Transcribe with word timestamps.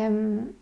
Ähm, 0.00 0.54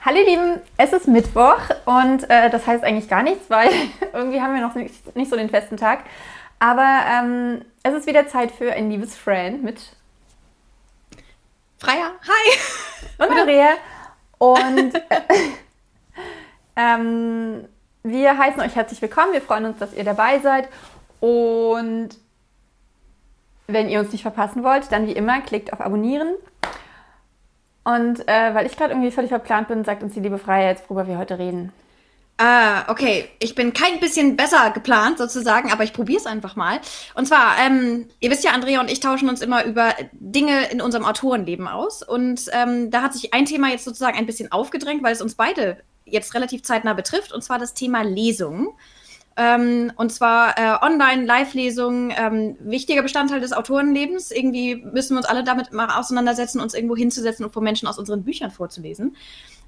Hallo 0.00 0.18
ihr 0.18 0.26
Lieben, 0.26 0.60
es 0.76 0.92
ist 0.92 1.08
Mittwoch 1.08 1.58
und 1.86 2.30
äh, 2.30 2.50
das 2.50 2.68
heißt 2.68 2.84
eigentlich 2.84 3.08
gar 3.08 3.24
nichts, 3.24 3.50
weil 3.50 3.68
irgendwie 4.12 4.40
haben 4.40 4.54
wir 4.54 4.60
noch 4.60 4.76
nicht, 4.76 5.16
nicht 5.16 5.28
so 5.28 5.36
den 5.36 5.50
festen 5.50 5.76
Tag. 5.76 6.04
Aber 6.60 7.00
ähm, 7.08 7.64
es 7.82 7.94
ist 7.94 8.06
wieder 8.06 8.28
Zeit 8.28 8.52
für 8.52 8.72
ein 8.72 8.90
liebes 8.90 9.16
Friend 9.16 9.64
mit 9.64 9.80
Freier. 11.78 12.12
Hi! 12.22 13.26
Und 13.26 13.36
Maria. 13.36 13.70
Und 14.38 14.94
äh, 14.94 15.20
ähm, 16.76 17.68
wir 18.10 18.38
heißen 18.38 18.60
euch 18.60 18.74
herzlich 18.74 19.00
willkommen. 19.02 19.32
Wir 19.32 19.42
freuen 19.42 19.66
uns, 19.66 19.78
dass 19.78 19.94
ihr 19.94 20.04
dabei 20.04 20.38
seid. 20.40 20.68
Und 21.20 22.10
wenn 23.66 23.88
ihr 23.88 24.00
uns 24.00 24.12
nicht 24.12 24.22
verpassen 24.22 24.64
wollt, 24.64 24.90
dann 24.92 25.06
wie 25.06 25.12
immer 25.12 25.40
klickt 25.40 25.72
auf 25.72 25.80
Abonnieren. 25.80 26.34
Und 27.84 28.26
äh, 28.28 28.54
weil 28.54 28.66
ich 28.66 28.76
gerade 28.76 28.92
irgendwie 28.92 29.10
völlig 29.10 29.30
verplant 29.30 29.68
bin, 29.68 29.84
sagt 29.84 30.02
uns 30.02 30.14
die 30.14 30.20
liebe 30.20 30.38
Freya 30.38 30.68
jetzt, 30.68 30.88
worüber 30.88 31.06
wir 31.06 31.18
heute 31.18 31.38
reden. 31.38 31.72
Ah, 32.40 32.84
okay. 32.88 33.28
Ich 33.40 33.56
bin 33.56 33.72
kein 33.72 33.98
bisschen 33.98 34.36
besser 34.36 34.70
geplant 34.70 35.18
sozusagen, 35.18 35.72
aber 35.72 35.82
ich 35.82 35.92
probiere 35.92 36.20
es 36.20 36.26
einfach 36.26 36.54
mal. 36.54 36.80
Und 37.14 37.26
zwar, 37.26 37.56
ähm, 37.58 38.06
ihr 38.20 38.30
wisst 38.30 38.44
ja, 38.44 38.52
Andrea 38.52 38.80
und 38.80 38.90
ich 38.90 39.00
tauschen 39.00 39.28
uns 39.28 39.40
immer 39.40 39.64
über 39.64 39.92
Dinge 40.12 40.70
in 40.70 40.80
unserem 40.80 41.04
Autorenleben 41.04 41.66
aus. 41.66 42.02
Und 42.02 42.42
ähm, 42.52 42.92
da 42.92 43.02
hat 43.02 43.12
sich 43.12 43.34
ein 43.34 43.44
Thema 43.44 43.70
jetzt 43.70 43.84
sozusagen 43.84 44.16
ein 44.16 44.26
bisschen 44.26 44.52
aufgedrängt, 44.52 45.02
weil 45.02 45.12
es 45.12 45.20
uns 45.20 45.34
beide 45.34 45.78
jetzt 46.10 46.34
relativ 46.34 46.62
zeitnah 46.62 46.94
betrifft, 46.94 47.32
und 47.32 47.42
zwar 47.42 47.58
das 47.58 47.74
Thema 47.74 48.02
Lesungen. 48.02 48.68
Ähm, 49.36 49.92
und 49.94 50.10
zwar 50.12 50.58
äh, 50.58 50.84
Online-Live-Lesungen, 50.84 52.12
ähm, 52.16 52.56
wichtiger 52.58 53.02
Bestandteil 53.02 53.40
des 53.40 53.52
Autorenlebens. 53.52 54.32
Irgendwie 54.32 54.76
müssen 54.76 55.14
wir 55.14 55.18
uns 55.18 55.26
alle 55.28 55.44
damit 55.44 55.72
mal 55.72 55.96
auseinandersetzen, 55.96 56.60
uns 56.60 56.74
irgendwo 56.74 56.96
hinzusetzen 56.96 57.44
und 57.44 57.52
vor 57.52 57.62
Menschen 57.62 57.86
aus 57.86 57.98
unseren 57.98 58.24
Büchern 58.24 58.50
vorzulesen. 58.50 59.14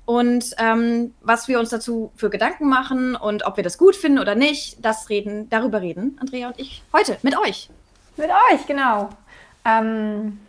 Und 0.07 0.57
ähm, 0.59 1.15
was 1.21 1.47
wir 1.47 1.61
uns 1.61 1.69
dazu 1.69 2.11
für 2.17 2.31
Gedanken 2.31 2.69
machen 2.69 3.15
und 3.15 3.47
ob 3.47 3.57
wir 3.57 3.63
das 3.63 3.79
gut 3.79 3.95
finden 3.95 4.19
oder 4.19 4.35
nicht, 4.35 4.85
das 4.85 5.09
reden, 5.09 5.49
darüber 5.51 5.81
reden 5.81 6.19
Andrea 6.21 6.49
und 6.49 6.59
ich 6.59 6.83
heute 6.93 7.17
mit 7.23 7.39
euch. 7.39 7.71
Mit 8.17 8.29
euch, 8.29 8.67
genau. 8.67 9.11
Ähm, 9.65 10.41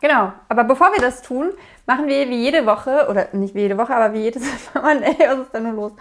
genau. 0.00 0.32
Aber 0.48 0.64
bevor 0.64 0.92
wir 0.92 1.00
das 1.00 1.22
tun, 1.22 1.50
machen 1.86 2.06
wir 2.06 2.28
wie 2.28 2.42
jede 2.42 2.66
Woche, 2.66 3.06
oder 3.08 3.28
nicht 3.32 3.54
wie 3.54 3.60
jede 3.60 3.78
Woche, 3.78 3.94
aber 3.94 4.14
wie 4.14 4.20
jedes 4.20 4.42
Mal, 4.74 5.02
ey, 5.02 5.16
was 5.28 5.38
ist 5.40 5.54
denn 5.54 5.62
nur 5.64 5.72
los? 5.72 5.92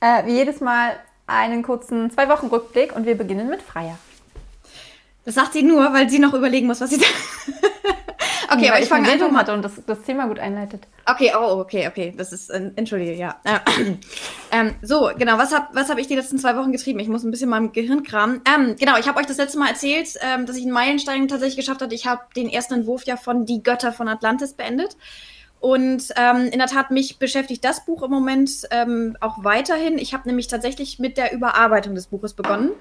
Äh, 0.00 0.26
wie 0.26 0.32
jedes 0.32 0.60
Mal 0.60 0.96
einen 1.26 1.62
kurzen 1.62 2.10
Zwei-Wochen-Rückblick 2.10 2.94
und 2.94 3.06
wir 3.06 3.16
beginnen 3.16 3.48
mit 3.48 3.62
Freier. 3.62 3.96
Das 5.24 5.36
sagt 5.36 5.52
sie 5.52 5.62
nur, 5.62 5.92
weil 5.92 6.10
sie 6.10 6.18
noch 6.18 6.34
überlegen 6.34 6.66
muss, 6.66 6.80
was 6.80 6.90
sie 6.90 6.98
da. 6.98 7.06
okay, 8.52 8.60
nee, 8.62 8.68
aber 8.70 8.80
ich, 8.80 8.88
fange 8.88 9.08
einfach 9.08 9.30
mal 9.30 9.48
und 9.50 9.62
das, 9.62 9.82
das 9.86 10.02
Thema 10.02 10.26
gut 10.26 10.38
einleitet. 10.38 10.86
Okay, 11.06 11.32
oh, 11.36 11.60
okay, 11.60 11.88
okay. 11.88 12.14
Das 12.16 12.32
ist, 12.32 12.50
äh, 12.50 12.70
entschuldige, 12.76 13.14
ja. 13.14 13.40
ähm, 14.50 14.74
so, 14.82 15.10
genau, 15.16 15.38
was 15.38 15.52
habe 15.52 15.68
was 15.72 15.90
hab 15.90 15.98
ich 15.98 16.06
die 16.06 16.14
letzten 16.14 16.38
zwei 16.38 16.56
Wochen 16.56 16.72
getrieben? 16.72 17.00
Ich 17.00 17.08
muss 17.08 17.24
ein 17.24 17.30
bisschen 17.30 17.50
meinem 17.50 17.72
Gehirn 17.72 18.02
kramen. 18.02 18.40
Ähm, 18.52 18.76
genau, 18.78 18.96
ich 18.98 19.08
habe 19.08 19.18
euch 19.18 19.26
das 19.26 19.36
letzte 19.36 19.58
Mal 19.58 19.68
erzählt, 19.68 20.08
ähm, 20.20 20.46
dass 20.46 20.56
ich 20.56 20.62
einen 20.62 20.72
Meilenstein 20.72 21.28
tatsächlich 21.28 21.56
geschafft 21.56 21.82
habe. 21.82 21.94
Ich 21.94 22.06
habe 22.06 22.22
den 22.36 22.48
ersten 22.48 22.74
Entwurf 22.74 23.04
ja 23.04 23.16
von 23.16 23.46
Die 23.46 23.62
Götter 23.62 23.92
von 23.92 24.08
Atlantis 24.08 24.54
beendet. 24.54 24.96
Und 25.62 26.08
ähm, 26.16 26.46
in 26.46 26.58
der 26.58 26.66
Tat, 26.66 26.90
mich 26.90 27.20
beschäftigt 27.20 27.64
das 27.64 27.84
Buch 27.84 28.02
im 28.02 28.10
Moment 28.10 28.50
ähm, 28.72 29.16
auch 29.20 29.44
weiterhin. 29.44 29.96
Ich 29.96 30.12
habe 30.12 30.28
nämlich 30.28 30.48
tatsächlich 30.48 30.98
mit 30.98 31.16
der 31.16 31.32
Überarbeitung 31.32 31.94
des 31.94 32.08
Buches 32.08 32.34
begonnen 32.34 32.72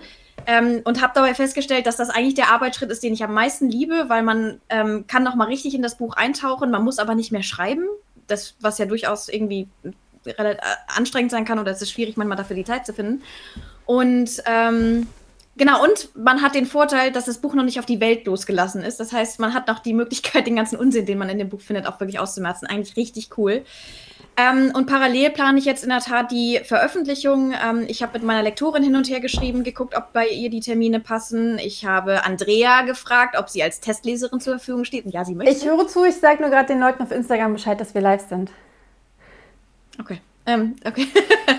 ähm, 0.47 0.81
und 0.83 0.99
habe 0.99 1.13
dabei 1.13 1.35
festgestellt, 1.35 1.85
dass 1.85 1.97
das 1.97 2.09
eigentlich 2.09 2.33
der 2.33 2.49
Arbeitsschritt 2.51 2.89
ist, 2.89 3.03
den 3.03 3.13
ich 3.13 3.23
am 3.23 3.35
meisten 3.35 3.69
liebe, 3.69 4.05
weil 4.07 4.23
man 4.23 4.59
ähm, 4.69 5.05
kann 5.05 5.21
noch 5.21 5.35
mal 5.35 5.45
richtig 5.45 5.75
in 5.75 5.83
das 5.83 5.99
Buch 5.99 6.15
eintauchen, 6.15 6.71
man 6.71 6.83
muss 6.83 6.97
aber 6.97 7.13
nicht 7.13 7.31
mehr 7.31 7.43
schreiben, 7.43 7.85
das 8.25 8.55
was 8.61 8.79
ja 8.79 8.87
durchaus 8.87 9.29
irgendwie 9.29 9.67
äh, 10.25 10.55
anstrengend 10.87 11.29
sein 11.29 11.45
kann 11.45 11.59
oder 11.59 11.71
es 11.71 11.83
ist 11.83 11.91
schwierig 11.91 12.17
manchmal 12.17 12.37
dafür 12.37 12.55
die 12.55 12.65
Zeit 12.65 12.87
zu 12.87 12.93
finden. 12.93 13.21
Und 13.85 14.41
ähm, 14.47 15.05
Genau, 15.57 15.83
und 15.83 16.09
man 16.15 16.41
hat 16.41 16.55
den 16.55 16.65
Vorteil, 16.65 17.11
dass 17.11 17.25
das 17.25 17.39
Buch 17.39 17.53
noch 17.53 17.63
nicht 17.63 17.77
auf 17.77 17.85
die 17.85 17.99
Welt 17.99 18.25
losgelassen 18.25 18.83
ist. 18.83 18.99
Das 18.99 19.11
heißt, 19.11 19.39
man 19.39 19.53
hat 19.53 19.67
noch 19.67 19.79
die 19.79 19.93
Möglichkeit, 19.93 20.47
den 20.47 20.55
ganzen 20.55 20.77
Unsinn, 20.77 21.05
den 21.05 21.17
man 21.17 21.29
in 21.29 21.39
dem 21.39 21.49
Buch 21.49 21.61
findet, 21.61 21.87
auch 21.87 21.99
wirklich 21.99 22.19
auszumerzen. 22.19 22.67
Eigentlich 22.67 22.95
richtig 22.95 23.37
cool. 23.37 23.63
Ähm, 24.37 24.71
und 24.73 24.85
parallel 24.85 25.29
plane 25.31 25.59
ich 25.59 25.65
jetzt 25.65 25.83
in 25.83 25.89
der 25.89 25.99
Tat 25.99 26.31
die 26.31 26.61
Veröffentlichung. 26.63 27.53
Ähm, 27.53 27.83
ich 27.87 28.01
habe 28.01 28.13
mit 28.13 28.23
meiner 28.23 28.43
Lektorin 28.43 28.81
hin 28.81 28.95
und 28.95 29.09
her 29.09 29.19
geschrieben, 29.19 29.63
geguckt, 29.63 29.95
ob 29.95 30.13
bei 30.13 30.29
ihr 30.29 30.49
die 30.49 30.61
Termine 30.61 31.01
passen. 31.01 31.59
Ich 31.59 31.85
habe 31.85 32.23
Andrea 32.23 32.83
gefragt, 32.83 33.37
ob 33.37 33.49
sie 33.49 33.61
als 33.61 33.81
Testleserin 33.81 34.39
zur 34.39 34.53
Verfügung 34.53 34.85
steht. 34.85 35.03
Und 35.03 35.13
ja, 35.13 35.25
sie 35.25 35.35
möchte. 35.35 35.53
Ich 35.53 35.65
höre 35.65 35.85
zu, 35.85 36.05
ich 36.05 36.15
sage 36.15 36.41
nur 36.41 36.49
gerade 36.49 36.67
den 36.67 36.79
Leuten 36.79 37.03
auf 37.03 37.11
Instagram 37.11 37.53
Bescheid, 37.53 37.79
dass 37.79 37.93
wir 37.93 38.01
live 38.01 38.25
sind. 38.29 38.51
Okay. 39.99 40.21
Ähm, 40.45 40.77
okay. 40.85 41.07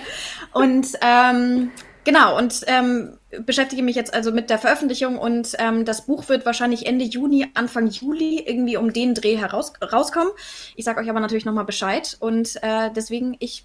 und 0.53 0.87
ähm, 1.03 1.71
Genau, 2.05 2.37
und 2.37 2.63
ähm, 2.67 3.17
beschäftige 3.47 3.83
mich 3.83 3.95
jetzt 3.95 4.13
also 4.13 4.33
mit 4.33 4.51
der 4.51 4.59
Veröffentlichung 4.59 5.19
und 5.19 5.55
ähm, 5.59 5.85
das 5.85 6.07
Buch 6.07 6.29
wird 6.29 6.45
wahrscheinlich 6.45 6.87
Ende 6.87 7.05
Juni, 7.05 7.47
Anfang 7.55 7.87
Juli 7.89 8.43
irgendwie 8.45 8.77
um 8.77 8.93
den 8.93 9.15
Dreh 9.15 9.37
heraus 9.37 9.73
rauskommen. 9.81 10.33
Ich 10.75 10.85
sage 10.85 11.01
euch 11.01 11.09
aber 11.09 11.21
natürlich 11.21 11.45
nochmal 11.45 11.65
Bescheid 11.65 12.17
und 12.19 12.61
äh, 12.63 12.91
deswegen, 12.95 13.37
ich 13.39 13.65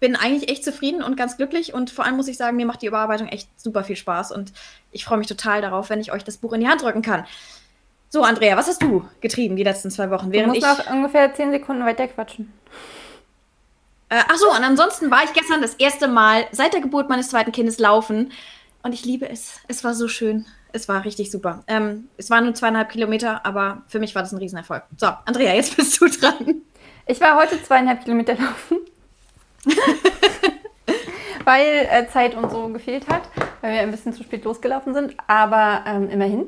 bin 0.00 0.16
eigentlich 0.16 0.50
echt 0.50 0.64
zufrieden 0.64 1.02
und 1.02 1.16
ganz 1.16 1.36
glücklich 1.36 1.72
und 1.72 1.90
vor 1.90 2.04
allem 2.04 2.16
muss 2.16 2.28
ich 2.28 2.36
sagen, 2.36 2.56
mir 2.56 2.66
macht 2.66 2.82
die 2.82 2.86
Überarbeitung 2.86 3.28
echt 3.28 3.48
super 3.60 3.84
viel 3.84 3.96
Spaß 3.96 4.32
und 4.32 4.52
ich 4.90 5.04
freue 5.04 5.18
mich 5.18 5.28
total 5.28 5.60
darauf, 5.60 5.88
wenn 5.88 6.00
ich 6.00 6.12
euch 6.12 6.24
das 6.24 6.38
Buch 6.38 6.52
in 6.52 6.60
die 6.60 6.68
Hand 6.68 6.82
drücken 6.82 7.02
kann. 7.02 7.26
So, 8.10 8.22
Andrea, 8.22 8.56
was 8.56 8.68
hast 8.68 8.82
du 8.82 9.06
getrieben 9.20 9.56
die 9.56 9.64
letzten 9.64 9.90
zwei 9.90 10.10
Wochen? 10.10 10.32
Während 10.32 10.56
du 10.56 10.60
musst 10.60 10.80
ich 10.80 10.86
noch 10.86 10.92
ungefähr 10.92 11.32
zehn 11.34 11.50
Sekunden 11.50 11.84
weiter 11.84 12.08
quatschen. 12.08 12.52
Äh, 14.08 14.22
ach 14.28 14.36
so, 14.36 14.50
und 14.50 14.64
ansonsten 14.64 15.10
war 15.10 15.24
ich 15.24 15.32
gestern 15.32 15.60
das 15.60 15.74
erste 15.74 16.08
Mal 16.08 16.46
seit 16.52 16.72
der 16.72 16.80
Geburt 16.80 17.08
meines 17.08 17.28
zweiten 17.28 17.52
Kindes 17.52 17.78
laufen. 17.78 18.32
Und 18.82 18.92
ich 18.92 19.04
liebe 19.04 19.28
es. 19.28 19.60
Es 19.68 19.84
war 19.84 19.94
so 19.94 20.08
schön. 20.08 20.46
Es 20.72 20.88
war 20.88 21.04
richtig 21.04 21.30
super. 21.30 21.64
Ähm, 21.66 22.08
es 22.16 22.30
waren 22.30 22.44
nur 22.44 22.54
zweieinhalb 22.54 22.90
Kilometer, 22.90 23.44
aber 23.44 23.82
für 23.88 23.98
mich 23.98 24.14
war 24.14 24.22
das 24.22 24.32
ein 24.32 24.38
Riesenerfolg. 24.38 24.82
So, 24.96 25.08
Andrea, 25.24 25.54
jetzt 25.54 25.76
bist 25.76 26.00
du 26.00 26.08
dran. 26.08 26.62
Ich 27.06 27.20
war 27.20 27.36
heute 27.36 27.62
zweieinhalb 27.62 28.04
Kilometer 28.04 28.34
laufen. 28.34 28.78
weil 31.48 31.88
äh, 31.90 32.06
Zeit 32.08 32.34
und 32.34 32.50
so 32.50 32.68
gefehlt 32.68 33.08
hat, 33.08 33.22
weil 33.62 33.72
wir 33.72 33.80
ein 33.80 33.90
bisschen 33.90 34.12
zu 34.12 34.22
spät 34.22 34.44
losgelaufen 34.44 34.92
sind, 34.92 35.16
aber 35.26 35.82
ähm, 35.86 36.10
immerhin. 36.10 36.46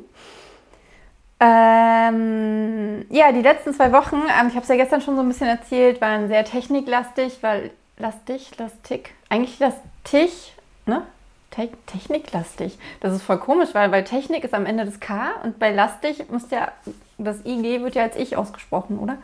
Ähm, 1.43 3.07
ja, 3.09 3.33
die 3.33 3.41
letzten 3.41 3.73
zwei 3.73 3.93
Wochen, 3.93 4.17
ähm, 4.17 4.49
ich 4.49 4.55
habe 4.55 4.61
es 4.61 4.69
ja 4.69 4.77
gestern 4.77 5.01
schon 5.01 5.17
so 5.17 5.23
ein 5.23 5.29
bisschen 5.29 5.49
erzählt, 5.49 6.01
waren 6.03 6.29
sehr 6.29 6.45
techniklastig, 6.45 7.39
weil 7.41 7.71
lastig, 7.97 8.51
lastig, 8.59 9.15
eigentlich 9.31 9.59
lastig, 9.59 10.55
ne? 10.85 11.03
Te 11.51 11.69
techniklastig. 11.87 12.79
Das 13.01 13.13
ist 13.13 13.23
voll 13.23 13.39
komisch, 13.39 13.71
weil 13.73 13.89
bei 13.89 14.03
Technik 14.03 14.45
ist 14.45 14.55
am 14.55 14.67
Ende 14.67 14.85
das 14.85 15.01
K 15.01 15.31
und 15.43 15.59
bei 15.59 15.73
lastig 15.73 16.31
muss 16.31 16.49
ja, 16.51 16.71
das 17.19 17.45
IG 17.45 17.83
wird 17.83 17.95
ja 17.95 18.03
als 18.05 18.17
ich 18.17 18.37
ausgesprochen, 18.37 18.99
oder? 18.99 19.17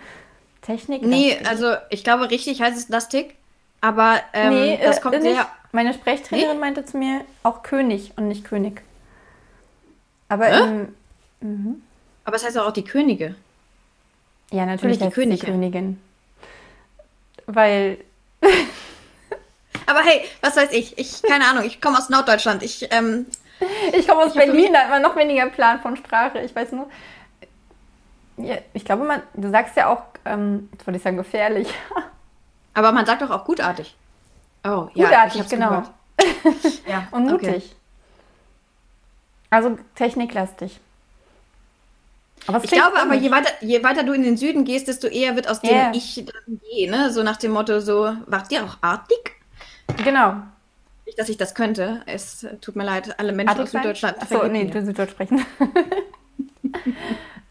Technik. 0.62 1.02
Nee, 1.02 1.38
also 1.48 1.74
ich 1.90 2.02
glaube 2.02 2.30
richtig 2.30 2.60
heißt 2.60 2.76
es 2.76 2.88
lastig, 2.88 3.36
aber 3.80 4.16
ähm, 4.32 4.54
nee, 4.54 4.80
das 4.82 5.00
kommt 5.00 5.16
äh, 5.16 5.20
sehr. 5.20 5.46
Meine 5.70 5.92
Sprechtrainerin 5.92 6.56
nee? 6.56 6.60
meinte 6.60 6.84
zu 6.84 6.96
mir 6.96 7.20
auch 7.42 7.62
König 7.62 8.14
und 8.16 8.26
nicht 8.28 8.44
König. 8.44 8.82
Aber 10.28 10.48
äh? 10.48 10.58
im, 10.58 10.94
mhm. 11.40 11.82
Aber 12.26 12.36
es 12.36 12.44
heißt 12.44 12.58
auch 12.58 12.72
die 12.72 12.84
Könige. 12.84 13.36
Ja, 14.50 14.66
natürlich 14.66 14.98
die, 14.98 15.10
Königin. 15.10 15.38
die 15.38 15.46
Königin. 15.46 16.02
Weil. 17.46 17.98
Aber 19.86 20.00
hey, 20.00 20.22
was 20.40 20.56
weiß 20.56 20.72
ich? 20.72 20.98
Ich, 20.98 21.22
keine 21.22 21.46
Ahnung, 21.46 21.64
ich 21.64 21.80
komme 21.80 21.96
aus 21.96 22.08
Norddeutschland. 22.08 22.64
Ich, 22.64 22.92
ähm, 22.92 23.26
ich 23.92 24.08
komme 24.08 24.24
aus 24.24 24.34
ich 24.34 24.38
Berlin, 24.40 24.72
da 24.72 24.80
hat 24.80 24.90
man 24.90 25.02
noch 25.02 25.14
weniger 25.14 25.46
Plan 25.46 25.80
von 25.80 25.96
Sprache. 25.96 26.40
Ich 26.40 26.54
weiß 26.54 26.72
nur. 26.72 26.90
Ja, 28.38 28.56
ich 28.74 28.84
glaube, 28.84 29.04
man, 29.04 29.22
du 29.34 29.48
sagst 29.50 29.76
ja 29.76 29.88
auch, 29.88 30.02
ähm, 30.24 30.68
jetzt 30.72 30.84
wollte 30.84 30.98
ich 30.98 31.04
sagen, 31.04 31.16
gefährlich. 31.16 31.68
Aber 32.74 32.90
man 32.90 33.06
sagt 33.06 33.22
doch 33.22 33.30
auch 33.30 33.44
gutartig. 33.44 33.94
Oh, 34.64 34.88
ja. 34.94 35.06
Gutartig, 35.06 35.48
genau. 35.48 35.84
ja, 36.88 37.06
Und 37.12 37.26
mutig. 37.26 37.48
Okay. 37.48 37.62
Also 39.48 39.78
techniklastig 39.94 40.80
ich 42.62 42.70
glaube 42.70 42.98
aber, 42.98 43.14
je 43.14 43.30
weiter, 43.30 43.50
je 43.60 43.82
weiter 43.82 44.02
du 44.02 44.12
in 44.12 44.22
den 44.22 44.36
Süden 44.36 44.64
gehst, 44.64 44.88
desto 44.88 45.08
eher 45.08 45.36
wird 45.36 45.48
aus 45.48 45.62
yeah. 45.62 45.90
dem 45.90 45.98
Ich 45.98 46.24
dann 46.24 46.60
gehen, 46.70 46.90
ne? 46.90 47.10
So 47.10 47.22
nach 47.22 47.36
dem 47.36 47.52
Motto, 47.52 47.80
so, 47.80 48.12
wart 48.26 48.52
ihr 48.52 48.64
auch 48.64 48.78
artig? 48.80 49.32
Genau. 50.04 50.34
Nicht, 51.06 51.18
dass 51.18 51.28
ich 51.28 51.36
das 51.36 51.54
könnte. 51.54 52.02
Es 52.06 52.46
tut 52.60 52.76
mir 52.76 52.84
leid, 52.84 53.18
alle 53.18 53.32
Menschen 53.32 53.50
artig 53.50 53.64
aus 53.64 53.70
Süddeutschland. 53.70 54.20
Achso, 54.20 54.46
nee, 54.48 54.64
du 54.64 54.84
Süddeutsch 54.84 55.10
sprechen. 55.10 55.44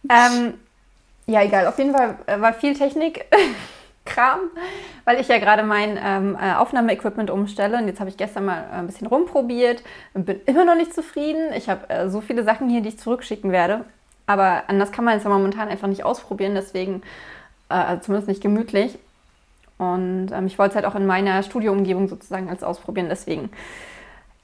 ähm, 0.10 0.54
ja, 1.26 1.42
egal. 1.42 1.68
Auf 1.68 1.78
jeden 1.78 1.94
Fall 1.94 2.18
war 2.38 2.54
viel 2.54 2.76
Technik. 2.76 3.26
Kram, 4.06 4.40
weil 5.04 5.20
ich 5.20 5.28
ja 5.28 5.40
gerade 5.40 5.64
mein 5.64 6.00
ähm, 6.02 6.38
äh, 6.40 6.54
Aufnahmeequipment 6.54 7.32
umstelle. 7.32 7.78
Und 7.78 7.88
jetzt 7.88 8.00
habe 8.00 8.10
ich 8.10 8.18
gestern 8.18 8.46
mal 8.46 8.64
äh, 8.72 8.76
ein 8.76 8.86
bisschen 8.86 9.08
rumprobiert 9.08 9.84
und 10.14 10.26
bin 10.26 10.40
immer 10.46 10.64
noch 10.64 10.76
nicht 10.76 10.94
zufrieden. 10.94 11.52
Ich 11.54 11.70
habe 11.70 11.90
äh, 11.90 12.08
so 12.08 12.22
viele 12.22 12.44
Sachen 12.44 12.70
hier, 12.70 12.82
die 12.82 12.90
ich 12.90 13.00
zurückschicken 13.00 13.52
werde. 13.52 13.84
Aber 14.28 14.64
anders 14.68 14.92
kann 14.92 15.06
man 15.06 15.18
es 15.18 15.24
ja 15.24 15.30
momentan 15.30 15.70
einfach 15.70 15.88
nicht 15.88 16.04
ausprobieren, 16.04 16.56
deswegen, 16.56 17.02
äh, 17.70 17.76
also 17.76 18.04
zumindest 18.04 18.28
nicht 18.28 18.42
gemütlich. 18.42 18.98
Und 19.78 20.32
ähm, 20.32 20.48
ich 20.48 20.58
wollte 20.58 20.72
es 20.72 20.76
halt 20.76 20.86
auch 20.86 20.96
in 20.96 21.06
meiner 21.06 21.44
Studioumgebung 21.44 22.08
sozusagen 22.08 22.50
als 22.50 22.64
ausprobieren, 22.64 23.08
deswegen 23.10 23.50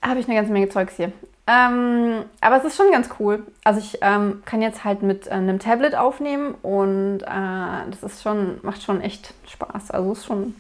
habe 0.02 0.20
ich 0.20 0.28
eine 0.28 0.36
ganze 0.36 0.52
Menge 0.52 0.70
Zeugs 0.70 0.96
hier. 0.96 1.12
Ähm, 1.48 2.26
aber 2.40 2.58
es 2.58 2.66
ist 2.66 2.78
schon 2.78 2.92
ganz 2.92 3.10
cool. 3.20 3.46
Also 3.64 3.80
ich 3.80 3.98
ähm, 4.02 4.42
kann 4.46 4.62
jetzt 4.62 4.84
halt 4.84 5.02
mit 5.02 5.28
äh, 5.28 5.32
einem 5.32 5.60
Tablet 5.60 5.96
aufnehmen 5.96 6.56
und 6.62 7.22
äh, 7.24 7.90
das 7.90 8.04
ist 8.04 8.22
schon, 8.22 8.60
macht 8.62 8.84
schon 8.84 9.02
echt 9.02 9.34
Spaß. 9.48 9.92
Also 9.92 10.12
ist 10.14 10.26
schon. 10.26 10.56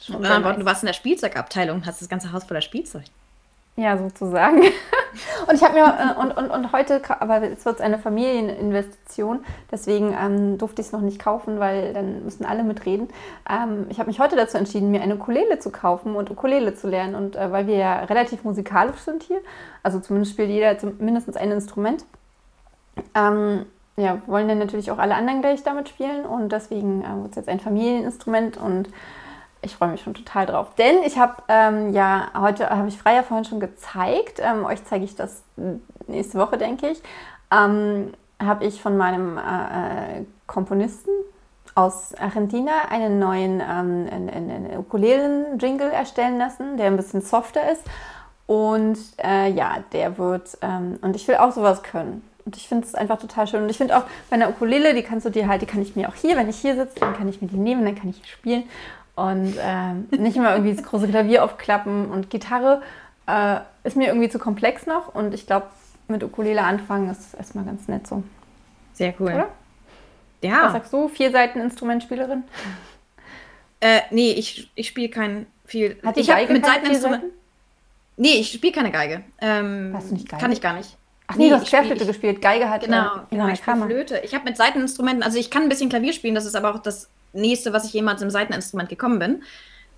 schon 0.00 0.20
nice. 0.20 0.56
Du 0.58 0.64
warst 0.64 0.82
in 0.82 0.86
der 0.86 0.92
Spielzeugabteilung, 0.92 1.86
hast 1.86 2.00
das 2.00 2.08
ganze 2.08 2.32
Haus 2.32 2.44
voller 2.44 2.60
Spielzeug. 2.60 3.04
Ja, 3.78 3.96
sozusagen. 3.96 4.60
Und 5.46 5.54
ich 5.54 5.62
habe 5.62 5.74
mir, 5.74 5.84
äh, 5.84 6.20
und, 6.20 6.36
und, 6.36 6.50
und 6.50 6.72
heute, 6.72 7.00
aber 7.20 7.42
jetzt 7.42 7.64
wird 7.64 7.76
es 7.76 7.80
eine 7.80 7.98
Familieninvestition, 7.98 9.44
deswegen 9.70 10.14
ähm, 10.20 10.58
durfte 10.58 10.82
ich 10.82 10.88
es 10.88 10.92
noch 10.92 11.00
nicht 11.00 11.18
kaufen, 11.18 11.58
weil 11.60 11.94
dann 11.94 12.24
müssen 12.24 12.44
alle 12.44 12.62
mitreden. 12.62 13.08
Ähm, 13.48 13.86
ich 13.88 13.98
habe 13.98 14.08
mich 14.08 14.20
heute 14.20 14.36
dazu 14.36 14.58
entschieden, 14.58 14.90
mir 14.90 15.00
eine 15.00 15.14
Ukulele 15.14 15.60
zu 15.60 15.70
kaufen 15.70 16.16
und 16.16 16.30
Ukulele 16.30 16.74
zu 16.74 16.88
lernen. 16.88 17.14
Und 17.14 17.36
äh, 17.36 17.50
weil 17.52 17.66
wir 17.66 17.76
ja 17.76 18.00
relativ 18.00 18.44
musikalisch 18.44 18.98
sind 18.98 19.22
hier, 19.22 19.40
also 19.82 20.00
zumindest 20.00 20.32
spielt 20.32 20.50
jeder 20.50 20.76
mindestens 20.98 21.36
ein 21.36 21.50
Instrument, 21.50 22.04
ähm, 23.14 23.64
ja, 23.96 24.20
wollen 24.26 24.48
dann 24.48 24.58
natürlich 24.58 24.90
auch 24.90 24.98
alle 24.98 25.14
anderen 25.14 25.40
gleich 25.40 25.62
damit 25.62 25.88
spielen. 25.88 26.26
Und 26.26 26.50
deswegen 26.50 27.02
äh, 27.02 27.22
wird 27.22 27.30
es 27.30 27.36
jetzt 27.36 27.48
ein 27.48 27.60
Familieninstrument 27.60 28.56
und 28.56 28.88
ich 29.62 29.74
freue 29.74 29.90
mich 29.90 30.02
schon 30.02 30.14
total 30.14 30.46
drauf. 30.46 30.68
Denn 30.76 31.02
ich 31.04 31.18
habe 31.18 31.42
ähm, 31.48 31.92
ja 31.92 32.28
heute, 32.38 32.70
habe 32.70 32.88
ich 32.88 32.98
Freier 32.98 33.22
vorhin 33.22 33.44
schon 33.44 33.60
gezeigt. 33.60 34.40
Ähm, 34.40 34.64
euch 34.64 34.84
zeige 34.84 35.04
ich 35.04 35.16
das 35.16 35.42
nächste 36.06 36.38
Woche, 36.38 36.58
denke 36.58 36.88
ich. 36.88 37.02
Ähm, 37.50 38.12
habe 38.40 38.64
ich 38.64 38.80
von 38.80 38.96
meinem 38.96 39.36
äh, 39.36 40.24
Komponisten 40.46 41.10
aus 41.74 42.14
Argentina 42.14 42.72
einen 42.90 43.18
neuen 43.18 43.60
ähm, 43.60 44.78
Ukulelen-Jingle 44.78 45.90
erstellen 45.90 46.38
lassen, 46.38 46.76
der 46.76 46.86
ein 46.86 46.96
bisschen 46.96 47.20
softer 47.20 47.70
ist. 47.70 47.82
Und 48.46 48.98
äh, 49.22 49.50
ja, 49.50 49.78
der 49.92 50.18
wird, 50.18 50.56
ähm, 50.62 50.98
und 51.02 51.14
ich 51.14 51.28
will 51.28 51.36
auch 51.36 51.52
sowas 51.52 51.82
können. 51.82 52.24
Und 52.46 52.56
ich 52.56 52.66
finde 52.66 52.86
es 52.86 52.94
einfach 52.94 53.18
total 53.18 53.46
schön. 53.46 53.62
Und 53.62 53.68
ich 53.68 53.76
finde 53.76 53.96
auch 53.96 54.04
bei 54.30 54.36
einer 54.36 54.48
Ukulele, 54.48 54.94
die 54.94 55.02
kannst 55.02 55.26
du 55.26 55.30
dir 55.30 55.48
halt, 55.48 55.60
die 55.60 55.66
kann 55.66 55.82
ich 55.82 55.96
mir 55.96 56.08
auch 56.08 56.14
hier, 56.14 56.36
wenn 56.36 56.48
ich 56.48 56.56
hier 56.56 56.74
sitze, 56.76 57.00
dann 57.00 57.14
kann 57.14 57.28
ich 57.28 57.42
mir 57.42 57.48
die 57.48 57.58
nehmen, 57.58 57.84
dann 57.84 57.94
kann 57.94 58.08
ich 58.08 58.26
spielen 58.26 58.64
und 59.18 59.56
äh, 59.58 60.16
nicht 60.16 60.36
immer 60.36 60.52
irgendwie 60.52 60.74
das 60.74 60.84
große 60.84 61.08
Klavier 61.08 61.44
aufklappen. 61.44 62.08
Und 62.10 62.30
Gitarre 62.30 62.82
äh, 63.26 63.56
ist 63.82 63.96
mir 63.96 64.06
irgendwie 64.06 64.28
zu 64.28 64.38
komplex 64.38 64.86
noch 64.86 65.14
und 65.14 65.34
ich 65.34 65.46
glaube, 65.46 65.66
mit 66.06 66.22
Ukulele 66.22 66.62
anfangen 66.62 67.10
ist 67.10 67.34
erstmal 67.34 67.64
ganz 67.64 67.88
nett 67.88 68.06
so. 68.06 68.22
Sehr 68.94 69.12
cool. 69.18 69.32
Oder? 69.32 69.48
Ja. 70.40 70.66
Was 70.66 70.72
sagst 70.72 70.92
du? 70.92 71.08
Vier 71.08 71.32
Seiten 71.32 71.60
Instrumentspielerin? 71.60 72.44
Äh, 73.80 74.00
nee, 74.10 74.32
ich, 74.32 74.70
ich 74.74 74.88
spiele 74.88 75.08
kein 75.08 75.46
viel. 75.64 75.96
Hat 76.04 76.16
die 76.16 76.20
ich 76.20 76.28
Geige 76.28 76.52
mit 76.52 76.64
Seiteninstrument? 76.64 77.24
Nee, 78.16 78.34
ich 78.34 78.52
spiele 78.52 78.72
keine 78.72 78.90
Geige. 78.90 79.22
Ähm, 79.40 79.92
Hast 79.94 80.10
du 80.10 80.14
nicht 80.14 80.28
Geige? 80.28 80.40
Kann 80.40 80.52
ich 80.52 80.60
gar 80.60 80.74
nicht. 80.74 80.96
Ach 81.26 81.36
nee, 81.36 81.44
nee 81.44 81.50
du 81.50 81.56
hast 81.56 81.68
Querflöte 81.68 82.06
gespielt. 82.06 82.40
Geige 82.40 82.70
hat 82.70 82.84
genau, 82.84 83.16
äh, 83.16 83.20
genau 83.30 83.48
ich 83.48 83.60
Flöte. 83.60 84.20
Ich 84.24 84.34
habe 84.34 84.44
mit 84.44 84.56
Seiteninstrumenten, 84.56 85.22
also 85.22 85.38
ich 85.38 85.50
kann 85.50 85.64
ein 85.64 85.68
bisschen 85.68 85.90
Klavier 85.90 86.12
spielen, 86.12 86.34
das 86.34 86.46
ist 86.46 86.56
aber 86.56 86.74
auch 86.74 86.78
das 86.78 87.08
nächste, 87.40 87.72
was 87.72 87.84
ich 87.84 87.92
jemals 87.92 88.22
im 88.22 88.30
Seiteninstrument 88.30 88.88
gekommen 88.88 89.18
bin. 89.18 89.42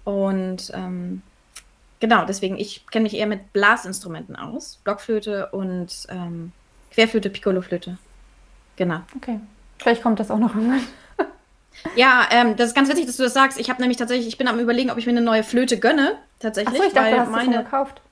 Und 0.04 0.70
ähm, 0.74 1.22
genau, 2.00 2.24
deswegen, 2.24 2.58
ich 2.58 2.86
kenne 2.90 3.04
mich 3.04 3.14
eher 3.14 3.26
mit 3.26 3.52
Blasinstrumenten 3.52 4.36
aus. 4.36 4.78
Blockflöte 4.84 5.48
und 5.52 6.06
ähm, 6.08 6.52
Querflöte, 6.92 7.30
Piccoloflöte. 7.30 7.98
Genau. 8.76 9.00
Okay. 9.16 9.40
Vielleicht 9.78 10.02
kommt 10.02 10.20
das 10.20 10.30
auch 10.30 10.38
noch 10.38 10.54
irgendwann. 10.54 10.82
Ja, 11.96 12.26
ähm, 12.30 12.56
das 12.56 12.68
ist 12.68 12.74
ganz 12.74 12.88
witzig, 12.88 13.06
dass 13.06 13.16
du 13.16 13.22
das 13.22 13.34
sagst. 13.34 13.58
Ich 13.58 13.70
habe 13.70 13.80
nämlich 13.80 13.96
tatsächlich, 13.96 14.28
ich 14.28 14.38
bin 14.38 14.48
am 14.48 14.58
überlegen, 14.58 14.90
ob 14.90 14.98
ich 14.98 15.06
mir 15.06 15.12
eine 15.12 15.20
neue 15.20 15.42
Flöte 15.42 15.78
gönne. 15.78 16.18
Tatsächlich. 16.38 16.78
Achso, 16.78 16.88
ich 16.88 16.94
dachte, 16.94 17.10
du 17.12 17.20
hast 17.20 17.30
meine 17.30 17.54
schon 17.54 17.64
gekauft. 17.64 18.02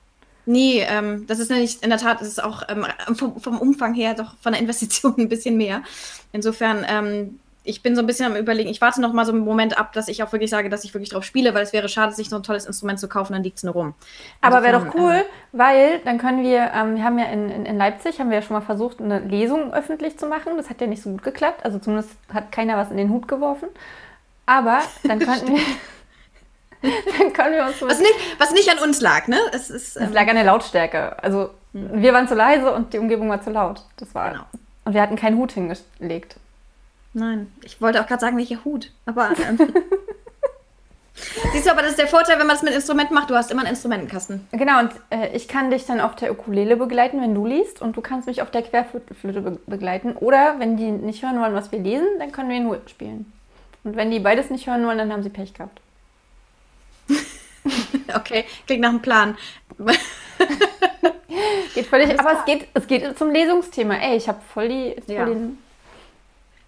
Nee, 0.45 0.83
ähm, 0.87 1.27
das 1.27 1.39
ist 1.39 1.51
nämlich, 1.51 1.83
in 1.83 1.89
der 1.89 1.99
Tat, 1.99 2.21
ist 2.21 2.27
es 2.29 2.39
auch 2.39 2.63
ähm, 2.69 2.85
vom, 3.15 3.39
vom, 3.39 3.59
Umfang 3.59 3.93
her 3.93 4.15
doch 4.15 4.35
von 4.41 4.53
der 4.53 4.61
Investition 4.61 5.13
ein 5.17 5.29
bisschen 5.29 5.57
mehr. 5.57 5.83
Insofern 6.31 6.85
ähm, 6.87 7.39
ich 7.69 7.83
bin 7.83 7.95
so 7.95 8.01
ein 8.01 8.07
bisschen 8.07 8.25
am 8.25 8.35
überlegen, 8.35 8.69
ich 8.69 8.81
warte 8.81 8.99
noch 8.99 9.13
mal 9.13 9.25
so 9.25 9.31
einen 9.31 9.41
Moment 9.41 9.77
ab, 9.77 9.93
dass 9.93 10.07
ich 10.07 10.23
auch 10.23 10.31
wirklich 10.31 10.49
sage, 10.49 10.69
dass 10.69 10.83
ich 10.83 10.93
wirklich 10.93 11.09
drauf 11.09 11.23
spiele, 11.23 11.53
weil 11.53 11.63
es 11.63 11.71
wäre 11.71 11.87
schade, 11.87 12.11
sich 12.13 12.29
so 12.29 12.35
ein 12.35 12.43
tolles 12.43 12.65
Instrument 12.65 12.99
zu 12.99 13.07
kaufen, 13.07 13.33
dann 13.33 13.43
liegt 13.43 13.57
es 13.57 13.63
nur 13.63 13.73
rum. 13.73 13.93
Aber 14.41 14.63
wäre 14.63 14.79
doch 14.79 14.95
cool, 14.95 15.13
äh, 15.13 15.23
weil 15.51 15.99
dann 15.99 16.17
können 16.17 16.43
wir, 16.43 16.71
ähm, 16.73 16.95
wir 16.95 17.03
haben 17.03 17.19
ja 17.19 17.25
in, 17.25 17.49
in, 17.49 17.65
in, 17.65 17.77
Leipzig, 17.77 18.19
haben 18.19 18.29
wir 18.29 18.37
ja 18.37 18.41
schon 18.41 18.55
mal 18.55 18.61
versucht, 18.61 18.99
eine 18.99 19.19
Lesung 19.19 19.73
öffentlich 19.73 20.17
zu 20.17 20.25
machen. 20.25 20.57
Das 20.57 20.69
hat 20.69 20.81
ja 20.81 20.87
nicht 20.87 21.01
so 21.01 21.11
gut 21.11 21.23
geklappt, 21.23 21.63
also 21.63 21.79
zumindest 21.79 22.11
hat 22.33 22.51
keiner 22.51 22.77
was 22.77 22.91
in 22.91 22.97
den 22.97 23.09
Hut 23.09 23.27
geworfen. 23.27 23.69
Aber 24.45 24.79
dann 25.03 25.19
könnten 25.19 25.55
wir... 25.55 25.61
dann 26.81 27.33
können 27.33 27.55
wir 27.55 27.65
uns 27.65 27.81
was 27.81 27.99
nicht, 27.99 28.13
was 28.37 28.51
nicht 28.51 28.69
an 28.69 28.79
uns 28.79 29.01
lag, 29.01 29.27
ne? 29.27 29.37
Es, 29.51 29.69
ist, 29.69 29.97
ähm, 29.97 30.03
es 30.03 30.13
lag 30.13 30.27
an 30.27 30.35
der 30.35 30.45
Lautstärke. 30.45 31.21
Also 31.21 31.49
hm. 31.73 32.01
wir 32.01 32.13
waren 32.13 32.27
zu 32.27 32.35
leise 32.35 32.71
und 32.71 32.93
die 32.93 32.99
Umgebung 32.99 33.29
war 33.29 33.41
zu 33.41 33.49
laut. 33.49 33.83
Das 33.97 34.15
war. 34.15 34.31
Genau. 34.31 34.43
Und 34.85 34.93
wir 34.93 35.01
hatten 35.01 35.17
keinen 35.17 35.37
Hut 35.37 35.51
hingelegt. 35.51 36.37
Nein, 37.13 37.51
ich 37.63 37.81
wollte 37.81 38.01
auch 38.01 38.07
gerade 38.07 38.21
sagen, 38.21 38.37
welcher 38.37 38.63
Hut. 38.63 38.91
Aber. 39.05 39.31
Ähm, 39.37 39.57
Siehst 41.51 41.65
du, 41.65 41.71
aber 41.71 41.81
das 41.81 41.91
ist 41.91 41.99
der 41.99 42.07
Vorteil, 42.07 42.39
wenn 42.39 42.47
man 42.47 42.55
das 42.55 42.63
mit 42.63 42.73
Instrumenten 42.73 43.13
macht. 43.13 43.29
Du 43.29 43.35
hast 43.35 43.51
immer 43.51 43.61
einen 43.61 43.71
Instrumentenkasten. 43.71 44.47
Genau, 44.51 44.79
und 44.79 44.91
äh, 45.09 45.35
ich 45.35 45.47
kann 45.47 45.69
dich 45.69 45.85
dann 45.85 45.99
auf 45.99 46.15
der 46.15 46.31
Ukulele 46.31 46.77
begleiten, 46.77 47.21
wenn 47.21 47.35
du 47.35 47.45
liest. 47.45 47.81
Und 47.81 47.97
du 47.97 48.01
kannst 48.01 48.27
mich 48.27 48.41
auf 48.41 48.51
der 48.51 48.61
Querflöte 48.61 49.41
be 49.41 49.59
begleiten. 49.65 50.13
Oder 50.13 50.55
wenn 50.59 50.77
die 50.77 50.91
nicht 50.91 51.23
hören 51.23 51.39
wollen, 51.41 51.53
was 51.53 51.71
wir 51.71 51.79
lesen, 51.79 52.07
dann 52.19 52.31
können 52.31 52.49
wir 52.49 52.59
nur 52.59 52.81
spielen. 52.87 53.31
Und 53.83 53.95
wenn 53.95 54.11
die 54.11 54.19
beides 54.19 54.49
nicht 54.49 54.67
hören 54.67 54.85
wollen, 54.85 54.97
dann 54.97 55.11
haben 55.11 55.23
sie 55.23 55.29
Pech 55.29 55.53
gehabt. 55.53 55.81
okay, 58.15 58.45
klingt 58.65 58.81
nach 58.81 58.89
einem 58.89 59.01
Plan. 59.01 59.37
geht 61.73 61.87
völlig, 61.87 62.19
aber 62.19 62.39
es 62.39 62.45
geht, 62.45 62.67
es 62.73 62.87
geht 62.87 63.17
zum 63.17 63.31
Lesungsthema. 63.31 63.95
Ey, 63.95 64.17
ich 64.17 64.27
habe 64.27 64.39
voll 64.53 64.69
die, 64.69 64.95
voll 65.05 65.15
ja. 65.15 65.25
den 65.25 65.57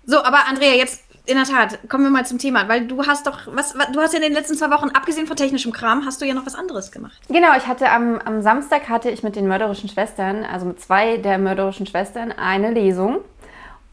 so, 0.05 0.23
aber 0.23 0.47
Andrea, 0.47 0.73
jetzt 0.73 1.03
in 1.25 1.35
der 1.35 1.45
Tat, 1.45 1.79
kommen 1.87 2.03
wir 2.03 2.09
mal 2.09 2.25
zum 2.25 2.39
Thema, 2.39 2.67
weil 2.67 2.87
du 2.87 3.05
hast 3.05 3.27
doch, 3.27 3.41
was, 3.47 3.73
du 3.73 3.99
hast 3.99 4.13
ja 4.13 4.17
in 4.17 4.23
den 4.23 4.33
letzten 4.33 4.55
zwei 4.55 4.71
Wochen, 4.71 4.89
abgesehen 4.89 5.27
von 5.27 5.37
technischem 5.37 5.71
Kram, 5.71 6.05
hast 6.05 6.21
du 6.21 6.25
ja 6.25 6.33
noch 6.33 6.45
was 6.45 6.55
anderes 6.55 6.91
gemacht. 6.91 7.19
Genau, 7.29 7.55
ich 7.55 7.67
hatte 7.67 7.89
am, 7.89 8.17
am 8.19 8.41
Samstag 8.41 8.89
hatte 8.89 9.09
ich 9.09 9.21
mit 9.21 9.35
den 9.35 9.47
mörderischen 9.47 9.87
Schwestern, 9.87 10.43
also 10.43 10.65
mit 10.65 10.81
zwei 10.81 11.17
der 11.17 11.37
mörderischen 11.37 11.85
Schwestern, 11.85 12.31
eine 12.31 12.71
Lesung. 12.71 13.19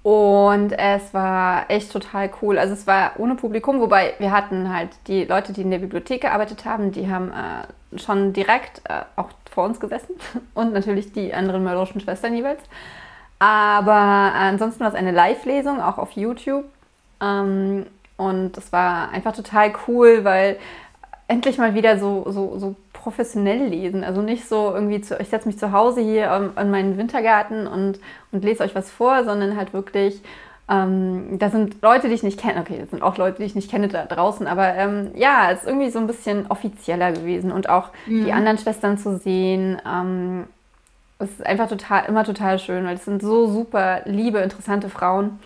Und 0.03 0.73
es 0.73 1.13
war 1.13 1.71
echt 1.71 1.93
total 1.93 2.31
cool. 2.41 2.59
Also 2.59 2.73
es 2.73 2.87
war 2.87 3.13
ohne 3.19 3.35
Publikum, 3.35 3.81
wobei 3.81 4.15
wir 4.19 4.31
hatten 4.31 4.73
halt 4.73 4.91
die 5.07 5.25
Leute, 5.25 5.53
die 5.53 5.61
in 5.61 5.71
der 5.71 5.79
Bibliothek 5.79 6.23
gearbeitet 6.23 6.65
haben, 6.65 6.93
die 6.93 7.11
haben 7.11 7.31
äh, 7.31 7.99
schon 7.99 8.33
direkt 8.33 8.81
äh, 8.85 9.03
auch 9.17 9.29
vor 9.51 9.65
uns 9.65 9.81
gesessen 9.81 10.15
und 10.55 10.73
natürlich 10.73 11.13
die 11.13 11.35
anderen 11.35 11.63
mörderischen 11.63 12.01
Schwestern 12.01 12.35
jeweils. 12.35 12.63
Aber 13.39 13.93
ansonsten 13.93 14.81
war 14.81 14.89
es 14.89 14.95
eine 14.95 15.13
Live-Lesung, 15.13 15.81
auch 15.81 15.99
auf 15.99 16.13
YouTube. 16.13 16.65
Ähm, 17.21 17.87
und 18.17 18.57
es 18.59 18.73
war 18.73 19.11
einfach 19.11 19.35
total 19.35 19.73
cool, 19.87 20.25
weil 20.25 20.59
endlich 21.29 21.59
mal 21.59 21.75
wieder 21.75 21.99
so, 21.99 22.25
so, 22.31 22.59
so 22.59 22.75
professionell 22.93 23.67
lesen. 23.67 24.03
Also 24.03 24.23
nicht 24.23 24.49
so 24.49 24.73
irgendwie, 24.75 25.01
zu, 25.01 25.19
ich 25.21 25.29
setze 25.29 25.47
mich 25.47 25.59
zu 25.59 25.73
Hause 25.73 26.01
hier 26.01 26.33
um, 26.33 26.61
in 26.61 26.71
meinen 26.71 26.97
Wintergarten 26.97 27.67
und, 27.67 28.01
und 28.33 28.45
lese 28.45 28.65
euch 28.65 28.75
was 28.75 28.91
vor, 28.91 29.25
sondern 29.25 29.57
halt 29.57 29.73
wirklich, 29.73 30.21
ähm, 30.69 31.39
da 31.39 31.51
sind 31.51 31.81
Leute, 31.81 32.09
die 32.09 32.15
ich 32.15 32.23
nicht 32.23 32.41
kenne. 32.41 32.61
Okay, 32.61 32.79
das 32.81 32.91
sind 32.91 33.03
auch 33.03 33.19
Leute, 33.19 33.39
die 33.39 33.45
ich 33.45 33.55
nicht 33.55 33.71
kenne 33.71 33.89
da 33.89 34.05
draußen, 34.05 34.47
aber 34.47 34.75
ähm, 34.75 35.13
ja, 35.15 35.51
es 35.53 35.61
ist 35.61 35.69
irgendwie 35.69 35.91
so 35.91 35.99
ein 35.99 36.07
bisschen 36.07 36.47
offizieller 36.49 37.13
gewesen 37.13 37.53
und 37.53 37.69
auch 37.69 37.91
mhm. 38.07 38.25
die 38.25 38.33
anderen 38.33 38.59
Schwestern 38.59 38.99
zu 38.99 39.17
sehen. 39.19 39.81
Ähm, 39.87 40.45
es 41.19 41.31
ist 41.31 41.47
einfach 41.47 41.69
total, 41.69 42.07
immer 42.07 42.25
total 42.25 42.59
schön, 42.59 42.85
weil 42.85 42.97
es 42.97 43.05
sind 43.05 43.23
so 43.23 43.49
super 43.49 44.03
liebe, 44.05 44.39
interessante 44.39 44.89
Frauen, 44.89 45.41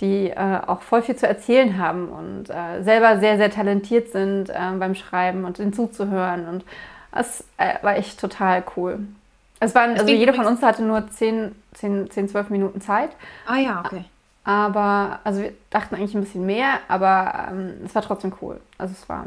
die 0.00 0.30
äh, 0.30 0.60
auch 0.66 0.82
voll 0.82 1.02
viel 1.02 1.16
zu 1.16 1.26
erzählen 1.26 1.78
haben 1.78 2.08
und 2.08 2.50
äh, 2.50 2.82
selber 2.82 3.18
sehr, 3.18 3.36
sehr 3.36 3.50
talentiert 3.50 4.10
sind 4.10 4.48
äh, 4.48 4.54
beim 4.78 4.94
Schreiben 4.94 5.44
und 5.44 5.58
hinzuzuhören. 5.58 6.48
Und 6.48 6.64
es 7.12 7.44
äh, 7.56 7.74
war 7.82 7.96
echt 7.96 8.20
total 8.20 8.62
cool. 8.76 9.00
Es 9.60 9.74
waren, 9.74 9.98
also 9.98 10.12
jede 10.12 10.32
von 10.32 10.46
uns 10.46 10.62
hatte 10.62 10.82
nur 10.82 11.10
10, 11.10 11.54
10, 11.74 12.10
10, 12.10 12.28
12 12.28 12.50
Minuten 12.50 12.80
Zeit. 12.80 13.10
Ah 13.46 13.56
ja, 13.56 13.82
okay. 13.84 14.04
Aber, 14.44 15.18
also 15.24 15.42
wir 15.42 15.52
dachten 15.68 15.96
eigentlich 15.96 16.14
ein 16.14 16.22
bisschen 16.22 16.46
mehr, 16.46 16.78
aber 16.86 17.48
ähm, 17.50 17.74
es 17.84 17.94
war 17.94 18.02
trotzdem 18.02 18.32
cool. 18.40 18.60
Also 18.78 18.94
es 18.98 19.08
war 19.08 19.26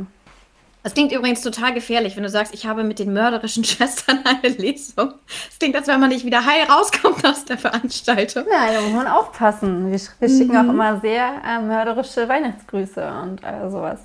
das 0.84 0.94
klingt 0.96 1.12
übrigens 1.12 1.42
total 1.42 1.74
gefährlich, 1.74 2.16
wenn 2.16 2.24
du 2.24 2.30
sagst, 2.30 2.54
ich 2.54 2.66
habe 2.66 2.84
mit 2.84 2.98
den 2.98 3.14
mörderischen 3.14 3.64
Schwestern 3.66 4.24
eine 4.26 4.56
Lesung. 4.56 5.14
Das 5.28 5.60
klingt, 5.60 5.76
als 5.76 5.88
wenn 5.88 6.00
man 6.00 6.10
nicht 6.10 6.26
wieder 6.26 6.46
heil 6.46 6.64
rauskommt 6.64 7.26
aus 7.26 7.46
der 7.46 7.58
Veranstaltung. 7.58 8.46
Nein, 8.50 8.74
da 8.74 8.82
muss 8.82 8.94
man 8.94 9.08
aufpassen. 9.08 9.92
Wir, 9.92 10.00
wir 10.20 10.30
schicken 10.30 10.54
mhm. 10.54 10.58
auch 10.58 10.74
immer 10.74 11.00
sehr 11.02 11.42
äh, 11.46 11.60
mörderische 11.60 12.28
Weihnachtsgrüße 12.28 13.14
und 13.22 13.44
äh, 13.44 13.70
sowas. 13.70 14.00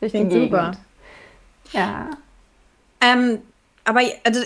durch 0.00 0.12
Klingt 0.12 0.30
die 0.30 0.40
Gegend. 0.40 0.52
super. 0.52 0.72
Ja. 1.72 2.10
Ähm, 3.00 3.40
aber 3.84 4.00
also, 4.24 4.40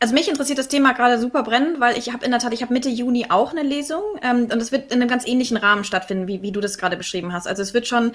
also 0.00 0.14
mich 0.14 0.28
interessiert 0.28 0.58
das 0.58 0.68
Thema 0.68 0.92
gerade 0.92 1.18
super 1.18 1.42
brennend, 1.42 1.80
weil 1.80 1.96
ich 1.96 2.12
habe 2.12 2.24
in 2.24 2.30
der 2.30 2.40
Tat, 2.40 2.52
ich 2.52 2.62
habe 2.62 2.72
Mitte 2.72 2.88
Juni 2.88 3.26
auch 3.30 3.52
eine 3.52 3.62
Lesung 3.62 4.02
ähm, 4.22 4.48
und 4.52 4.60
es 4.60 4.70
wird 4.70 4.92
in 4.92 5.00
einem 5.00 5.08
ganz 5.08 5.26
ähnlichen 5.26 5.56
Rahmen 5.56 5.84
stattfinden, 5.84 6.26
wie, 6.26 6.42
wie 6.42 6.52
du 6.52 6.60
das 6.60 6.78
gerade 6.78 6.96
beschrieben 6.96 7.32
hast. 7.32 7.46
Also 7.46 7.62
es 7.62 7.74
wird 7.74 7.86
schon 7.86 8.12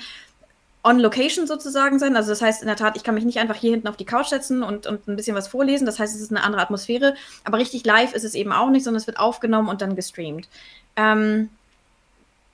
on 0.84 1.00
location 1.00 1.46
sozusagen 1.46 2.00
sein. 2.00 2.16
Also 2.16 2.30
das 2.30 2.42
heißt 2.42 2.62
in 2.62 2.68
der 2.68 2.78
Tat, 2.78 2.96
ich 2.96 3.04
kann 3.04 3.16
mich 3.16 3.26
nicht 3.26 3.40
einfach 3.40 3.56
hier 3.56 3.72
hinten 3.72 3.88
auf 3.88 3.98
die 3.98 4.06
Couch 4.06 4.28
setzen 4.28 4.64
und, 4.64 4.88
und 4.88 5.08
ein 5.08 5.16
bisschen 5.16 5.36
was 5.36 5.48
vorlesen. 5.48 5.86
Das 5.86 6.00
heißt, 6.00 6.16
es 6.16 6.22
ist 6.22 6.32
eine 6.32 6.44
andere 6.44 6.62
Atmosphäre. 6.62 7.16
Aber 7.44 7.58
richtig 7.58 7.86
live 7.86 8.14
ist 8.14 8.24
es 8.24 8.34
eben 8.34 8.52
auch 8.52 8.70
nicht, 8.70 8.84
sondern 8.84 9.02
es 9.02 9.08
wird 9.08 9.20
aufgenommen 9.20 9.68
und 9.68 9.82
dann 9.82 9.96
gestreamt. 9.96 10.48
Ähm, 10.96 11.50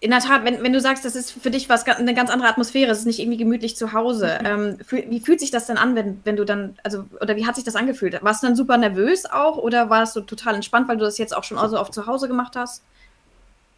in 0.02 0.12
der 0.12 0.20
Tat, 0.20 0.44
wenn, 0.44 0.62
wenn 0.62 0.74
du 0.74 0.82
sagst, 0.82 1.06
das 1.06 1.16
ist 1.16 1.32
für 1.32 1.50
dich 1.50 1.70
was 1.70 1.86
eine 1.88 2.14
ganz 2.14 2.30
andere 2.30 2.50
Atmosphäre, 2.50 2.92
es 2.92 3.00
ist 3.00 3.06
nicht 3.06 3.20
irgendwie 3.20 3.38
gemütlich 3.38 3.76
zu 3.76 3.94
Hause. 3.94 4.40
Ähm, 4.44 4.78
fühl, 4.86 5.06
wie 5.10 5.20
fühlt 5.20 5.40
sich 5.40 5.52
das 5.52 5.68
denn 5.68 5.78
an, 5.78 5.96
wenn, 5.96 6.20
wenn 6.26 6.36
du 6.36 6.46
dann, 6.46 6.78
also, 6.84 7.06
oder 7.22 7.36
wie 7.36 7.46
hat 7.46 7.56
sich 7.56 7.64
das 7.64 7.76
angefühlt? 7.76 8.22
Warst 8.22 8.44
du 8.44 8.48
dann 8.48 8.56
super 8.56 8.78
nervös 8.78 9.26
auch 9.26 9.58
oder 9.58 9.90
warst 9.90 10.16
du 10.16 10.22
total 10.22 10.56
entspannt, 10.56 10.88
weil 10.88 10.98
du 10.98 11.06
das 11.06 11.18
jetzt 11.18 11.36
auch 11.36 11.44
schon 11.44 11.58
so 11.70 11.80
oft 11.80 11.94
zu 11.94 12.06
Hause 12.08 12.28
gemacht 12.28 12.56
hast? 12.56 12.84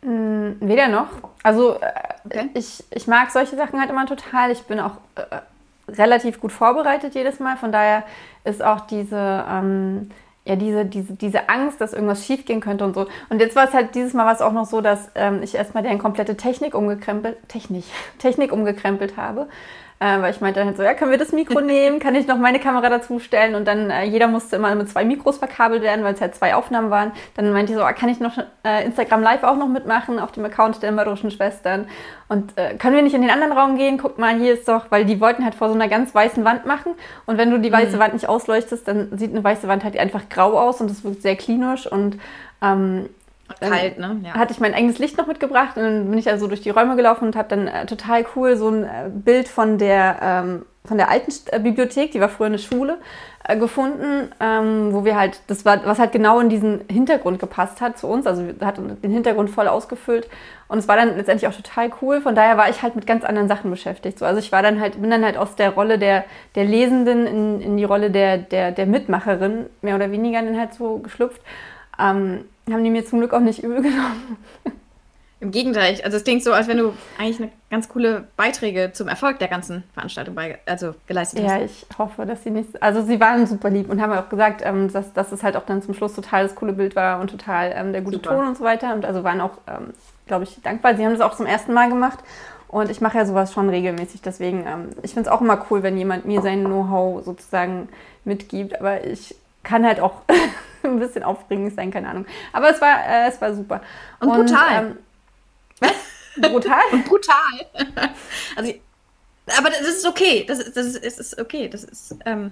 Mm, 0.08 0.54
Weder 0.62 0.88
noch. 0.88 1.08
Also 1.44 1.80
äh, 1.82 1.92
Okay. 2.26 2.50
ich, 2.56 2.84
ich 2.92 3.08
mag 3.08 3.32
solche 3.32 3.56
Sachen 3.56 3.80
halt 3.80 3.90
immer 3.90 4.06
total. 4.06 4.52
Ich 4.52 4.64
bin 4.64 4.82
auch 4.82 4.98
äh, 5.16 5.92
relativ 5.92 6.42
gut 6.42 6.52
vorbereitet 6.52 7.16
jedes 7.16 7.40
Mal. 7.40 7.56
Von 7.56 7.72
daher 7.72 8.04
ist 8.44 8.62
auch 8.62 8.82
diese, 8.82 9.46
ähm, 9.50 10.12
ja, 10.44 10.58
diese, 10.58 10.84
diese, 10.86 11.14
diese 11.14 11.48
Angst, 11.48 11.80
dass 11.80 11.94
irgendwas 11.94 12.26
schiefgehen 12.26 12.60
könnte 12.60 12.84
und 12.84 12.96
so. 12.96 13.08
Und 13.30 13.40
jetzt 13.40 13.56
war 13.56 13.66
es 13.66 13.74
halt 13.74 13.96
dieses 13.96 14.14
Mal 14.14 14.26
war 14.26 14.34
es 14.34 14.42
auch 14.42 14.52
noch 14.52 14.66
so, 14.66 14.82
dass 14.82 15.10
ähm, 15.16 15.42
ich 15.42 15.56
erstmal 15.56 15.84
deren 15.84 16.00
komplette 16.00 16.36
Technik 16.36 16.76
umgekrempelt, 16.76 17.38
Technik, 17.48 17.86
Technik 18.20 18.52
umgekrempelt 18.52 19.16
habe. 19.16 19.48
Äh, 20.00 20.22
weil 20.22 20.32
ich 20.32 20.42
meinte 20.42 20.60
dann 20.60 20.68
halt 20.68 20.78
so, 20.78 20.84
ja, 20.84 20.94
können 20.94 21.10
wir 21.10 21.18
das 21.18 21.32
Mikro 21.32 21.60
nehmen? 21.62 22.00
Kann 22.00 22.14
ich 22.14 22.28
noch 22.28 22.38
meine 22.38 22.60
Kamera 22.60 22.90
dazu 22.90 23.20
stellen? 23.20 23.56
Und 23.56 23.66
dann, 23.66 23.90
äh, 23.90 24.04
jeder 24.04 24.28
musste 24.28 24.58
immer 24.58 24.76
mit 24.76 24.90
zwei 24.90 25.04
Mikros 25.04 25.38
verkabelt 25.38 25.82
werden, 25.82 26.06
weil 26.06 26.14
es 26.14 26.22
halt 26.22 26.36
zwei 26.36 26.54
Aufnahmen 26.54 26.92
waren. 26.92 27.12
Dann 27.36 27.52
meinte 27.52 27.72
ich 27.72 27.78
so, 27.78 27.84
ah, 27.84 27.94
kann 27.94 28.10
ich 28.10 28.20
noch 28.20 28.38
äh, 28.64 28.86
Instagram 28.86 29.24
Live 29.24 29.44
auch 29.44 29.58
noch 29.58 29.68
mitmachen 29.68 30.20
auf 30.20 30.32
dem 30.32 30.46
Account 30.46 30.84
der 30.84 30.92
mörderischen 30.92 31.32
Schwestern? 31.32 31.88
Und 32.28 32.56
äh, 32.58 32.76
können 32.76 32.96
wir 32.96 33.02
nicht 33.02 33.16
in 33.16 33.22
den 33.22 33.32
anderen 33.32 33.54
Raum 33.54 33.78
gehen? 33.78 33.98
Guck 33.98 34.20
mal, 34.20 34.36
hier 34.38 34.54
ist 34.54 34.68
doch, 34.68 34.92
weil 34.92 35.06
die 35.06 35.20
wollten 35.20 35.44
halt 35.44 35.56
vor 35.56 35.70
so 35.70 35.74
einer 35.74 35.88
ganz 35.88 36.14
weißen 36.14 36.46
Wand 36.46 36.68
machen. 36.68 36.94
Und 37.26 37.40
wenn 37.40 37.50
du 37.50 37.60
die 37.60 37.72
weiße 37.72 37.98
Wand 37.98 38.14
nicht 38.14 38.30
ausleuchtest, 38.30 38.88
dann 38.88 39.18
sieht 39.18 39.32
eine 39.32 39.44
weiße 39.44 39.68
Wand 39.68 39.84
halt 39.84 39.98
einfach 39.98 40.30
grau 40.30 40.60
aus 40.60 40.80
und 40.80 40.92
das 40.92 41.04
wirkt 41.04 41.24
sehr 41.24 41.36
klinisch 41.36 41.92
und 41.92 42.20
ähm, 42.62 43.10
Kalt, 43.60 43.98
ne? 44.00 44.18
Ja. 44.24 44.34
hatte 44.34 44.54
ich 44.54 44.60
mein 44.60 44.74
eigenes 44.74 45.00
Licht 45.00 45.18
noch 45.18 45.28
mitgebracht 45.28 45.78
und 45.78 45.84
dann 45.84 46.10
bin 46.10 46.18
ich 46.20 46.30
also 46.30 46.48
durch 46.48 46.62
die 46.62 46.70
Räume 46.70 46.96
gelaufen 46.96 47.26
und 47.26 47.36
habe 47.36 47.48
dann 47.50 47.68
äh, 47.68 47.86
total 47.86 48.26
cool 48.36 48.56
so 48.58 48.70
ein 48.70 48.84
äh, 48.84 49.10
Bild 49.10 49.48
von 49.48 49.78
der, 49.78 50.18
ähm, 50.22 50.66
von 50.86 50.98
der 50.98 51.10
alten 51.10 51.32
St- 51.32 51.52
äh, 51.52 51.60
Bibliothek, 51.60 52.12
die 52.12 52.20
war 52.22 52.30
früher 52.30 52.48
eine 52.48 52.60
Schule, 52.60 52.98
äh, 53.48 53.58
gefunden, 53.58 54.30
ähm, 54.40 54.90
wo 54.94 55.06
wir 55.06 55.18
halt, 55.18 55.40
das 55.48 55.66
war, 55.66 55.86
was 55.86 55.98
halt 56.00 56.12
genau 56.12 56.40
in 56.40 56.50
diesen 56.50 56.82
Hintergrund 56.92 57.40
gepasst 57.40 57.82
hat 57.82 57.98
zu 57.98 58.08
uns, 58.08 58.28
also 58.28 58.44
wir- 58.46 58.56
hat 58.66 58.78
den 58.78 59.12
Hintergrund 59.12 59.50
voll 59.50 59.68
ausgefüllt 59.68 60.30
und 60.68 60.78
es 60.80 60.88
war 60.88 60.98
dann 60.98 61.16
letztendlich 61.16 61.48
auch 61.50 61.56
total 61.56 61.90
cool, 62.02 62.22
von 62.22 62.36
daher 62.36 62.58
war 62.58 62.70
ich 62.70 62.82
halt 62.84 62.96
mit 62.96 63.08
ganz 63.08 63.24
anderen 63.24 63.48
Sachen 63.48 63.72
beschäftigt. 63.72 64.20
So, 64.20 64.26
also 64.26 64.40
ich 64.40 64.52
war 64.52 64.62
dann 64.62 64.80
halt, 64.82 65.00
bin 65.02 65.10
dann 65.10 65.24
halt 65.24 65.38
aus 65.38 65.56
der 65.56 65.72
Rolle 65.72 65.98
der, 65.98 66.26
der 66.56 66.66
Lesenden 66.66 67.26
in, 67.26 67.62
in 67.62 67.78
die 67.78 67.86
Rolle 67.86 68.12
der, 68.12 68.38
der, 68.38 68.72
der 68.72 68.86
Mitmacherin, 68.86 69.66
mehr 69.82 69.96
oder 69.96 70.12
weniger 70.12 70.42
dann 70.42 70.60
halt 70.60 70.74
so 70.74 70.98
geschlüpft. 71.00 71.42
Ähm, 72.00 72.46
haben 72.74 72.84
die 72.84 72.90
mir 72.90 73.06
zum 73.06 73.20
Glück 73.20 73.34
auch 73.34 73.40
nicht 73.40 73.64
übel 73.64 73.82
genommen. 73.82 74.38
Im 75.40 75.52
Gegenteil, 75.52 76.02
also 76.04 76.18
es 76.18 76.24
klingt 76.24 76.44
so, 76.44 76.52
als 76.52 76.68
wenn 76.68 76.80
du 76.80 76.94
eigentlich 77.20 77.40
eine 77.40 77.52
ganz 77.70 77.88
coole 77.90 78.28
Beiträge 78.38 78.92
zum 78.94 79.08
Erfolg 79.08 79.38
der 79.38 79.48
ganzen 79.48 79.84
Veranstaltung 79.94 80.34
bei, 80.34 80.58
also 80.66 80.96
geleistet 81.06 81.42
Ja, 81.42 81.52
hast. 81.52 81.62
ich 81.64 81.86
hoffe, 82.00 82.26
dass 82.26 82.44
sie 82.44 82.50
nicht. 82.50 82.82
Also 82.82 83.04
sie 83.04 83.20
waren 83.20 83.46
super 83.46 83.70
lieb 83.70 83.88
und 83.92 84.02
haben 84.02 84.12
auch 84.14 84.30
gesagt, 84.30 84.62
ähm, 84.66 84.92
dass, 84.92 85.14
dass 85.14 85.32
es 85.32 85.44
halt 85.44 85.56
auch 85.56 85.66
dann 85.66 85.84
zum 85.84 85.94
Schluss 85.94 86.16
total 86.16 86.42
das 86.44 86.56
coole 86.56 86.74
Bild 86.74 86.96
war 86.96 87.20
und 87.22 87.30
total 87.30 87.72
ähm, 87.76 87.92
der 87.92 88.02
gute 88.02 88.16
Super. 88.16 88.32
Ton 88.32 88.48
und 88.48 88.58
so 88.58 88.64
weiter. 88.64 88.96
Und 88.96 89.06
also 89.06 89.24
waren 89.24 89.40
auch, 89.40 89.52
ähm, 89.68 89.94
glaube 90.26 90.46
ich, 90.46 90.60
dankbar. 90.64 90.96
Sie 90.96 91.06
haben 91.06 91.12
das 91.14 91.22
auch 91.22 91.36
zum 91.36 91.46
ersten 91.46 91.72
Mal 91.72 91.90
gemacht. 91.90 92.18
Und 92.68 92.90
ich 92.90 93.00
mache 93.00 93.20
ja 93.20 93.26
sowas 93.28 93.54
schon 93.54 93.70
regelmäßig. 93.70 94.24
Deswegen, 94.24 94.66
ähm, 94.66 94.90
ich 95.04 95.14
finde 95.14 95.30
es 95.30 95.36
auch 95.36 95.42
immer 95.42 95.64
cool, 95.70 95.84
wenn 95.84 96.00
jemand 96.00 96.26
mir 96.26 96.42
sein 96.42 96.66
Know-how 96.66 97.24
sozusagen 97.24 97.90
mitgibt. 98.26 98.80
Aber 98.80 99.06
ich 99.06 99.36
kann 99.68 99.86
halt 99.86 100.00
auch 100.00 100.22
ein 100.84 101.00
bisschen 101.00 101.24
aufregend 101.24 101.76
sein, 101.76 101.92
keine 101.92 102.10
Ahnung. 102.10 102.26
Aber 102.54 102.70
es 102.70 102.80
war, 102.80 103.06
äh, 103.06 103.28
es 103.28 103.40
war 103.42 103.54
super. 103.54 103.82
Und 104.20 104.34
brutal. 104.34 104.86
ähm, 104.86 104.98
was? 105.80 106.52
Brutal? 106.52 106.80
Und 106.92 107.06
brutal. 107.06 107.36
also, 108.56 108.74
aber 109.58 109.70
das 109.70 109.82
ist 109.82 110.06
okay. 110.08 110.46
Das 110.48 110.60
ist, 110.60 110.78
das 110.78 110.86
ist, 110.86 111.04
es 111.04 111.20
ist 111.20 111.40
okay. 111.40 111.68
Das 111.68 111.84
ist, 111.84 112.16
ähm, 112.26 112.52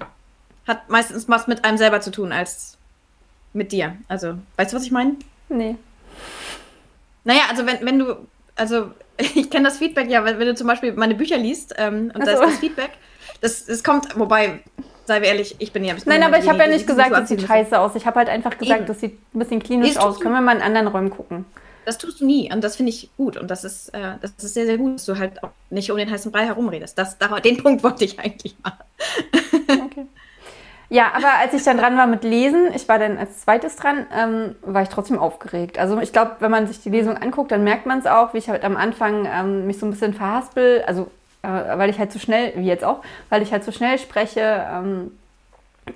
hat 0.67 0.89
meistens 0.89 1.29
was 1.29 1.47
mit 1.47 1.63
einem 1.63 1.77
selber 1.77 2.01
zu 2.01 2.11
tun 2.11 2.31
als 2.31 2.77
mit 3.53 3.71
dir. 3.71 3.95
Also, 4.07 4.35
weißt 4.57 4.73
du, 4.73 4.77
was 4.77 4.83
ich 4.83 4.91
meine? 4.91 5.15
nee. 5.49 5.77
Naja, 7.23 7.41
also 7.49 7.65
wenn, 7.65 7.83
wenn 7.83 7.97
du, 7.99 8.27
also 8.55 8.91
ich 9.17 9.49
kenne 9.49 9.67
das 9.67 9.77
Feedback 9.79 10.09
ja, 10.09 10.23
wenn, 10.23 10.37
wenn 10.37 10.47
du 10.47 10.55
zum 10.55 10.67
Beispiel 10.67 10.93
meine 10.93 11.15
Bücher 11.15 11.37
liest 11.37 11.73
ähm, 11.77 12.11
und 12.13 12.21
Ach 12.21 12.25
da 12.25 12.31
ist 12.33 12.39
das 12.39 12.59
Feedback, 12.59 12.91
das, 13.41 13.65
das 13.65 13.83
kommt, 13.83 14.17
wobei, 14.17 14.61
sei 15.05 15.21
wir 15.21 15.29
ehrlich, 15.29 15.55
ich 15.59 15.71
bin 15.71 15.83
ja 15.83 15.91
ein 15.91 15.95
bisschen. 15.95 16.11
Nein, 16.11 16.23
aber 16.23 16.39
ich 16.39 16.49
habe 16.49 16.59
ja 16.59 16.67
nicht 16.67 16.87
gesagt, 16.87 17.09
so 17.09 17.15
das 17.15 17.29
sieht 17.29 17.41
scheiße 17.41 17.79
aus. 17.79 17.95
Ich 17.95 18.05
habe 18.05 18.19
halt 18.19 18.29
einfach 18.29 18.57
gesagt, 18.57 18.81
Eben. 18.81 18.87
das 18.87 18.99
sieht 18.99 19.19
ein 19.33 19.39
bisschen 19.39 19.61
klinisch 19.61 19.93
das 19.93 20.03
aus. 20.03 20.19
Können 20.19 20.33
wir 20.33 20.41
mal 20.41 20.55
in 20.55 20.61
anderen 20.61 20.87
Räumen 20.87 21.09
gucken? 21.09 21.45
Das 21.85 21.99
tust 21.99 22.21
du 22.21 22.25
nie 22.25 22.51
und 22.51 22.63
das 22.63 22.75
finde 22.75 22.89
ich 22.89 23.11
gut 23.15 23.37
und 23.37 23.51
das 23.51 23.63
ist, 23.63 23.89
äh, 23.89 24.15
das 24.19 24.31
ist 24.41 24.55
sehr, 24.55 24.65
sehr 24.65 24.77
gut, 24.77 24.95
dass 24.95 25.05
du 25.05 25.19
halt 25.19 25.43
auch 25.43 25.51
nicht 25.69 25.91
um 25.91 25.97
den 25.97 26.09
heißen 26.09 26.31
Brei 26.31 26.45
herumredest. 26.45 26.97
Das, 26.97 27.19
da, 27.19 27.27
den 27.39 27.57
Punkt 27.57 27.83
wollte 27.83 28.05
ich 28.05 28.19
eigentlich 28.19 28.55
machen. 28.63 28.83
Okay. 29.67 30.07
Ja, 30.89 31.13
aber 31.15 31.39
als 31.39 31.53
ich 31.53 31.63
dann 31.63 31.77
dran 31.77 31.97
war 31.97 32.07
mit 32.07 32.23
Lesen, 32.23 32.71
ich 32.75 32.87
war 32.87 32.99
dann 32.99 33.17
als 33.17 33.41
zweites 33.41 33.75
dran, 33.75 34.05
ähm, 34.15 34.55
war 34.61 34.83
ich 34.83 34.89
trotzdem 34.89 35.17
aufgeregt. 35.17 35.79
Also 35.79 35.99
ich 35.99 36.13
glaube, 36.13 36.35
wenn 36.39 36.51
man 36.51 36.67
sich 36.67 36.81
die 36.81 36.89
Lesung 36.89 37.17
anguckt, 37.17 37.51
dann 37.51 37.63
merkt 37.63 37.85
man 37.85 37.99
es 37.99 38.05
auch, 38.05 38.33
wie 38.33 38.37
ich 38.37 38.49
halt 38.49 38.63
am 38.63 38.77
Anfang 38.77 39.27
ähm, 39.31 39.67
mich 39.67 39.79
so 39.79 39.85
ein 39.85 39.91
bisschen 39.91 40.13
verhaspel, 40.13 40.83
also 40.85 41.09
weil 41.77 41.89
ich 41.89 41.99
halt 41.99 42.11
zu 42.11 42.19
schnell, 42.19 42.53
wie 42.55 42.65
jetzt 42.65 42.83
auch, 42.83 43.01
weil 43.29 43.41
ich 43.41 43.51
halt 43.51 43.63
zu 43.63 43.71
schnell 43.71 43.97
spreche. 43.99 44.65
Ähm, 44.71 45.11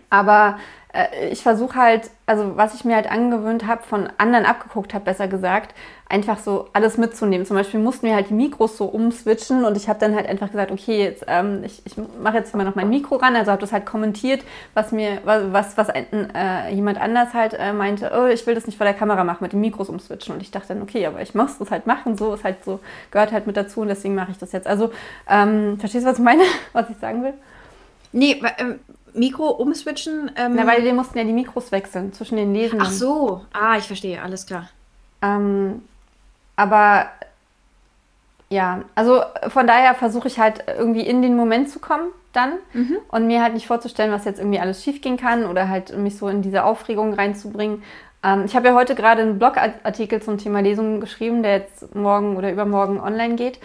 aber 0.10 0.60
äh, 0.94 1.30
ich 1.30 1.42
versuche 1.42 1.78
halt, 1.78 2.10
also 2.26 2.58
was 2.58 2.76
ich 2.76 2.86
mir 2.86 2.96
halt 2.96 3.12
angewöhnt 3.12 3.68
habe, 3.68 3.84
von 3.84 4.10
anderen 4.18 4.46
abgeguckt 4.46 4.94
habe, 4.94 5.06
besser 5.06 5.28
gesagt, 5.28 5.76
einfach 6.10 6.40
so 6.40 6.68
alles 6.74 6.98
mitzunehmen. 6.98 7.46
Zum 7.46 7.56
Beispiel 7.56 7.80
mussten 7.80 8.08
wir 8.08 8.16
halt 8.16 8.32
die 8.32 8.34
Mikros 8.34 8.78
so 8.78 8.86
umswitchen 8.86 9.64
und 9.64 9.78
ich 9.78 9.88
habe 9.88 10.00
dann 10.00 10.16
halt 10.16 10.28
einfach 10.28 10.48
gesagt, 10.48 10.72
okay, 10.72 11.04
jetzt, 11.04 11.24
ähm, 11.28 11.64
ich, 11.64 11.84
ich 11.86 11.94
mache 12.22 12.38
jetzt 12.38 12.52
immer 12.56 12.64
noch 12.64 12.74
mein 12.74 12.90
Mikro 12.90 13.18
ran, 13.18 13.36
also 13.36 13.52
habe 13.52 13.62
das 13.62 13.72
halt 13.72 13.86
kommentiert, 13.86 14.44
was 14.74 14.92
mir, 14.92 15.20
was, 15.24 15.78
was 15.78 15.90
ein, 15.92 16.08
äh, 16.34 16.74
jemand 16.74 17.00
anders 17.00 17.36
halt 17.36 17.54
äh, 17.54 17.74
meinte, 17.74 18.12
oh, 18.18 18.26
ich 18.26 18.46
will 18.48 18.56
das 18.56 18.66
nicht 18.66 18.78
vor 18.78 18.86
der 18.86 18.96
Kamera 18.96 19.24
machen, 19.24 19.44
mit 19.44 19.54
den 19.54 19.62
Mikros 19.62 19.88
umswitchen. 19.88 20.34
Und 20.34 20.42
ich 20.42 20.50
dachte 20.50 20.70
dann, 20.70 20.82
okay, 20.82 21.06
aber 21.06 21.22
ich 21.22 21.36
muss 21.36 21.60
das 21.60 21.70
halt 21.70 21.86
machen, 21.86 22.18
so 22.18 22.34
ist 22.34 22.44
halt 22.44 22.66
so, 22.66 22.80
gehört 23.12 23.32
halt 23.32 23.46
mit 23.46 23.56
dazu 23.56 23.82
und 23.82 23.88
deswegen 23.88 24.16
mache 24.16 24.32
ich 24.32 24.40
das 24.40 24.52
jetzt. 24.52 24.66
Also, 24.66 24.92
ähm, 25.30 25.78
verstehst 25.80 26.06
du, 26.06 26.10
was 26.10 26.18
ich 26.18 26.26
meine, 26.26 26.42
was 26.74 26.90
ich 26.90 26.98
sagen 26.98 27.22
will? 27.22 27.36
Nee, 28.12 28.42
ähm, 28.58 28.80
Mikro 29.14 29.50
umswitchen. 29.52 30.32
Ähm, 30.36 30.54
Na, 30.56 30.66
weil 30.66 30.84
wir 30.84 30.94
mussten 30.96 31.20
ja 31.20 31.24
die 31.24 31.34
Mikros 31.34 31.72
wechseln 31.72 32.14
zwischen 32.14 32.38
den 32.38 32.52
Lesenden. 32.52 32.88
ach 32.88 32.92
so, 32.92 33.42
ah, 33.54 33.78
ich 33.78 33.86
verstehe, 33.86 34.20
alles 34.20 34.48
klar. 34.48 34.70
Ähm, 35.22 35.84
aber 36.60 37.06
ja, 38.50 38.82
also 38.94 39.22
von 39.48 39.66
daher 39.66 39.96
versuche 39.96 40.28
ich 40.28 40.40
halt 40.40 40.66
irgendwie 40.68 41.08
in 41.08 41.22
den 41.22 41.38
Moment 41.38 41.70
zu 41.70 41.80
kommen 41.80 42.10
dann 42.34 42.54
und 43.08 43.28
mir 43.28 43.42
halt 43.42 43.54
nicht 43.54 43.66
vorzustellen, 43.66 44.12
was 44.12 44.26
jetzt 44.26 44.40
irgendwie 44.40 44.60
alles 44.60 44.84
schief 44.84 45.02
gehen 45.02 45.16
kann 45.16 45.46
oder 45.46 45.70
halt 45.70 45.98
mich 45.98 46.18
so 46.18 46.28
in 46.28 46.42
diese 46.42 46.66
Aufregung 46.66 47.14
reinzubringen. 47.14 47.82
Ähm, 48.24 48.44
ich 48.46 48.58
habe 48.58 48.68
ja 48.68 48.76
heute 48.76 48.94
gerade 48.94 49.22
einen 49.22 49.40
Blogartikel 49.40 50.22
zum 50.22 50.38
Thema 50.38 50.60
Lesungen 50.60 51.00
geschrieben, 51.00 51.44
der 51.44 51.60
jetzt 51.60 51.96
morgen 51.96 52.36
oder 52.36 52.52
übermorgen 52.52 53.00
online 53.00 53.36
geht. 53.36 53.60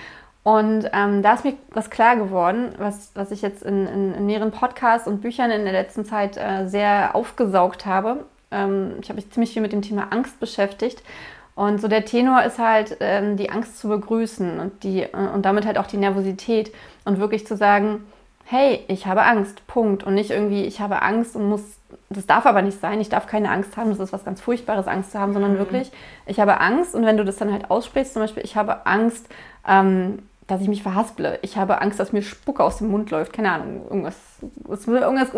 Und 0.44 0.88
ähm, 0.92 1.22
da 1.22 1.34
ist 1.34 1.44
mir 1.44 1.54
was 1.70 1.90
klar 1.90 2.16
geworden, 2.16 2.74
was, 2.78 3.10
was 3.14 3.32
ich 3.32 3.42
jetzt 3.42 3.64
in, 3.64 3.88
in, 3.88 4.14
in 4.14 4.26
mehreren 4.26 4.52
Podcasts 4.52 5.08
und 5.08 5.20
Büchern 5.20 5.50
in 5.50 5.64
der 5.64 5.72
letzten 5.72 6.04
Zeit 6.04 6.36
äh, 6.36 6.68
sehr 6.68 7.16
aufgesaugt 7.16 7.86
habe. 7.86 8.24
Ähm, 8.52 8.92
ich 9.02 9.08
habe 9.08 9.16
mich 9.16 9.30
ziemlich 9.30 9.52
viel 9.52 9.62
mit 9.62 9.72
dem 9.72 9.82
Thema 9.82 10.08
Angst 10.10 10.38
beschäftigt. 10.38 11.02
Und 11.54 11.80
so 11.80 11.88
der 11.88 12.04
Tenor 12.04 12.42
ist 12.42 12.58
halt, 12.58 12.96
ähm, 13.00 13.36
die 13.36 13.50
Angst 13.50 13.78
zu 13.78 13.88
begrüßen 13.88 14.58
und, 14.58 14.82
die, 14.82 15.02
äh, 15.02 15.28
und 15.32 15.44
damit 15.44 15.66
halt 15.66 15.78
auch 15.78 15.86
die 15.86 15.96
Nervosität 15.96 16.72
und 17.04 17.18
wirklich 17.18 17.46
zu 17.46 17.56
sagen, 17.56 18.04
hey, 18.44 18.84
ich 18.88 19.06
habe 19.06 19.22
Angst, 19.22 19.66
Punkt. 19.66 20.04
Und 20.04 20.14
nicht 20.14 20.30
irgendwie, 20.30 20.64
ich 20.64 20.80
habe 20.80 21.02
Angst 21.02 21.36
und 21.36 21.48
muss, 21.48 21.62
das 22.10 22.26
darf 22.26 22.46
aber 22.46 22.62
nicht 22.62 22.80
sein, 22.80 23.00
ich 23.00 23.08
darf 23.08 23.26
keine 23.26 23.50
Angst 23.50 23.76
haben, 23.76 23.90
das 23.90 24.00
ist 24.00 24.12
was 24.12 24.24
ganz 24.24 24.40
Furchtbares, 24.40 24.86
Angst 24.86 25.12
zu 25.12 25.18
haben, 25.18 25.32
sondern 25.32 25.58
wirklich, 25.58 25.92
ich 26.26 26.40
habe 26.40 26.60
Angst. 26.60 26.94
Und 26.94 27.06
wenn 27.06 27.16
du 27.16 27.24
das 27.24 27.36
dann 27.36 27.52
halt 27.52 27.70
aussprichst, 27.70 28.14
zum 28.14 28.22
Beispiel, 28.22 28.44
ich 28.44 28.56
habe 28.56 28.86
Angst, 28.86 29.26
ähm, 29.66 30.18
dass 30.46 30.60
ich 30.60 30.68
mich 30.68 30.82
verhasple. 30.82 31.38
Ich 31.42 31.56
habe 31.56 31.80
Angst, 31.80 31.98
dass 31.98 32.12
mir 32.12 32.22
Spucke 32.22 32.62
aus 32.62 32.78
dem 32.78 32.88
Mund 32.88 33.10
läuft. 33.10 33.32
Keine 33.32 33.52
Ahnung, 33.52 33.82
irgendwas, 33.88 34.16
irgendwas 34.68 35.32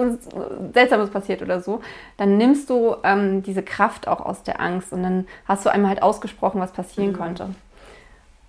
Seltsames 0.74 1.10
passiert 1.10 1.42
oder 1.42 1.60
so. 1.60 1.80
Dann 2.16 2.36
nimmst 2.36 2.68
du 2.70 2.96
ähm, 3.04 3.42
diese 3.42 3.62
Kraft 3.62 4.08
auch 4.08 4.20
aus 4.20 4.42
der 4.42 4.60
Angst 4.60 4.92
und 4.92 5.02
dann 5.02 5.26
hast 5.46 5.64
du 5.64 5.70
einmal 5.70 5.90
halt 5.90 6.02
ausgesprochen, 6.02 6.60
was 6.60 6.72
passieren 6.72 7.12
Mhm. 7.12 7.16
könnte. 7.16 7.48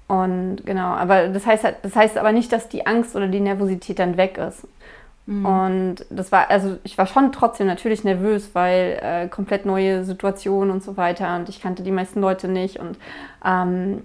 Und 0.08 0.66
genau, 0.66 0.88
aber 0.88 1.28
das 1.28 1.46
heißt, 1.46 1.66
das 1.82 1.96
heißt 1.96 2.18
aber 2.18 2.32
nicht, 2.32 2.52
dass 2.54 2.70
die 2.70 2.88
Angst 2.88 3.16
oder 3.16 3.28
die 3.28 3.42
Nervosität 3.42 4.00
dann 4.00 4.16
weg 4.18 4.38
ist. 4.38 4.66
Mhm. 5.26 5.46
Und 5.46 5.96
das 6.10 6.32
war, 6.32 6.50
also 6.50 6.78
ich 6.84 6.98
war 6.98 7.06
schon 7.06 7.34
trotzdem 7.34 7.68
natürlich 7.68 8.06
nervös, 8.06 8.52
weil 8.54 9.00
äh, 9.02 9.28
komplett 9.28 9.66
neue 9.66 10.06
Situationen 10.06 10.72
und 10.72 10.82
so 10.82 10.96
weiter 10.96 11.36
und 11.36 11.50
ich 11.50 11.62
kannte 11.62 11.84
die 11.84 11.92
meisten 11.92 12.22
Leute 12.22 12.48
nicht 12.48 12.80
und 12.80 12.98
ähm, 13.46 14.04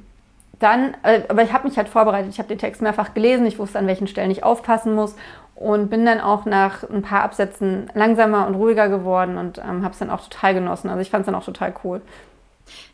dann, 0.62 0.94
äh, 1.02 1.22
aber 1.28 1.42
ich 1.42 1.52
habe 1.52 1.66
mich 1.66 1.76
halt 1.76 1.88
vorbereitet, 1.88 2.30
ich 2.30 2.38
habe 2.38 2.48
den 2.48 2.58
Text 2.58 2.82
mehrfach 2.82 3.14
gelesen, 3.14 3.46
ich 3.46 3.58
wusste, 3.58 3.78
an 3.78 3.86
welchen 3.86 4.06
Stellen 4.06 4.30
ich 4.30 4.44
aufpassen 4.44 4.94
muss 4.94 5.14
und 5.54 5.90
bin 5.90 6.06
dann 6.06 6.20
auch 6.20 6.44
nach 6.44 6.88
ein 6.88 7.02
paar 7.02 7.22
Absätzen 7.22 7.90
langsamer 7.94 8.46
und 8.46 8.54
ruhiger 8.54 8.88
geworden 8.88 9.38
und 9.38 9.58
ähm, 9.58 9.82
habe 9.82 9.92
es 9.92 9.98
dann 9.98 10.10
auch 10.10 10.22
total 10.28 10.54
genossen. 10.54 10.88
Also 10.88 11.00
ich 11.00 11.10
fand 11.10 11.22
es 11.22 11.26
dann 11.26 11.34
auch 11.34 11.44
total 11.44 11.74
cool. 11.84 12.00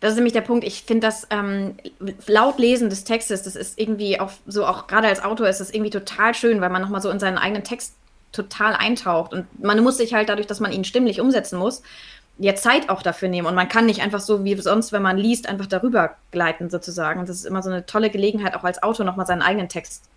Das 0.00 0.10
ist 0.10 0.16
nämlich 0.16 0.32
der 0.32 0.40
Punkt. 0.40 0.64
Ich 0.64 0.82
finde 0.82 1.06
das 1.06 1.26
ähm, 1.30 1.76
laut 2.26 2.58
Lesen 2.58 2.90
des 2.90 3.04
Textes, 3.04 3.42
das 3.42 3.56
ist 3.56 3.78
irgendwie 3.78 4.18
auch 4.18 4.30
so, 4.46 4.66
auch 4.66 4.86
gerade 4.86 5.08
als 5.08 5.22
Autor 5.22 5.48
ist 5.48 5.60
das 5.60 5.70
irgendwie 5.70 5.90
total 5.90 6.34
schön, 6.34 6.60
weil 6.60 6.70
man 6.70 6.82
nochmal 6.82 7.02
so 7.02 7.10
in 7.10 7.20
seinen 7.20 7.38
eigenen 7.38 7.64
Text 7.64 7.94
total 8.32 8.74
eintaucht. 8.74 9.32
Und 9.32 9.46
man 9.62 9.82
muss 9.82 9.96
sich 9.96 10.14
halt 10.14 10.28
dadurch, 10.28 10.46
dass 10.46 10.60
man 10.60 10.72
ihn 10.72 10.84
stimmlich 10.84 11.20
umsetzen 11.20 11.58
muss, 11.58 11.82
jetzt 12.38 12.62
Zeit 12.62 12.88
auch 12.88 13.02
dafür 13.02 13.28
nehmen. 13.28 13.46
Und 13.46 13.54
man 13.54 13.68
kann 13.68 13.86
nicht 13.86 14.02
einfach 14.02 14.20
so 14.20 14.44
wie 14.44 14.56
sonst, 14.56 14.92
wenn 14.92 15.02
man 15.02 15.18
liest, 15.18 15.48
einfach 15.48 15.66
darüber 15.66 16.16
gleiten 16.30 16.70
sozusagen. 16.70 17.20
Das 17.20 17.30
ist 17.30 17.44
immer 17.44 17.62
so 17.62 17.70
eine 17.70 17.86
tolle 17.86 18.10
Gelegenheit, 18.10 18.54
auch 18.54 18.64
als 18.64 18.82
Autor 18.82 19.04
nochmal 19.04 19.26
seinen 19.26 19.42
eigenen 19.42 19.68
Text 19.68 20.08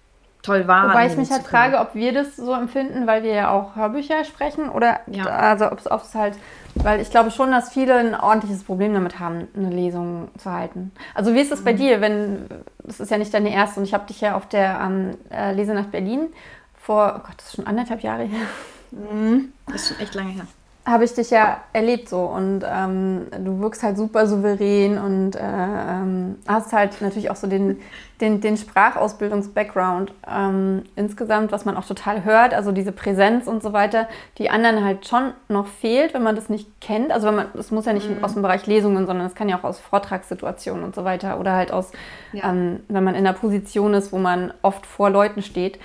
toll 0.43 0.67
wahrnehmen 0.67 0.93
Wobei 0.93 1.07
ich 1.07 1.17
mich 1.17 1.29
halt 1.29 1.43
frage, 1.43 1.79
ob 1.79 1.93
wir 1.93 2.13
das 2.13 2.35
so 2.35 2.53
empfinden, 2.53 3.05
weil 3.05 3.23
wir 3.23 3.33
ja 3.33 3.51
auch 3.51 3.75
Hörbücher 3.75 4.23
sprechen 4.23 4.69
oder 4.69 4.99
ja. 5.07 5.25
also 5.25 5.71
ob 5.71 5.79
es 5.79 6.15
halt, 6.15 6.35
weil 6.75 6.99
ich 6.99 7.11
glaube 7.11 7.31
schon, 7.31 7.51
dass 7.51 7.71
viele 7.71 7.95
ein 7.95 8.15
ordentliches 8.15 8.63
Problem 8.63 8.93
damit 8.93 9.19
haben, 9.19 9.47
eine 9.55 9.69
Lesung 9.69 10.29
zu 10.37 10.51
halten. 10.51 10.91
Also 11.13 11.35
wie 11.35 11.41
ist 11.41 11.51
es 11.51 11.59
mhm. 11.59 11.65
bei 11.65 11.73
dir, 11.73 12.01
wenn, 12.01 12.45
das 12.79 12.99
ist 12.99 13.11
ja 13.11 13.19
nicht 13.19 13.33
deine 13.33 13.53
erste 13.53 13.79
und 13.79 13.85
ich 13.85 13.93
habe 13.93 14.07
dich 14.07 14.21
ja 14.21 14.35
auf 14.35 14.47
der 14.47 14.79
ähm, 14.81 15.55
Lesenacht 15.55 15.91
Berlin 15.91 16.27
vor, 16.75 17.17
oh 17.17 17.19
Gott, 17.19 17.35
das 17.37 17.47
ist 17.47 17.55
schon 17.57 17.67
anderthalb 17.67 18.01
Jahre 18.01 18.23
her. 18.23 18.47
Mhm. 18.91 19.53
Das 19.67 19.83
ist 19.83 19.87
schon 19.89 19.99
echt 19.99 20.15
lange 20.15 20.31
her 20.31 20.47
habe 20.91 21.05
ich 21.05 21.13
dich 21.13 21.29
ja 21.31 21.62
erlebt 21.74 22.10
so 22.10 22.21
und 22.21 22.63
ähm, 22.67 23.27
du 23.43 23.60
wirkst 23.60 23.81
halt 23.81 23.98
super 23.98 24.27
souverän 24.27 24.98
und 24.98 25.36
äh, 25.36 25.39
ähm, 25.41 26.36
hast 26.48 26.74
halt 26.74 27.01
natürlich 27.01 27.31
auch 27.31 27.36
so 27.36 27.48
den, 27.48 27.79
den, 28.19 28.41
den 28.41 28.57
Sprachausbildungs-Background 28.57 30.13
ähm, 30.29 30.83
insgesamt, 30.95 31.51
was 31.51 31.65
man 31.65 31.77
auch 31.77 31.86
total 31.86 32.24
hört, 32.24 32.53
also 32.53 32.71
diese 32.71 32.91
Präsenz 32.91 33.48
und 33.48 33.63
so 33.63 33.74
weiter, 33.74 34.07
die 34.38 34.50
anderen 34.50 34.83
halt 34.83 35.07
schon 35.07 35.33
noch 35.48 35.67
fehlt, 35.67 36.13
wenn 36.13 36.24
man 36.24 36.36
das 36.36 36.50
nicht 36.50 36.69
kennt. 36.81 37.12
Also 37.12 37.27
wenn 37.27 37.36
man, 37.36 37.48
es 37.57 37.71
muss 37.71 37.86
ja 37.86 37.93
nicht 37.93 38.10
mhm. 38.10 38.24
aus 38.24 38.33
dem 38.33 38.41
Bereich 38.41 38.67
Lesungen, 38.67 39.07
sondern 39.07 39.25
es 39.25 39.36
kann 39.36 39.50
ja 39.50 39.57
auch 39.57 39.63
aus 39.63 39.79
Vortragssituationen 39.79 40.83
und 40.83 40.93
so 40.93 41.03
weiter 41.03 41.39
oder 41.39 41.53
halt 41.53 41.71
aus, 41.71 41.91
ja. 42.33 42.50
ähm, 42.50 42.81
wenn 42.88 43.03
man 43.03 43.15
in 43.15 43.25
einer 43.25 43.38
Position 43.38 43.93
ist, 43.93 44.12
wo 44.12 44.17
man 44.17 44.53
oft 44.62 44.86
vor 44.86 45.10
Leuten 45.10 45.41
steht, 45.41 45.79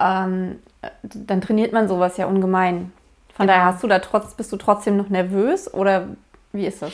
ähm, 0.00 0.60
dann 1.02 1.40
trainiert 1.40 1.72
man 1.72 1.88
sowas 1.88 2.16
ja 2.16 2.26
ungemein. 2.26 2.92
Von 3.36 3.46
daher 3.46 3.64
hast 3.64 3.82
du 3.82 3.88
da 3.88 3.98
trotz, 3.98 4.34
bist 4.34 4.52
du 4.52 4.56
trotzdem 4.56 4.96
noch 4.96 5.08
nervös 5.08 5.72
oder 5.72 6.08
wie 6.52 6.66
ist 6.66 6.82
das? 6.82 6.92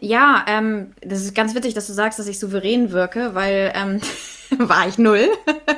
Ja, 0.00 0.44
ähm, 0.48 0.92
das 1.02 1.22
ist 1.22 1.34
ganz 1.34 1.54
witzig, 1.54 1.74
dass 1.74 1.86
du 1.86 1.92
sagst, 1.92 2.18
dass 2.18 2.28
ich 2.28 2.38
souverän 2.38 2.92
wirke, 2.92 3.34
weil 3.34 3.72
ähm, 3.74 4.00
war 4.68 4.88
ich 4.88 4.96
null. 4.96 5.28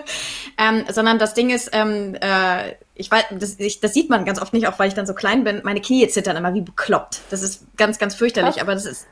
ähm, 0.58 0.84
sondern 0.90 1.18
das 1.18 1.34
Ding 1.34 1.50
ist, 1.50 1.70
ähm, 1.72 2.14
äh, 2.20 2.74
ich 3.00 3.10
weiß, 3.10 3.24
das, 3.32 3.58
ich, 3.58 3.80
das 3.80 3.94
sieht 3.94 4.10
man 4.10 4.24
ganz 4.24 4.40
oft 4.40 4.52
nicht, 4.52 4.68
auch 4.68 4.78
weil 4.78 4.88
ich 4.88 4.94
dann 4.94 5.06
so 5.06 5.14
klein 5.14 5.42
bin. 5.42 5.62
Meine 5.64 5.80
Knie 5.80 6.06
zittern 6.08 6.36
immer 6.36 6.52
wie 6.54 6.60
bekloppt. 6.60 7.20
Das 7.30 7.42
ist 7.42 7.64
ganz, 7.76 7.98
ganz 7.98 8.14
fürchterlich, 8.14 8.56
Was? 8.56 8.62
aber 8.62 8.74
das 8.74 8.84
ist. 8.84 9.06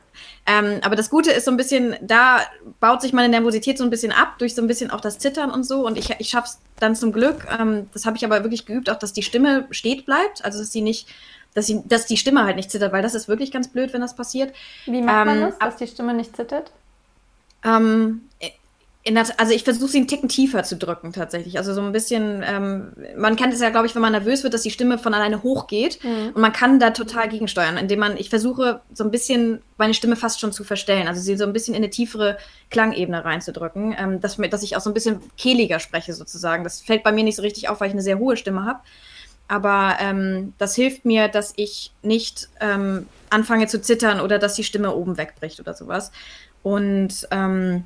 Ähm, 0.46 0.80
aber 0.82 0.94
das 0.94 1.10
Gute 1.10 1.30
ist 1.30 1.46
so 1.46 1.50
ein 1.50 1.56
bisschen, 1.56 1.96
da 2.02 2.40
baut 2.80 3.00
sich 3.00 3.12
meine 3.12 3.28
Nervosität 3.28 3.78
so 3.78 3.84
ein 3.84 3.90
bisschen 3.90 4.12
ab, 4.12 4.38
durch 4.38 4.54
so 4.54 4.62
ein 4.62 4.68
bisschen 4.68 4.90
auch 4.90 5.00
das 5.00 5.18
Zittern 5.18 5.50
und 5.50 5.64
so. 5.64 5.86
Und 5.86 5.96
ich, 5.96 6.14
ich 6.18 6.28
schaff's 6.28 6.60
dann 6.78 6.94
zum 6.96 7.12
Glück. 7.12 7.46
Ähm, 7.58 7.88
das 7.92 8.04
habe 8.04 8.16
ich 8.16 8.24
aber 8.24 8.42
wirklich 8.42 8.66
geübt, 8.66 8.90
auch 8.90 8.98
dass 8.98 9.12
die 9.12 9.22
Stimme 9.22 9.66
steht 9.70 10.04
bleibt. 10.04 10.44
Also 10.44 10.58
dass 10.58 10.70
sie 10.70 10.82
nicht, 10.82 11.08
dass, 11.54 11.66
sie, 11.66 11.82
dass 11.86 12.04
die 12.04 12.18
Stimme 12.18 12.44
halt 12.44 12.56
nicht 12.56 12.70
zittert, 12.70 12.92
weil 12.92 13.02
das 13.02 13.14
ist 13.14 13.28
wirklich 13.28 13.50
ganz 13.50 13.68
blöd, 13.68 13.92
wenn 13.94 14.02
das 14.02 14.14
passiert. 14.14 14.54
Wie 14.84 15.00
macht 15.00 15.26
man 15.26 15.36
ähm, 15.38 15.42
das, 15.44 15.58
dass 15.58 15.76
die 15.76 15.86
Stimme 15.86 16.12
nicht 16.12 16.36
zittert? 16.36 16.72
Ähm, 17.64 18.28
der, 19.14 19.26
also 19.38 19.52
ich 19.52 19.64
versuche 19.64 19.88
sie 19.88 19.98
einen 19.98 20.08
Ticken 20.08 20.28
tiefer 20.28 20.64
zu 20.64 20.76
drücken 20.76 21.12
tatsächlich. 21.12 21.56
Also 21.58 21.72
so 21.72 21.80
ein 21.80 21.92
bisschen, 21.92 22.44
ähm, 22.46 22.92
man 23.16 23.36
kennt 23.36 23.52
es 23.54 23.60
ja, 23.60 23.70
glaube 23.70 23.86
ich, 23.86 23.94
wenn 23.94 24.02
man 24.02 24.12
nervös 24.12 24.42
wird, 24.42 24.54
dass 24.54 24.62
die 24.62 24.70
Stimme 24.70 24.98
von 24.98 25.14
alleine 25.14 25.42
hochgeht. 25.42 26.02
Mhm. 26.02 26.32
Und 26.34 26.40
man 26.40 26.52
kann 26.52 26.78
da 26.80 26.90
total 26.90 27.28
gegensteuern, 27.28 27.76
indem 27.76 28.00
man, 28.00 28.16
ich 28.16 28.30
versuche 28.30 28.80
so 28.92 29.04
ein 29.04 29.10
bisschen 29.10 29.62
meine 29.76 29.94
Stimme 29.94 30.16
fast 30.16 30.40
schon 30.40 30.52
zu 30.52 30.64
verstellen. 30.64 31.08
Also 31.08 31.20
sie 31.20 31.36
so 31.36 31.44
ein 31.44 31.52
bisschen 31.52 31.74
in 31.74 31.82
eine 31.82 31.90
tiefere 31.90 32.38
Klangebene 32.70 33.24
reinzudrücken, 33.24 33.94
ähm, 33.98 34.20
dass, 34.20 34.36
dass 34.36 34.62
ich 34.62 34.76
auch 34.76 34.80
so 34.80 34.90
ein 34.90 34.94
bisschen 34.94 35.20
kehliger 35.36 35.80
spreche 35.80 36.12
sozusagen. 36.12 36.64
Das 36.64 36.80
fällt 36.80 37.02
bei 37.02 37.12
mir 37.12 37.24
nicht 37.24 37.36
so 37.36 37.42
richtig 37.42 37.68
auf, 37.68 37.80
weil 37.80 37.88
ich 37.88 37.94
eine 37.94 38.02
sehr 38.02 38.18
hohe 38.18 38.36
Stimme 38.36 38.64
habe. 38.64 38.80
Aber 39.48 39.96
ähm, 40.00 40.52
das 40.58 40.74
hilft 40.74 41.06
mir, 41.06 41.28
dass 41.28 41.54
ich 41.56 41.92
nicht 42.02 42.50
ähm, 42.60 43.06
anfange 43.30 43.66
zu 43.66 43.80
zittern 43.80 44.20
oder 44.20 44.38
dass 44.38 44.54
die 44.54 44.64
Stimme 44.64 44.94
oben 44.94 45.16
wegbricht 45.16 45.58
oder 45.58 45.72
sowas. 45.72 46.12
Und 46.62 47.26
ähm, 47.30 47.84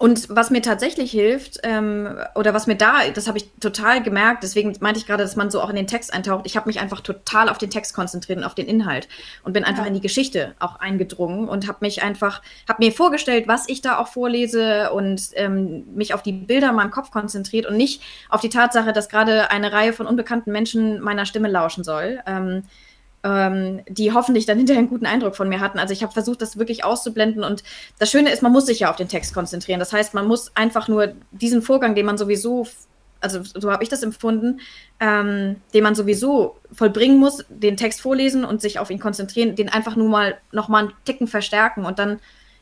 und 0.00 0.34
was 0.34 0.48
mir 0.48 0.62
tatsächlich 0.62 1.10
hilft, 1.10 1.58
ähm, 1.62 2.08
oder 2.34 2.54
was 2.54 2.66
mir 2.66 2.74
da, 2.74 3.06
das 3.12 3.28
habe 3.28 3.36
ich 3.36 3.50
total 3.60 4.02
gemerkt, 4.02 4.42
deswegen 4.42 4.74
meinte 4.80 4.98
ich 4.98 5.06
gerade, 5.06 5.22
dass 5.22 5.36
man 5.36 5.50
so 5.50 5.60
auch 5.60 5.68
in 5.68 5.76
den 5.76 5.86
Text 5.86 6.14
eintaucht. 6.14 6.46
Ich 6.46 6.56
habe 6.56 6.70
mich 6.70 6.80
einfach 6.80 7.02
total 7.02 7.50
auf 7.50 7.58
den 7.58 7.68
Text 7.68 7.94
konzentriert 7.94 8.38
und 8.38 8.44
auf 8.44 8.54
den 8.54 8.66
Inhalt 8.66 9.08
und 9.42 9.52
bin 9.52 9.62
einfach 9.62 9.82
ja. 9.82 9.88
in 9.88 9.92
die 9.92 10.00
Geschichte 10.00 10.54
auch 10.58 10.76
eingedrungen 10.76 11.50
und 11.50 11.68
habe 11.68 11.80
mich 11.82 12.02
einfach, 12.02 12.40
habe 12.66 12.82
mir 12.82 12.92
vorgestellt, 12.92 13.46
was 13.46 13.68
ich 13.68 13.82
da 13.82 13.98
auch 13.98 14.08
vorlese 14.08 14.90
und 14.90 15.20
ähm, 15.34 15.84
mich 15.94 16.14
auf 16.14 16.22
die 16.22 16.32
Bilder 16.32 16.70
in 16.70 16.76
meinem 16.76 16.92
Kopf 16.92 17.10
konzentriert 17.10 17.66
und 17.66 17.76
nicht 17.76 18.00
auf 18.30 18.40
die 18.40 18.48
Tatsache, 18.48 18.94
dass 18.94 19.10
gerade 19.10 19.50
eine 19.50 19.70
Reihe 19.70 19.92
von 19.92 20.06
unbekannten 20.06 20.50
Menschen 20.50 21.02
meiner 21.02 21.26
Stimme 21.26 21.48
lauschen 21.48 21.84
soll. 21.84 22.20
Ähm, 22.26 22.62
ähm, 23.22 23.82
die 23.88 24.12
hoffentlich 24.12 24.46
dann 24.46 24.58
hinterher 24.58 24.78
einen 24.78 24.88
guten 24.88 25.06
Eindruck 25.06 25.36
von 25.36 25.48
mir 25.48 25.60
hatten. 25.60 25.78
Also 25.78 25.92
ich 25.92 26.02
habe 26.02 26.12
versucht, 26.12 26.40
das 26.40 26.58
wirklich 26.58 26.84
auszublenden. 26.84 27.44
Und 27.44 27.62
das 27.98 28.10
Schöne 28.10 28.30
ist, 28.30 28.42
man 28.42 28.52
muss 28.52 28.66
sich 28.66 28.80
ja 28.80 28.90
auf 28.90 28.96
den 28.96 29.08
Text 29.08 29.34
konzentrieren. 29.34 29.80
Das 29.80 29.92
heißt, 29.92 30.14
man 30.14 30.26
muss 30.26 30.54
einfach 30.56 30.88
nur 30.88 31.12
diesen 31.30 31.62
Vorgang, 31.62 31.94
den 31.94 32.06
man 32.06 32.16
sowieso, 32.16 32.66
also 33.20 33.42
so 33.42 33.70
habe 33.70 33.82
ich 33.82 33.90
das 33.90 34.02
empfunden, 34.02 34.60
ähm, 35.00 35.56
den 35.74 35.82
man 35.82 35.94
sowieso 35.94 36.56
vollbringen 36.72 37.18
muss, 37.18 37.44
den 37.48 37.76
Text 37.76 38.00
vorlesen 38.00 38.44
und 38.44 38.62
sich 38.62 38.78
auf 38.78 38.90
ihn 38.90 38.98
konzentrieren, 39.00 39.54
den 39.54 39.68
einfach 39.68 39.96
nur 39.96 40.08
mal 40.08 40.38
noch 40.52 40.68
mal 40.68 40.84
einen 40.84 40.92
Ticken 41.04 41.26
verstärken 41.26 41.84
und 41.84 41.98
dann 41.98 42.20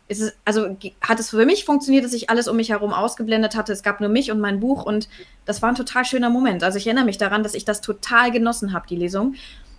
ist 0.09 0.23
es, 0.23 0.35
also 0.45 0.77
hat 1.03 1.21
es 1.21 1.31
für 1.31 1.45
mich 1.45 1.65
funktioniert, 1.67 2.05
dass 2.05 2.15
ich 2.15 2.31
alles 2.31 2.49
um 2.49 2.57
mich 2.57 2.71
herum 2.71 2.95
ausgeblendet 2.95 3.55
hatte. 3.55 3.73
Es 3.73 3.83
gab 3.83 4.01
nur 4.01 4.09
mich 4.09 4.33
und 4.33 4.41
mein 4.41 4.59
Buch 4.59 4.85
und 4.85 5.09
das 5.45 5.61
war 5.61 5.69
ein 5.69 5.75
total 5.75 6.05
schöner 6.07 6.31
Moment. 6.31 6.65
Also 6.65 6.79
ich 6.79 6.87
erinnere 6.87 7.05
mich 7.05 7.19
daran, 7.19 7.43
dass 7.43 7.55
ich 7.55 7.67
das 7.67 7.83
total 7.83 8.31
genossen 8.31 8.73
habe, 8.73 8.87
die 8.89 8.97
Lesung. 8.97 9.35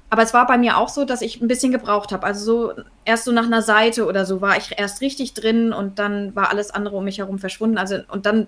Aber 0.09 0.23
es 0.23 0.33
war 0.33 0.47
bei 0.47 0.57
mir 0.57 0.77
auch 0.77 0.89
so, 0.89 1.05
dass 1.05 1.21
ich 1.21 1.39
ein 1.41 1.47
bisschen 1.47 1.71
gebraucht 1.71 2.11
habe. 2.11 2.25
Also 2.25 2.43
so 2.45 2.83
erst 3.05 3.25
so 3.25 3.31
nach 3.31 3.45
einer 3.45 3.61
Seite 3.61 4.05
oder 4.05 4.25
so 4.25 4.41
war 4.41 4.57
ich 4.57 4.77
erst 4.77 5.01
richtig 5.01 5.33
drin 5.33 5.71
und 5.71 5.99
dann 5.99 6.35
war 6.35 6.49
alles 6.49 6.71
andere 6.71 6.97
um 6.97 7.03
mich 7.03 7.19
herum 7.19 7.37
verschwunden. 7.37 7.77
Also 7.77 7.99
und 8.07 8.25
dann 8.25 8.47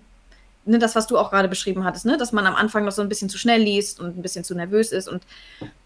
ne, 0.65 0.80
das, 0.80 0.95
was 0.95 1.08
du 1.08 1.17
auch 1.17 1.30
gerade 1.30 1.47
beschrieben 1.47 1.84
hattest, 1.84 2.06
ne, 2.06 2.17
dass 2.17 2.32
man 2.32 2.45
am 2.45 2.56
Anfang 2.56 2.86
noch 2.86 2.91
so 2.91 3.02
ein 3.02 3.10
bisschen 3.10 3.30
zu 3.30 3.38
schnell 3.38 3.62
liest 3.62 4.00
und 4.00 4.17
ein 4.17 4.21
bisschen 4.21 4.43
zu 4.43 4.56
nervös 4.56 4.91
ist 4.91 5.08
und 5.08 5.24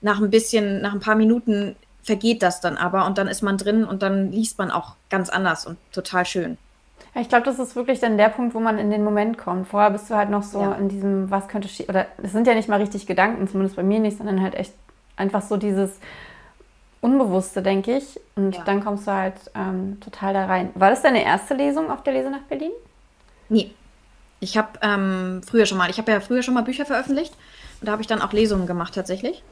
nach 0.02 0.22
ein 0.22 0.30
bisschen, 0.30 0.82
nach 0.82 0.94
ein 0.94 1.00
paar 1.00 1.16
Minuten 1.16 1.76
vergeht 2.04 2.44
das 2.44 2.62
dann 2.62 2.78
aber 2.78 3.06
und 3.06 3.18
dann 3.18 3.28
ist 3.28 3.42
man 3.42 3.58
drin 3.58 3.84
und 3.84 4.02
dann 4.04 4.32
liest 4.32 4.58
man 4.58 4.72
auch 4.72 4.96
ganz 5.10 5.30
anders 5.30 5.66
und 5.66 5.78
total 5.92 6.26
schön. 6.26 6.58
Ja, 7.16 7.22
ich 7.22 7.30
glaube, 7.30 7.46
das 7.46 7.60
ist 7.60 7.76
wirklich 7.76 8.00
dann 8.00 8.18
der 8.18 8.30
Punkt, 8.30 8.54
wo 8.54 8.60
man 8.60 8.78
in 8.78 8.92
den 8.92 9.04
Moment 9.04 9.38
kommt. 9.38 9.68
Vorher 9.68 9.90
bist 9.90 10.10
du 10.10 10.16
halt 10.16 10.30
noch 10.30 10.44
so 10.44 10.62
ja. 10.62 10.74
in 10.74 10.90
diesem, 10.90 11.32
was 11.32 11.48
könnte 11.48 11.68
oder 11.88 12.06
es 12.22 12.32
sind 12.32 12.46
ja 12.46 12.54
nicht 12.54 12.70
mal 12.70 12.80
richtig 12.80 13.08
Gedanken, 13.08 13.48
zumindest 13.48 13.76
bei 13.76 13.84
mir 13.84 14.00
nicht, 14.00 14.18
sondern 14.18 14.42
halt 14.42 14.54
echt 14.56 14.74
einfach 15.18 15.42
so 15.42 15.58
dieses 15.58 15.92
Unbewusste, 17.02 17.62
denke 17.62 17.98
ich. 17.98 18.20
Und 18.36 18.56
ja. 18.56 18.64
dann 18.64 18.84
kommst 18.84 19.08
du 19.08 19.12
halt 19.12 19.36
ähm, 19.54 20.00
total 20.00 20.34
da 20.34 20.46
rein. 20.46 20.72
War 20.76 20.90
das 20.90 21.02
deine 21.02 21.24
erste 21.24 21.54
Lesung 21.54 21.92
auf 21.92 22.04
der 22.04 22.14
Lese 22.14 22.30
nach 22.30 22.42
Berlin? 22.42 22.72
Nee. 23.50 23.72
Ich 24.40 24.58
habe 24.58 24.80
ähm, 24.82 25.42
früher 25.48 25.66
schon 25.66 25.78
mal, 25.78 25.90
ich 25.90 25.98
habe 25.98 26.12
ja 26.12 26.20
früher 26.20 26.44
schon 26.44 26.54
mal 26.54 26.64
Bücher 26.64 26.86
veröffentlicht 26.86 27.34
und 27.80 27.88
da 27.88 27.92
habe 27.92 28.02
ich 28.02 28.08
dann 28.08 28.22
auch 28.22 28.34
Lesungen 28.34 28.68
gemacht 28.68 28.94
tatsächlich. 28.96 29.44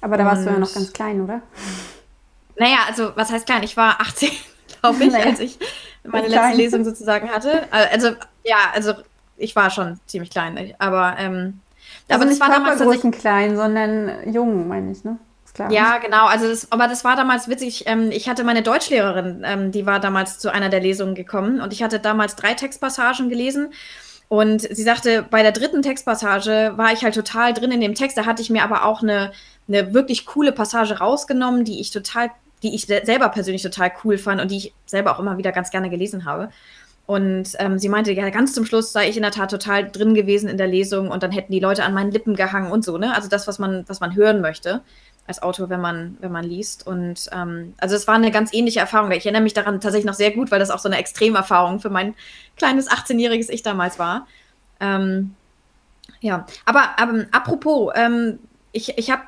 Aber 0.00 0.16
da 0.16 0.24
und, 0.24 0.30
warst 0.30 0.46
du 0.46 0.50
ja 0.50 0.58
noch 0.58 0.72
ganz 0.72 0.92
klein, 0.92 1.20
oder? 1.20 1.40
Naja, 2.56 2.78
also 2.88 3.12
was 3.14 3.30
heißt 3.30 3.46
klein? 3.46 3.62
Ich 3.62 3.76
war 3.76 4.00
18, 4.00 4.30
glaube 4.80 5.04
ich, 5.04 5.12
naja. 5.12 5.26
als 5.26 5.40
ich 5.40 5.58
meine 6.04 6.28
letzte. 6.28 6.56
Lesung 6.56 6.84
sozusagen 6.84 7.30
hatte. 7.30 7.66
Also 7.70 8.08
ja, 8.44 8.70
also 8.74 8.94
ich 9.36 9.56
war 9.56 9.70
schon 9.70 9.98
ziemlich 10.06 10.30
klein, 10.30 10.74
aber 10.78 11.16
ähm, 11.18 11.60
also 12.08 12.22
aber 12.22 12.24
nicht 12.24 12.40
das 12.40 12.48
war 12.48 12.54
damals 12.54 12.78
tatsächlich 12.78 13.12
klein, 13.20 13.56
sondern 13.56 14.32
jung, 14.32 14.68
meine 14.68 14.90
ich, 14.92 15.04
ne? 15.04 15.18
Klar. 15.54 15.70
Ja, 15.70 15.98
genau. 15.98 16.26
Also 16.26 16.48
das, 16.48 16.72
aber 16.72 16.88
das 16.88 17.04
war 17.04 17.14
damals 17.14 17.46
witzig. 17.48 17.84
Ähm, 17.86 18.10
ich 18.10 18.28
hatte 18.28 18.42
meine 18.42 18.62
Deutschlehrerin, 18.62 19.42
ähm, 19.44 19.70
die 19.70 19.84
war 19.84 20.00
damals 20.00 20.38
zu 20.38 20.50
einer 20.50 20.70
der 20.70 20.80
Lesungen 20.80 21.14
gekommen 21.14 21.60
und 21.60 21.74
ich 21.74 21.82
hatte 21.82 21.98
damals 21.98 22.36
drei 22.36 22.54
Textpassagen 22.54 23.28
gelesen. 23.28 23.68
Und 24.28 24.62
sie 24.62 24.82
sagte, 24.82 25.26
bei 25.28 25.42
der 25.42 25.52
dritten 25.52 25.82
Textpassage 25.82 26.72
war 26.76 26.90
ich 26.90 27.04
halt 27.04 27.14
total 27.14 27.52
drin 27.52 27.70
in 27.70 27.82
dem 27.82 27.94
Text. 27.94 28.16
Da 28.16 28.24
hatte 28.24 28.40
ich 28.40 28.48
mir 28.48 28.62
aber 28.62 28.86
auch 28.86 29.02
eine, 29.02 29.32
eine 29.68 29.92
wirklich 29.92 30.24
coole 30.24 30.52
Passage 30.52 31.00
rausgenommen, 31.00 31.64
die 31.64 31.80
ich 31.80 31.90
total, 31.90 32.30
die 32.62 32.74
ich 32.74 32.86
selber 32.86 33.28
persönlich 33.28 33.60
total 33.60 33.92
cool 34.04 34.16
fand 34.16 34.40
und 34.40 34.50
die 34.50 34.56
ich 34.56 34.74
selber 34.86 35.14
auch 35.14 35.18
immer 35.18 35.36
wieder 35.36 35.52
ganz 35.52 35.70
gerne 35.70 35.90
gelesen 35.90 36.24
habe. 36.24 36.48
Und 37.06 37.48
ähm, 37.58 37.78
sie 37.78 37.88
meinte, 37.88 38.12
ja, 38.12 38.30
ganz 38.30 38.54
zum 38.54 38.64
Schluss 38.64 38.92
sei 38.92 39.08
ich 39.08 39.16
in 39.16 39.22
der 39.22 39.32
Tat 39.32 39.50
total 39.50 39.90
drin 39.90 40.14
gewesen 40.14 40.48
in 40.48 40.56
der 40.56 40.68
Lesung 40.68 41.10
und 41.10 41.22
dann 41.22 41.32
hätten 41.32 41.52
die 41.52 41.60
Leute 41.60 41.84
an 41.84 41.94
meinen 41.94 42.12
Lippen 42.12 42.36
gehangen 42.36 42.70
und 42.70 42.84
so, 42.84 42.96
ne? 42.96 43.14
Also 43.14 43.28
das, 43.28 43.48
was 43.48 43.58
man, 43.58 43.84
was 43.88 44.00
man 44.00 44.14
hören 44.14 44.40
möchte 44.40 44.82
als 45.26 45.42
Autor, 45.42 45.68
wenn 45.68 45.80
man, 45.80 46.16
wenn 46.20 46.32
man 46.32 46.44
liest. 46.44 46.86
Und 46.86 47.28
ähm, 47.32 47.74
also 47.78 47.96
es 47.96 48.06
war 48.06 48.14
eine 48.14 48.30
ganz 48.30 48.52
ähnliche 48.52 48.80
Erfahrung. 48.80 49.10
Ich 49.12 49.24
erinnere 49.24 49.42
mich 49.42 49.54
daran 49.54 49.80
tatsächlich 49.80 50.06
noch 50.06 50.14
sehr 50.14 50.32
gut, 50.32 50.50
weil 50.50 50.58
das 50.58 50.70
auch 50.70 50.78
so 50.78 50.88
eine 50.88 50.98
Extremerfahrung 50.98 51.80
für 51.80 51.90
mein 51.90 52.14
kleines 52.56 52.90
18-jähriges 52.90 53.50
Ich 53.50 53.62
damals 53.62 53.98
war. 53.98 54.26
Ähm, 54.80 55.34
ja, 56.20 56.46
aber 56.64 56.90
ähm, 57.00 57.26
apropos, 57.32 57.92
ähm, 57.94 58.38
ich, 58.72 58.96
ich 58.96 59.10
habe 59.10 59.22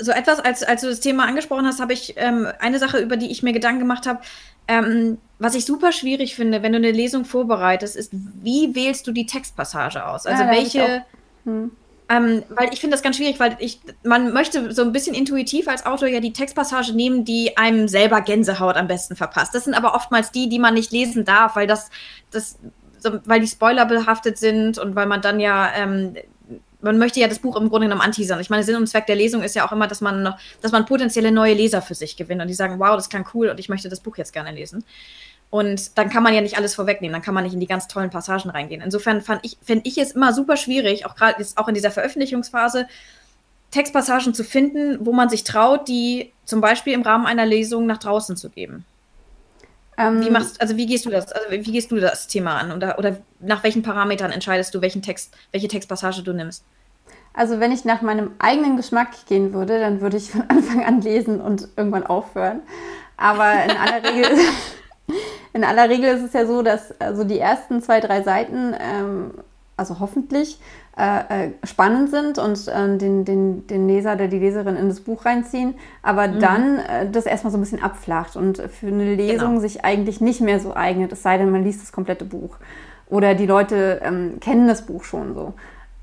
so 0.00 0.12
etwas, 0.12 0.40
als, 0.40 0.62
als 0.62 0.80
du 0.80 0.88
das 0.88 1.00
Thema 1.00 1.26
angesprochen 1.26 1.66
hast, 1.66 1.80
habe 1.80 1.92
ich 1.92 2.14
ähm, 2.16 2.48
eine 2.58 2.78
Sache, 2.78 2.98
über 2.98 3.16
die 3.16 3.30
ich 3.30 3.42
mir 3.42 3.52
Gedanken 3.52 3.80
gemacht 3.80 4.06
habe. 4.06 4.20
Ähm, 4.68 5.18
was 5.38 5.54
ich 5.54 5.64
super 5.64 5.92
schwierig 5.92 6.34
finde, 6.34 6.62
wenn 6.62 6.72
du 6.72 6.78
eine 6.78 6.92
Lesung 6.92 7.24
vorbereitest, 7.24 7.96
ist, 7.96 8.10
wie 8.12 8.74
wählst 8.74 9.06
du 9.06 9.12
die 9.12 9.26
Textpassage 9.26 10.06
aus? 10.06 10.26
Also 10.26 10.44
ja, 10.44 10.50
welche. 10.50 11.04
Hm. 11.44 11.72
Ähm, 12.08 12.42
weil 12.50 12.72
ich 12.72 12.80
finde 12.80 12.94
das 12.94 13.02
ganz 13.02 13.16
schwierig, 13.16 13.40
weil 13.40 13.56
ich, 13.58 13.80
man 14.04 14.32
möchte 14.32 14.72
so 14.72 14.82
ein 14.82 14.92
bisschen 14.92 15.14
intuitiv 15.14 15.66
als 15.66 15.86
Autor 15.86 16.08
ja 16.08 16.20
die 16.20 16.32
Textpassage 16.32 16.92
nehmen, 16.92 17.24
die 17.24 17.56
einem 17.56 17.88
selber 17.88 18.20
Gänsehaut 18.20 18.76
am 18.76 18.86
besten 18.86 19.16
verpasst. 19.16 19.54
Das 19.54 19.64
sind 19.64 19.74
aber 19.74 19.94
oftmals 19.94 20.30
die, 20.30 20.48
die 20.48 20.58
man 20.58 20.74
nicht 20.74 20.92
lesen 20.92 21.24
darf, 21.24 21.56
weil 21.56 21.66
das, 21.66 21.90
das, 22.30 22.58
so, 22.98 23.18
weil 23.24 23.40
die 23.40 23.46
Spoiler 23.46 23.86
behaftet 23.86 24.36
sind 24.36 24.78
und 24.78 24.94
weil 24.94 25.06
man 25.06 25.22
dann 25.22 25.40
ja 25.40 25.70
ähm, 25.74 26.14
man 26.82 26.98
möchte 26.98 27.20
ja 27.20 27.28
das 27.28 27.38
Buch 27.38 27.56
im 27.56 27.68
Grunde 27.68 27.86
genommen 27.86 28.02
anteasern. 28.02 28.40
Ich 28.40 28.50
meine, 28.50 28.64
Sinn 28.64 28.76
und 28.76 28.86
Zweck 28.86 29.06
der 29.06 29.16
Lesung 29.16 29.42
ist 29.42 29.54
ja 29.54 29.66
auch 29.66 29.72
immer, 29.72 29.86
dass 29.86 30.00
man, 30.00 30.34
dass 30.60 30.72
man 30.72 30.84
potenzielle 30.84 31.32
neue 31.32 31.54
Leser 31.54 31.80
für 31.80 31.94
sich 31.94 32.16
gewinnt 32.16 32.42
und 32.42 32.48
die 32.48 32.54
sagen, 32.54 32.78
wow, 32.78 32.96
das 32.96 33.08
klang 33.08 33.26
cool 33.34 33.48
und 33.48 33.58
ich 33.60 33.68
möchte 33.68 33.88
das 33.88 34.00
Buch 34.00 34.16
jetzt 34.16 34.32
gerne 34.32 34.52
lesen. 34.52 34.84
Und 35.50 35.98
dann 35.98 36.08
kann 36.08 36.22
man 36.22 36.34
ja 36.34 36.40
nicht 36.40 36.56
alles 36.56 36.74
vorwegnehmen, 36.74 37.12
dann 37.12 37.22
kann 37.22 37.34
man 37.34 37.44
nicht 37.44 37.52
in 37.52 37.60
die 37.60 37.66
ganz 37.66 37.86
tollen 37.86 38.10
Passagen 38.10 38.50
reingehen. 38.50 38.80
Insofern 38.80 39.20
fand 39.20 39.44
ich, 39.44 39.58
finde 39.62 39.86
ich 39.86 39.98
es 39.98 40.12
immer 40.12 40.32
super 40.32 40.56
schwierig, 40.56 41.06
auch 41.06 41.14
gerade 41.14 41.44
auch 41.56 41.68
in 41.68 41.74
dieser 41.74 41.90
Veröffentlichungsphase, 41.90 42.88
Textpassagen 43.70 44.34
zu 44.34 44.44
finden, 44.44 45.04
wo 45.04 45.12
man 45.12 45.28
sich 45.28 45.44
traut, 45.44 45.88
die 45.88 46.32
zum 46.44 46.60
Beispiel 46.60 46.94
im 46.94 47.02
Rahmen 47.02 47.26
einer 47.26 47.46
Lesung 47.46 47.86
nach 47.86 47.98
draußen 47.98 48.36
zu 48.36 48.50
geben. 48.50 48.84
Ähm, 49.98 50.24
wie 50.24 50.30
machst, 50.30 50.60
also 50.60 50.76
wie 50.76 50.86
gehst 50.86 51.04
du 51.04 51.10
das, 51.10 51.32
also 51.32 51.50
wie 51.50 51.60
gehst 51.60 51.90
du 51.90 52.00
das 52.00 52.26
Thema 52.26 52.56
an 52.58 52.72
oder, 52.72 52.98
oder 52.98 53.18
nach 53.40 53.62
welchen 53.62 53.82
Parametern 53.82 54.32
entscheidest 54.32 54.74
du, 54.74 54.80
welchen 54.80 55.02
Text, 55.02 55.34
welche 55.50 55.68
Textpassage 55.68 56.22
du 56.22 56.32
nimmst? 56.32 56.64
Also 57.34 57.60
wenn 57.60 57.72
ich 57.72 57.84
nach 57.84 58.02
meinem 58.02 58.32
eigenen 58.38 58.76
Geschmack 58.76 59.10
gehen 59.26 59.52
würde, 59.52 59.80
dann 59.80 60.00
würde 60.00 60.16
ich 60.16 60.30
von 60.30 60.42
Anfang 60.48 60.84
an 60.84 61.00
lesen 61.00 61.40
und 61.40 61.68
irgendwann 61.76 62.06
aufhören. 62.06 62.60
Aber 63.16 63.52
in 63.64 63.70
aller 63.70 64.02
Regel, 64.10 64.38
in 65.52 65.64
aller 65.64 65.88
Regel 65.88 66.16
ist 66.16 66.22
es 66.22 66.32
ja 66.32 66.46
so, 66.46 66.62
dass 66.62 66.98
also 67.00 67.24
die 67.24 67.38
ersten 67.38 67.82
zwei, 67.82 68.00
drei 68.00 68.22
Seiten, 68.22 68.74
ähm, 68.78 69.34
also 69.76 70.00
hoffentlich, 70.00 70.58
äh, 70.96 71.46
äh, 71.46 71.50
spannend 71.64 72.10
sind 72.10 72.38
und 72.38 72.68
äh, 72.68 72.98
den, 72.98 73.24
den, 73.24 73.66
den 73.66 73.88
Leser 73.88 74.12
oder 74.12 74.28
die 74.28 74.38
Leserin 74.38 74.76
in 74.76 74.88
das 74.88 75.00
Buch 75.00 75.24
reinziehen, 75.24 75.74
aber 76.02 76.28
mhm. 76.28 76.40
dann 76.40 76.78
äh, 76.80 77.10
das 77.10 77.24
erstmal 77.24 77.50
so 77.50 77.56
ein 77.56 77.62
bisschen 77.62 77.82
abflacht 77.82 78.36
und 78.36 78.58
für 78.58 78.88
eine 78.88 79.14
Lesung 79.14 79.50
genau. 79.50 79.60
sich 79.60 79.86
eigentlich 79.86 80.20
nicht 80.20 80.42
mehr 80.42 80.60
so 80.60 80.76
eignet, 80.76 81.10
es 81.12 81.22
sei 81.22 81.38
denn, 81.38 81.50
man 81.50 81.64
liest 81.64 81.80
das 81.80 81.92
komplette 81.92 82.26
Buch. 82.26 82.56
Oder 83.08 83.34
die 83.34 83.46
Leute 83.46 84.02
ähm, 84.04 84.38
kennen 84.40 84.68
das 84.68 84.84
Buch 84.84 85.04
schon 85.04 85.34
so. 85.34 85.54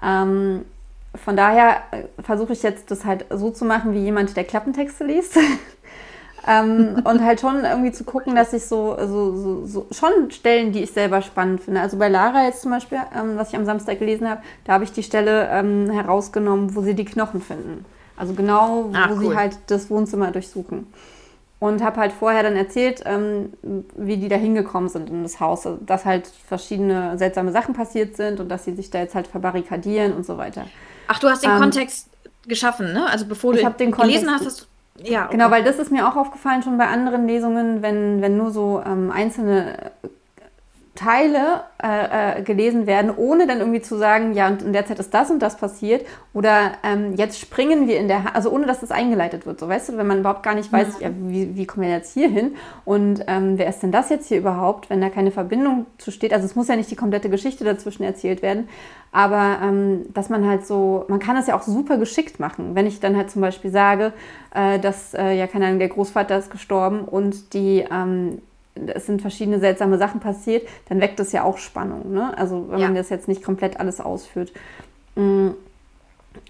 Ähm, 0.02 0.65
von 1.15 1.38
daher 1.38 1.78
äh, 1.91 2.04
versuche 2.23 2.54
ich 2.54 2.63
jetzt 2.63 2.89
das 2.89 3.06
halt 3.06 3.25
so 3.30 3.52
zu 3.52 3.65
machen, 3.65 3.93
wie 3.93 3.99
jemand, 3.99 4.36
der 4.36 4.43
Klappentexte 4.43 5.04
liest. 5.04 5.38
Ähm, 6.50 7.02
und 7.06 7.24
halt 7.24 7.40
schon 7.40 7.64
irgendwie 7.64 7.92
zu 7.92 8.04
gucken, 8.04 8.36
dass 8.36 8.54
ich 8.54 8.66
so, 8.66 8.98
so, 9.00 9.36
so, 9.36 9.66
so, 9.68 9.88
schon 9.92 10.32
Stellen, 10.32 10.72
die 10.72 10.82
ich 10.82 10.92
selber 10.92 11.22
spannend 11.22 11.62
finde. 11.62 11.82
Also 11.82 11.98
bei 11.98 12.10
Lara 12.10 12.46
jetzt 12.46 12.64
zum 12.64 12.72
Beispiel, 12.72 12.98
ähm, 13.16 13.38
was 13.38 13.50
ich 13.50 13.56
am 13.56 13.66
Samstag 13.66 14.00
gelesen 14.00 14.28
habe, 14.28 14.42
da 14.66 14.74
habe 14.74 14.84
ich 14.84 14.92
die 14.92 15.04
Stelle 15.04 15.48
ähm, 15.52 15.92
herausgenommen, 15.92 16.76
wo 16.76 16.82
sie 16.82 16.96
die 16.96 17.06
Knochen 17.06 17.42
finden. 17.42 17.86
Also 18.18 18.34
genau, 18.34 18.86
wo 18.90 18.94
Ach, 18.96 19.12
cool. 19.12 19.20
sie 19.20 19.36
halt 19.36 19.58
das 19.68 19.90
Wohnzimmer 19.92 20.32
durchsuchen. 20.32 20.88
Und 21.60 21.84
habe 21.84 22.00
halt 22.00 22.14
vorher 22.14 22.42
dann 22.42 22.56
erzählt, 22.56 23.04
ähm, 23.06 23.54
wie 23.96 24.18
die 24.18 24.30
da 24.30 24.38
hingekommen 24.38 24.90
sind 24.90 25.10
in 25.10 25.24
das 25.24 25.42
Haus. 25.42 25.68
Also, 25.68 25.78
dass 25.86 26.06
halt 26.06 26.28
verschiedene 26.48 27.18
seltsame 27.18 27.52
Sachen 27.52 27.74
passiert 27.74 28.16
sind 28.16 28.40
und 28.40 28.50
dass 28.50 28.64
sie 28.64 28.74
sich 28.74 28.90
da 28.90 29.00
jetzt 29.00 29.14
halt 29.14 29.28
verbarrikadieren 29.28 30.14
und 30.14 30.26
so 30.26 30.38
weiter. 30.38 30.66
Ach, 31.08 31.20
du 31.20 31.28
hast 31.28 31.44
den 31.44 31.52
ähm, 31.52 31.60
Kontext 31.60 32.08
geschaffen, 32.48 32.94
ne? 32.94 33.08
Also 33.10 33.26
bevor 33.26 33.54
du 33.54 33.70
den 33.72 33.92
gelesen 33.92 34.32
hast, 34.32 34.46
hast 34.46 34.62
du 34.62 34.66
ja, 35.04 35.26
okay. 35.26 35.38
Genau, 35.38 35.52
weil 35.52 35.64
das 35.64 35.80
ist 35.80 35.92
mir 35.92 36.08
auch 36.08 36.16
aufgefallen 36.16 36.64
schon 36.64 36.78
bei 36.78 36.88
anderen 36.88 37.28
Lesungen, 37.28 37.82
wenn, 37.82 38.22
wenn 38.22 38.38
nur 38.38 38.52
so 38.52 38.82
ähm, 38.86 39.12
einzelne 39.12 39.92
Teile 41.00 41.64
äh, 41.82 42.40
äh, 42.40 42.42
gelesen 42.44 42.86
werden, 42.86 43.10
ohne 43.16 43.48
dann 43.48 43.60
irgendwie 43.60 43.82
zu 43.82 43.98
sagen, 43.98 44.34
ja, 44.34 44.50
und 44.50 44.62
in 44.62 44.74
der 44.74 44.86
Zeit 44.86 45.00
ist 45.00 45.14
das 45.14 45.32
und 45.32 45.40
das 45.40 45.56
passiert. 45.56 46.06
Oder 46.34 46.74
ähm, 46.84 47.14
jetzt 47.16 47.40
springen 47.40 47.88
wir 47.88 47.98
in 47.98 48.10
der, 48.10 48.26
ha 48.26 48.30
also 48.34 48.52
ohne 48.52 48.66
dass 48.66 48.82
das 48.82 48.92
eingeleitet 48.92 49.46
wird. 49.46 49.62
So, 49.62 49.70
weißt 49.70 49.90
du, 49.90 49.98
wenn 49.98 50.08
man 50.08 50.20
überhaupt 50.20 50.44
gar 50.44 50.56
nicht 50.56 50.74
weiß, 50.74 51.00
ja, 51.00 51.10
wie, 51.18 51.56
wie 51.56 51.66
kommen 51.66 51.86
wir 51.86 51.94
jetzt 51.94 52.14
hier 52.14 52.28
hin 52.28 52.56
und 52.84 53.24
ähm, 53.28 53.58
wer 53.58 53.70
ist 53.70 53.82
denn 53.82 53.94
das 53.94 54.10
jetzt 54.10 54.28
hier 54.28 54.40
überhaupt, 54.40 54.90
wenn 54.90 55.00
da 55.00 55.10
keine 55.10 55.32
Verbindung 55.32 55.86
zu 55.98 56.12
steht. 56.12 56.34
Also 56.34 56.46
es 56.46 56.58
muss 56.58 56.68
ja 56.68 56.76
nicht 56.76 56.92
die 56.92 56.98
komplette 56.98 57.30
Geschichte 57.30 57.64
dazwischen 57.64 58.04
erzählt 58.04 58.42
werden, 58.42 58.68
aber 59.14 59.60
ähm, 59.64 60.06
dass 60.14 60.28
man 60.28 60.46
halt 60.46 60.68
so, 60.68 61.06
man 61.08 61.20
kann 61.20 61.38
das 61.38 61.48
ja 61.48 61.56
auch 61.56 61.64
super 61.64 61.98
geschickt 61.98 62.42
machen. 62.42 62.76
Wenn 62.76 62.88
ich 62.88 63.00
dann 63.00 63.16
halt 63.16 63.32
zum 63.32 63.42
Beispiel 63.42 63.72
sage, 63.72 64.12
äh, 64.54 64.80
dass, 64.80 65.14
äh, 65.14 65.32
ja, 65.32 65.48
keine 65.48 65.68
Ahnung, 65.68 65.80
der 65.80 65.88
Großvater 65.88 66.38
ist 66.38 66.52
gestorben 66.52 67.06
und 67.06 67.54
die 67.54 67.86
ähm, 67.90 68.42
es 68.88 69.06
sind 69.06 69.22
verschiedene 69.22 69.60
seltsame 69.60 69.98
Sachen 69.98 70.20
passiert, 70.20 70.68
dann 70.88 71.02
weckt 71.02 71.20
das 71.20 71.32
ja 71.32 71.44
auch 71.44 71.58
Spannung. 71.58 72.12
Ne? 72.13 72.38
Also 72.38 72.70
wenn 72.70 72.80
ja. 72.80 72.88
man 72.88 72.96
das 72.96 73.10
jetzt 73.10 73.28
nicht 73.28 73.44
komplett 73.44 73.80
alles 73.80 74.00
ausführt. 74.00 74.52
Mm. 75.15 75.50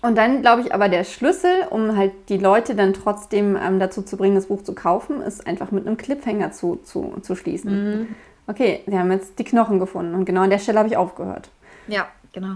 Und 0.02 0.18
dann 0.18 0.42
glaube 0.42 0.62
ich 0.62 0.74
aber 0.74 0.89
der 0.89 1.04
Schlüssel, 1.04 1.52
um 1.70 1.96
halt 1.98 2.12
die 2.28 2.38
Leute 2.38 2.76
dann 2.76 2.94
trotzdem 2.94 3.58
ähm, 3.58 3.80
dazu 3.80 4.02
zu 4.02 4.18
bringen, 4.18 4.36
das 4.36 4.48
Buch 4.48 4.63
zu 4.63 4.76
kaufen, 4.76 5.22
ist 5.22 5.48
einfach 5.48 5.72
mit 5.72 5.88
einem 5.88 5.98
Cliffhanger 5.98 6.52
zu, 6.52 6.80
zu, 6.84 7.15
zu 7.22 7.36
schließen. 7.36 7.72
Mhm. 7.72 8.08
Okay, 8.46 8.82
sie 8.86 8.98
haben 8.98 9.12
jetzt 9.12 9.39
die 9.39 9.44
Knochen 9.44 9.80
gefunden 9.80 10.13
und 10.15 10.26
genau 10.26 10.42
an 10.42 10.50
der 10.50 10.60
Stelle 10.60 10.80
habe 10.80 10.89
ich 10.89 10.98
aufgehört. 10.98 11.50
Ja, 11.88 12.08
genau. 12.34 12.56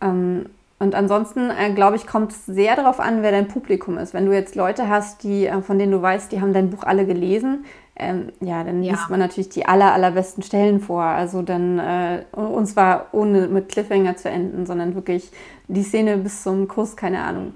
Ähm, 0.00 0.46
und 0.80 0.94
ansonsten, 0.94 1.50
äh, 1.50 1.72
glaube 1.74 1.96
ich, 1.96 2.06
kommt 2.06 2.32
es 2.32 2.46
sehr 2.46 2.74
darauf 2.74 3.00
an, 3.00 3.22
wer 3.22 3.32
dein 3.32 3.48
Publikum 3.48 3.98
ist. 3.98 4.14
Wenn 4.14 4.24
du 4.24 4.32
jetzt 4.32 4.54
Leute 4.54 4.88
hast, 4.88 5.22
die, 5.22 5.46
äh, 5.46 5.60
von 5.60 5.78
denen 5.78 5.92
du 5.92 6.00
weißt, 6.00 6.32
die 6.32 6.40
haben 6.40 6.54
dein 6.54 6.70
Buch 6.70 6.84
alle 6.84 7.04
gelesen, 7.04 7.66
ähm, 7.96 8.32
ja, 8.40 8.64
dann 8.64 8.82
ja. 8.82 8.92
liest 8.92 9.10
man 9.10 9.20
natürlich 9.20 9.50
die 9.50 9.66
aller, 9.66 9.92
allerbesten 9.92 10.42
Stellen 10.42 10.80
vor. 10.80 11.02
Also 11.02 11.42
dann, 11.42 11.78
äh, 11.78 12.24
und 12.32 12.64
zwar 12.66 13.08
ohne 13.12 13.46
mit 13.48 13.68
Cliffhanger 13.68 14.16
zu 14.16 14.30
enden, 14.30 14.64
sondern 14.64 14.94
wirklich 14.94 15.30
die 15.68 15.82
Szene 15.82 16.16
bis 16.16 16.42
zum 16.42 16.66
Kuss, 16.66 16.96
keine 16.96 17.24
Ahnung. 17.24 17.52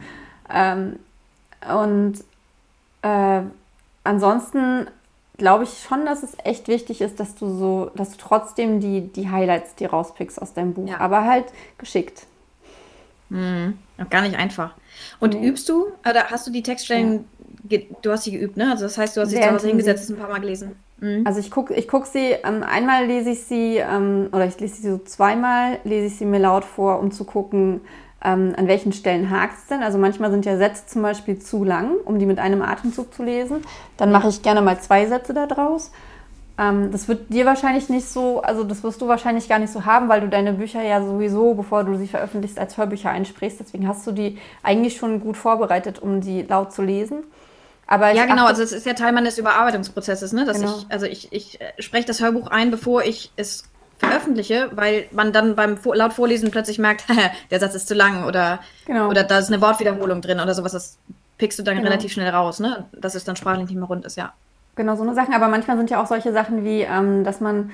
Ähm, 0.52 0.96
und 1.74 2.16
äh, 3.00 3.40
ansonsten 4.04 4.86
glaube 5.38 5.64
ich 5.64 5.82
schon, 5.82 6.04
dass 6.04 6.22
es 6.22 6.36
echt 6.44 6.68
wichtig 6.68 7.00
ist, 7.00 7.18
dass 7.18 7.34
du 7.36 7.48
so, 7.48 7.90
dass 7.94 8.10
du 8.10 8.18
trotzdem 8.18 8.80
die, 8.80 9.10
die 9.10 9.30
Highlights 9.30 9.76
dir 9.76 9.88
rauspickst 9.88 10.42
aus 10.42 10.52
deinem 10.52 10.74
Buch, 10.74 10.90
ja. 10.90 11.00
aber 11.00 11.24
halt 11.24 11.46
geschickt. 11.78 12.26
Mhm. 13.28 13.78
Gar 14.10 14.22
nicht 14.22 14.36
einfach. 14.36 14.74
Und 15.20 15.34
nee. 15.34 15.46
übst 15.46 15.68
du, 15.68 15.86
oder 16.08 16.30
hast 16.30 16.46
du 16.46 16.50
die 16.50 16.62
Textstellen 16.62 17.24
du 18.02 18.10
hast 18.10 18.24
sie 18.24 18.32
geübt, 18.32 18.56
ne? 18.56 18.70
Also 18.70 18.84
das 18.84 18.98
heißt, 18.98 19.16
du 19.16 19.20
hast 19.20 19.32
dich 19.32 19.40
zu 19.40 19.50
Hause 19.50 19.68
hingesetzt 19.68 20.10
und 20.10 20.16
ein 20.16 20.20
paar 20.20 20.30
Mal 20.30 20.40
gelesen. 20.40 20.76
Mhm. 21.00 21.22
Also 21.26 21.40
ich 21.40 21.50
gucke 21.50 21.74
ich 21.74 21.88
guck 21.88 22.06
sie, 22.06 22.32
ähm, 22.44 22.62
einmal 22.62 23.06
lese 23.06 23.30
ich 23.30 23.44
sie, 23.44 23.76
ähm, 23.78 24.28
oder 24.32 24.46
ich 24.46 24.58
lese 24.60 24.76
sie 24.76 24.90
so 24.90 24.98
zweimal, 24.98 25.78
lese 25.84 26.06
ich 26.06 26.16
sie 26.16 26.26
mir 26.26 26.38
laut 26.38 26.64
vor, 26.64 27.00
um 27.00 27.10
zu 27.10 27.24
gucken, 27.24 27.80
ähm, 28.22 28.54
an 28.56 28.68
welchen 28.68 28.92
Stellen 28.92 29.30
hakt 29.30 29.58
es 29.58 29.66
denn. 29.66 29.82
Also 29.82 29.98
manchmal 29.98 30.30
sind 30.30 30.44
ja 30.44 30.56
Sätze 30.56 30.86
zum 30.86 31.02
Beispiel 31.02 31.38
zu 31.38 31.64
lang, 31.64 31.94
um 32.04 32.18
die 32.18 32.26
mit 32.26 32.38
einem 32.38 32.62
Atemzug 32.62 33.12
zu 33.14 33.22
lesen. 33.22 33.58
Dann 33.96 34.12
mache 34.12 34.28
ich 34.28 34.42
gerne 34.42 34.62
mal 34.62 34.80
zwei 34.80 35.06
Sätze 35.06 35.34
da 35.34 35.46
draus. 35.46 35.90
Ähm, 36.56 36.92
das 36.92 37.08
wird 37.08 37.32
dir 37.32 37.46
wahrscheinlich 37.46 37.88
nicht 37.88 38.06
so, 38.06 38.40
also 38.40 38.62
das 38.62 38.82
wirst 38.84 39.00
du 39.00 39.08
wahrscheinlich 39.08 39.48
gar 39.48 39.58
nicht 39.58 39.72
so 39.72 39.84
haben, 39.84 40.08
weil 40.08 40.20
du 40.20 40.28
deine 40.28 40.52
Bücher 40.52 40.82
ja 40.82 41.02
sowieso, 41.02 41.54
bevor 41.54 41.82
du 41.82 41.96
sie 41.96 42.06
veröffentlichst, 42.06 42.58
als 42.58 42.76
Hörbücher 42.76 43.10
einsprichst. 43.10 43.58
Deswegen 43.58 43.88
hast 43.88 44.06
du 44.06 44.12
die 44.12 44.38
eigentlich 44.62 44.96
schon 44.96 45.20
gut 45.20 45.36
vorbereitet, 45.36 45.98
um 45.98 46.20
die 46.20 46.42
laut 46.42 46.72
zu 46.72 46.82
lesen. 46.82 47.24
Aber 47.86 48.12
ja, 48.12 48.24
genau, 48.24 48.46
also 48.46 48.62
es 48.62 48.72
ist 48.72 48.86
ja 48.86 48.94
Teil 48.94 49.12
meines 49.12 49.36
Überarbeitungsprozesses, 49.36 50.32
ne? 50.32 50.44
Dass 50.44 50.60
genau. 50.60 50.76
ich, 50.78 50.86
also 50.88 51.06
ich, 51.06 51.32
ich 51.32 51.60
äh, 51.60 51.72
spreche 51.80 52.06
das 52.06 52.20
Hörbuch 52.20 52.46
ein, 52.48 52.70
bevor 52.70 53.02
ich 53.02 53.30
es 53.36 53.64
veröffentliche, 53.98 54.70
weil 54.74 55.06
man 55.10 55.32
dann 55.32 55.54
beim 55.54 55.78
laut 55.92 56.12
Vorlesen 56.12 56.50
plötzlich 56.50 56.78
merkt, 56.78 57.04
der 57.50 57.60
Satz 57.60 57.74
ist 57.74 57.88
zu 57.88 57.94
lang 57.94 58.24
oder, 58.24 58.60
genau. 58.86 59.08
oder 59.08 59.24
da 59.24 59.38
ist 59.38 59.48
eine 59.48 59.60
Wortwiederholung 59.60 60.20
drin 60.20 60.40
oder 60.40 60.54
sowas, 60.54 60.72
das 60.72 60.98
pickst 61.36 61.58
du 61.58 61.62
dann 61.62 61.76
genau. 61.76 61.88
relativ 61.88 62.12
schnell 62.12 62.30
raus, 62.30 62.60
ne? 62.60 62.86
Dass 62.92 63.14
es 63.14 63.24
dann 63.24 63.36
sprachlich 63.36 63.68
nicht 63.68 63.76
mehr 63.76 63.88
rund 63.88 64.06
ist, 64.06 64.16
ja. 64.16 64.32
Genau, 64.76 64.96
so 64.96 65.02
eine 65.02 65.14
Sachen, 65.14 65.34
aber 65.34 65.48
manchmal 65.48 65.76
sind 65.76 65.90
ja 65.90 66.02
auch 66.02 66.06
solche 66.06 66.32
Sachen 66.32 66.64
wie, 66.64 66.82
ähm, 66.82 67.24
dass 67.24 67.40
man 67.40 67.70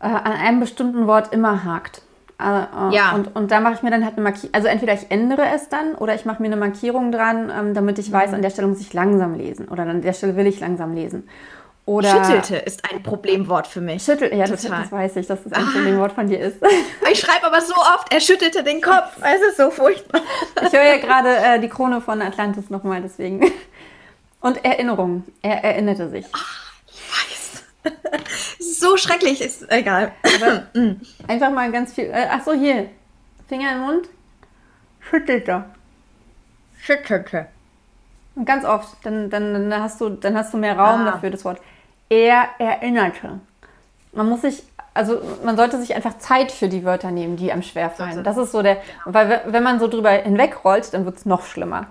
äh, 0.00 0.06
an 0.06 0.32
einem 0.32 0.60
bestimmten 0.60 1.06
Wort 1.06 1.32
immer 1.32 1.64
hakt. 1.64 2.02
Äh, 2.40 2.94
ja. 2.94 3.12
Und, 3.14 3.34
und 3.34 3.50
da 3.50 3.60
mache 3.60 3.74
ich 3.74 3.82
mir 3.82 3.90
dann 3.90 4.04
halt 4.04 4.14
eine 4.14 4.22
Markierung. 4.22 4.54
Also 4.54 4.68
entweder 4.68 4.94
ich 4.94 5.10
ändere 5.10 5.46
es 5.54 5.68
dann 5.68 5.94
oder 5.94 6.14
ich 6.14 6.24
mache 6.24 6.40
mir 6.40 6.46
eine 6.46 6.56
Markierung 6.56 7.10
dran, 7.10 7.50
ähm, 7.56 7.74
damit 7.74 7.98
ich 7.98 8.12
weiß, 8.12 8.28
mhm. 8.28 8.36
an 8.36 8.42
der 8.42 8.50
Stelle 8.50 8.68
muss 8.68 8.80
ich 8.80 8.92
langsam 8.92 9.34
lesen 9.34 9.68
oder 9.68 9.82
an 9.82 10.02
der 10.02 10.12
Stelle 10.12 10.36
will 10.36 10.46
ich 10.46 10.60
langsam 10.60 10.94
lesen. 10.94 11.28
Oder 11.84 12.22
Schüttelte 12.22 12.56
ist 12.56 12.82
ein 12.92 13.02
Problemwort 13.02 13.66
für 13.66 13.80
mich. 13.80 14.02
Schüttel, 14.02 14.32
ja, 14.34 14.44
das, 14.46 14.60
Total. 14.60 14.82
das 14.82 14.92
weiß 14.92 15.16
ich, 15.16 15.26
dass 15.26 15.42
das 15.42 15.54
ein 15.54 15.64
Ah. 15.64 15.70
Problemwort 15.72 16.12
von 16.12 16.28
dir 16.28 16.38
ist. 16.38 16.58
Ich 17.10 17.20
schreibe 17.20 17.46
aber 17.46 17.62
so 17.62 17.72
oft, 17.74 18.12
er 18.12 18.20
schüttelte 18.20 18.62
den 18.62 18.82
Kopf. 18.82 19.16
Es 19.22 19.40
ist 19.48 19.56
so 19.56 19.70
furchtbar. 19.70 20.20
Ich 20.62 20.72
höre 20.74 20.84
ja 20.84 20.98
gerade 20.98 21.34
äh, 21.34 21.58
die 21.58 21.70
Krone 21.70 22.02
von 22.02 22.20
Atlantis 22.20 22.68
nochmal, 22.68 23.00
deswegen. 23.00 23.40
Und 24.40 24.64
Erinnerung. 24.64 25.24
Er 25.42 25.64
erinnerte 25.64 26.08
sich. 26.10 26.24
Weiß. 26.32 27.62
Es 28.60 28.66
ist 28.66 28.80
so 28.80 28.96
schrecklich, 28.96 29.40
ist 29.40 29.70
egal. 29.70 30.12
Einfach 31.28 31.50
mal 31.50 31.70
ganz 31.72 31.92
viel. 31.94 32.04
Äh, 32.06 32.26
ach 32.30 32.44
so, 32.44 32.52
hier. 32.52 32.88
Finger 33.48 33.72
im 33.72 33.80
Mund. 33.80 34.08
Schüttelte. 35.00 35.64
Schüttelte. 36.80 37.46
Und 38.34 38.44
ganz 38.44 38.64
oft. 38.64 38.88
Dann, 39.04 39.30
dann, 39.30 39.70
dann, 39.70 39.82
hast 39.82 40.00
du, 40.00 40.10
dann 40.10 40.36
hast 40.36 40.52
du 40.52 40.58
mehr 40.58 40.78
Raum 40.78 41.02
Ah. 41.02 41.12
dafür, 41.12 41.30
das 41.30 41.44
Wort. 41.44 41.60
Er 42.08 42.48
erinnerte. 42.58 43.40
Man 44.12 44.28
muss 44.28 44.42
sich, 44.42 44.62
also 44.94 45.20
man 45.44 45.56
sollte 45.56 45.78
sich 45.80 45.94
einfach 45.94 46.18
Zeit 46.18 46.50
für 46.52 46.68
die 46.68 46.84
Wörter 46.84 47.10
nehmen, 47.10 47.36
die 47.36 47.52
einem 47.52 47.62
schwerfallen. 47.62 48.24
Das 48.24 48.36
ist 48.36 48.52
so 48.52 48.62
der, 48.62 48.78
weil 49.04 49.28
we- 49.28 49.42
wenn 49.46 49.62
man 49.62 49.78
so 49.80 49.88
drüber 49.88 50.10
hinwegrollt, 50.10 50.92
dann 50.94 51.04
wird 51.04 51.16
es 51.16 51.26
noch 51.26 51.44
schlimmer. 51.44 51.86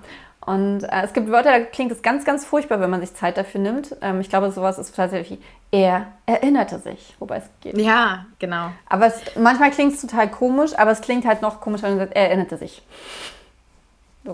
Und 0.47 0.83
äh, 0.83 1.01
es 1.03 1.11
gibt 1.11 1.29
Wörter, 1.29 1.51
da 1.51 1.59
klingt 1.59 1.91
es 1.91 2.01
ganz, 2.01 2.23
ganz 2.23 2.45
furchtbar, 2.45 2.79
wenn 2.79 2.89
man 2.89 3.01
sich 3.01 3.13
Zeit 3.13 3.37
dafür 3.37 3.59
nimmt. 3.59 3.95
Ähm, 4.01 4.21
ich 4.21 4.29
glaube, 4.29 4.49
sowas 4.51 4.79
ist 4.79 4.95
tatsächlich, 4.95 5.39
er 5.71 6.07
erinnerte 6.25 6.79
sich, 6.79 7.15
wobei 7.19 7.37
es 7.37 7.43
geht. 7.61 7.77
Ja, 7.77 8.25
genau. 8.39 8.71
Aber 8.87 9.07
es, 9.07 9.15
manchmal 9.35 9.71
klingt 9.71 9.93
es 9.93 9.99
total 10.01 10.31
komisch, 10.31 10.71
aber 10.77 10.91
es 10.91 11.01
klingt 11.01 11.25
halt 11.25 11.41
noch 11.41 11.59
komischer, 11.59 11.83
wenn 11.89 11.97
man 11.97 12.07
sagt, 12.07 12.15
er 12.15 12.27
erinnerte 12.29 12.57
sich. 12.57 12.81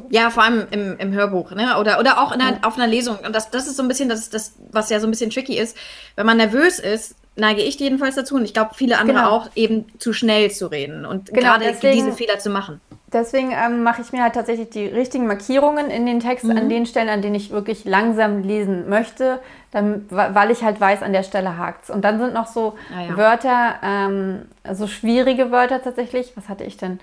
Ja, 0.09 0.29
vor 0.29 0.43
allem 0.43 0.67
im, 0.71 0.97
im 0.97 1.13
Hörbuch, 1.13 1.51
ne? 1.51 1.77
Oder, 1.79 1.99
oder 1.99 2.19
auch 2.21 2.31
in 2.31 2.41
einer, 2.41 2.57
auf 2.65 2.75
einer 2.75 2.87
Lesung. 2.87 3.17
Und 3.25 3.35
das, 3.35 3.51
das 3.51 3.67
ist 3.67 3.77
so 3.77 3.83
ein 3.83 3.87
bisschen 3.87 4.09
das, 4.09 4.29
das, 4.29 4.53
was 4.71 4.89
ja 4.89 4.99
so 4.99 5.05
ein 5.07 5.11
bisschen 5.11 5.29
tricky 5.29 5.57
ist. 5.57 5.75
Wenn 6.15 6.25
man 6.25 6.37
nervös 6.37 6.79
ist, 6.79 7.15
neige 7.35 7.61
ich 7.61 7.79
jedenfalls 7.79 8.15
dazu 8.15 8.35
und 8.35 8.43
ich 8.45 8.53
glaube, 8.53 8.71
viele 8.75 8.97
andere 8.97 9.17
Genau. 9.17 9.29
auch, 9.31 9.49
eben 9.55 9.85
zu 9.99 10.13
schnell 10.13 10.49
zu 10.51 10.67
reden 10.67 11.05
und 11.05 11.27
Genau, 11.29 11.41
gerade 11.41 11.65
deswegen- 11.65 12.05
diese 12.05 12.11
Fehler 12.15 12.39
zu 12.39 12.49
machen. 12.51 12.81
Deswegen 13.13 13.51
ähm, 13.51 13.83
mache 13.83 14.01
ich 14.01 14.11
mir 14.11 14.23
halt 14.23 14.33
tatsächlich 14.33 14.71
die 14.71 14.87
richtigen 14.87 15.27
Markierungen 15.27 15.89
in 15.89 16.05
den 16.05 16.19
Text 16.19 16.49
an 16.49 16.67
den 16.67 16.85
Stellen, 16.85 17.09
an 17.09 17.21
denen 17.21 17.35
ich 17.35 17.51
wirklich 17.51 17.85
langsam 17.85 18.41
lesen 18.41 18.89
möchte, 18.89 19.39
dann, 19.71 20.05
weil 20.09 20.51
ich 20.51 20.63
halt 20.63 20.81
weiß, 20.81 21.03
an 21.03 21.13
der 21.13 21.23
Stelle 21.23 21.57
hakt's. 21.57 21.89
Und 21.89 22.03
dann 22.03 22.19
sind 22.19 22.33
noch 22.33 22.47
so 22.47 22.75
Ah 22.95 23.03
ja. 23.03 23.17
Wörter, 23.17 23.75
ähm, 23.83 24.41
so 24.71 24.87
schwierige 24.87 25.51
Wörter 25.51 25.81
tatsächlich. 25.81 26.33
Was 26.35 26.49
hatte 26.49 26.63
ich 26.63 26.77
denn? 26.77 26.99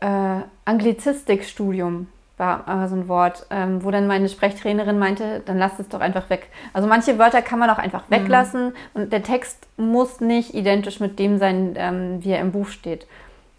Äh, 0.00 0.40
Anglizistikstudium 0.64 2.08
war 2.38 2.66
äh, 2.66 2.88
so 2.88 2.96
ein 2.96 3.08
Wort, 3.08 3.46
ähm, 3.50 3.84
wo 3.84 3.90
dann 3.90 4.06
meine 4.06 4.28
Sprechtrainerin 4.28 4.98
meinte, 4.98 5.42
dann 5.44 5.58
lasst 5.58 5.78
es 5.78 5.88
doch 5.88 6.00
einfach 6.00 6.28
weg. 6.30 6.48
Also 6.72 6.88
manche 6.88 7.18
Wörter 7.18 7.42
kann 7.42 7.58
man 7.58 7.70
auch 7.70 7.78
einfach 7.78 8.04
weglassen 8.08 8.74
und 8.94 9.12
der 9.12 9.22
Text 9.22 9.66
muss 9.76 10.20
nicht 10.20 10.54
identisch 10.54 10.98
mit 10.98 11.18
dem 11.18 11.38
sein, 11.38 11.74
ähm, 11.76 12.24
wie 12.24 12.30
er 12.30 12.40
im 12.40 12.52
Buch 12.52 12.68
steht. 12.68 13.06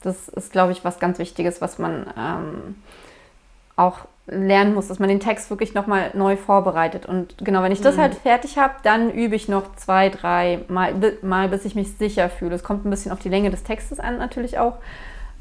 Das 0.03 0.29
ist, 0.29 0.51
glaube 0.51 0.71
ich, 0.71 0.85
was 0.85 0.99
ganz 0.99 1.17
Wichtiges, 1.17 1.61
was 1.61 1.79
man 1.79 2.05
ähm, 2.17 2.75
auch 3.75 3.99
lernen 4.27 4.73
muss, 4.73 4.87
dass 4.87 4.99
man 4.99 5.09
den 5.09 5.19
Text 5.19 5.49
wirklich 5.49 5.73
nochmal 5.73 6.11
neu 6.13 6.37
vorbereitet. 6.37 7.05
Und 7.05 7.35
genau, 7.39 7.61
wenn 7.61 7.73
ich 7.73 7.81
das 7.81 7.97
halt 7.97 8.15
fertig 8.15 8.57
habe, 8.57 8.73
dann 8.83 9.11
übe 9.11 9.35
ich 9.35 9.49
noch 9.49 9.75
zwei, 9.75 10.09
drei 10.09 10.59
Mal, 10.69 10.93
mal, 11.21 11.49
bis 11.49 11.65
ich 11.65 11.75
mich 11.75 11.97
sicher 11.97 12.29
fühle. 12.29 12.55
Es 12.55 12.63
kommt 12.63 12.85
ein 12.85 12.89
bisschen 12.89 13.11
auf 13.11 13.19
die 13.19 13.29
Länge 13.29 13.49
des 13.49 13.63
Textes 13.63 13.99
an, 13.99 14.17
natürlich 14.17 14.59
auch. 14.59 14.75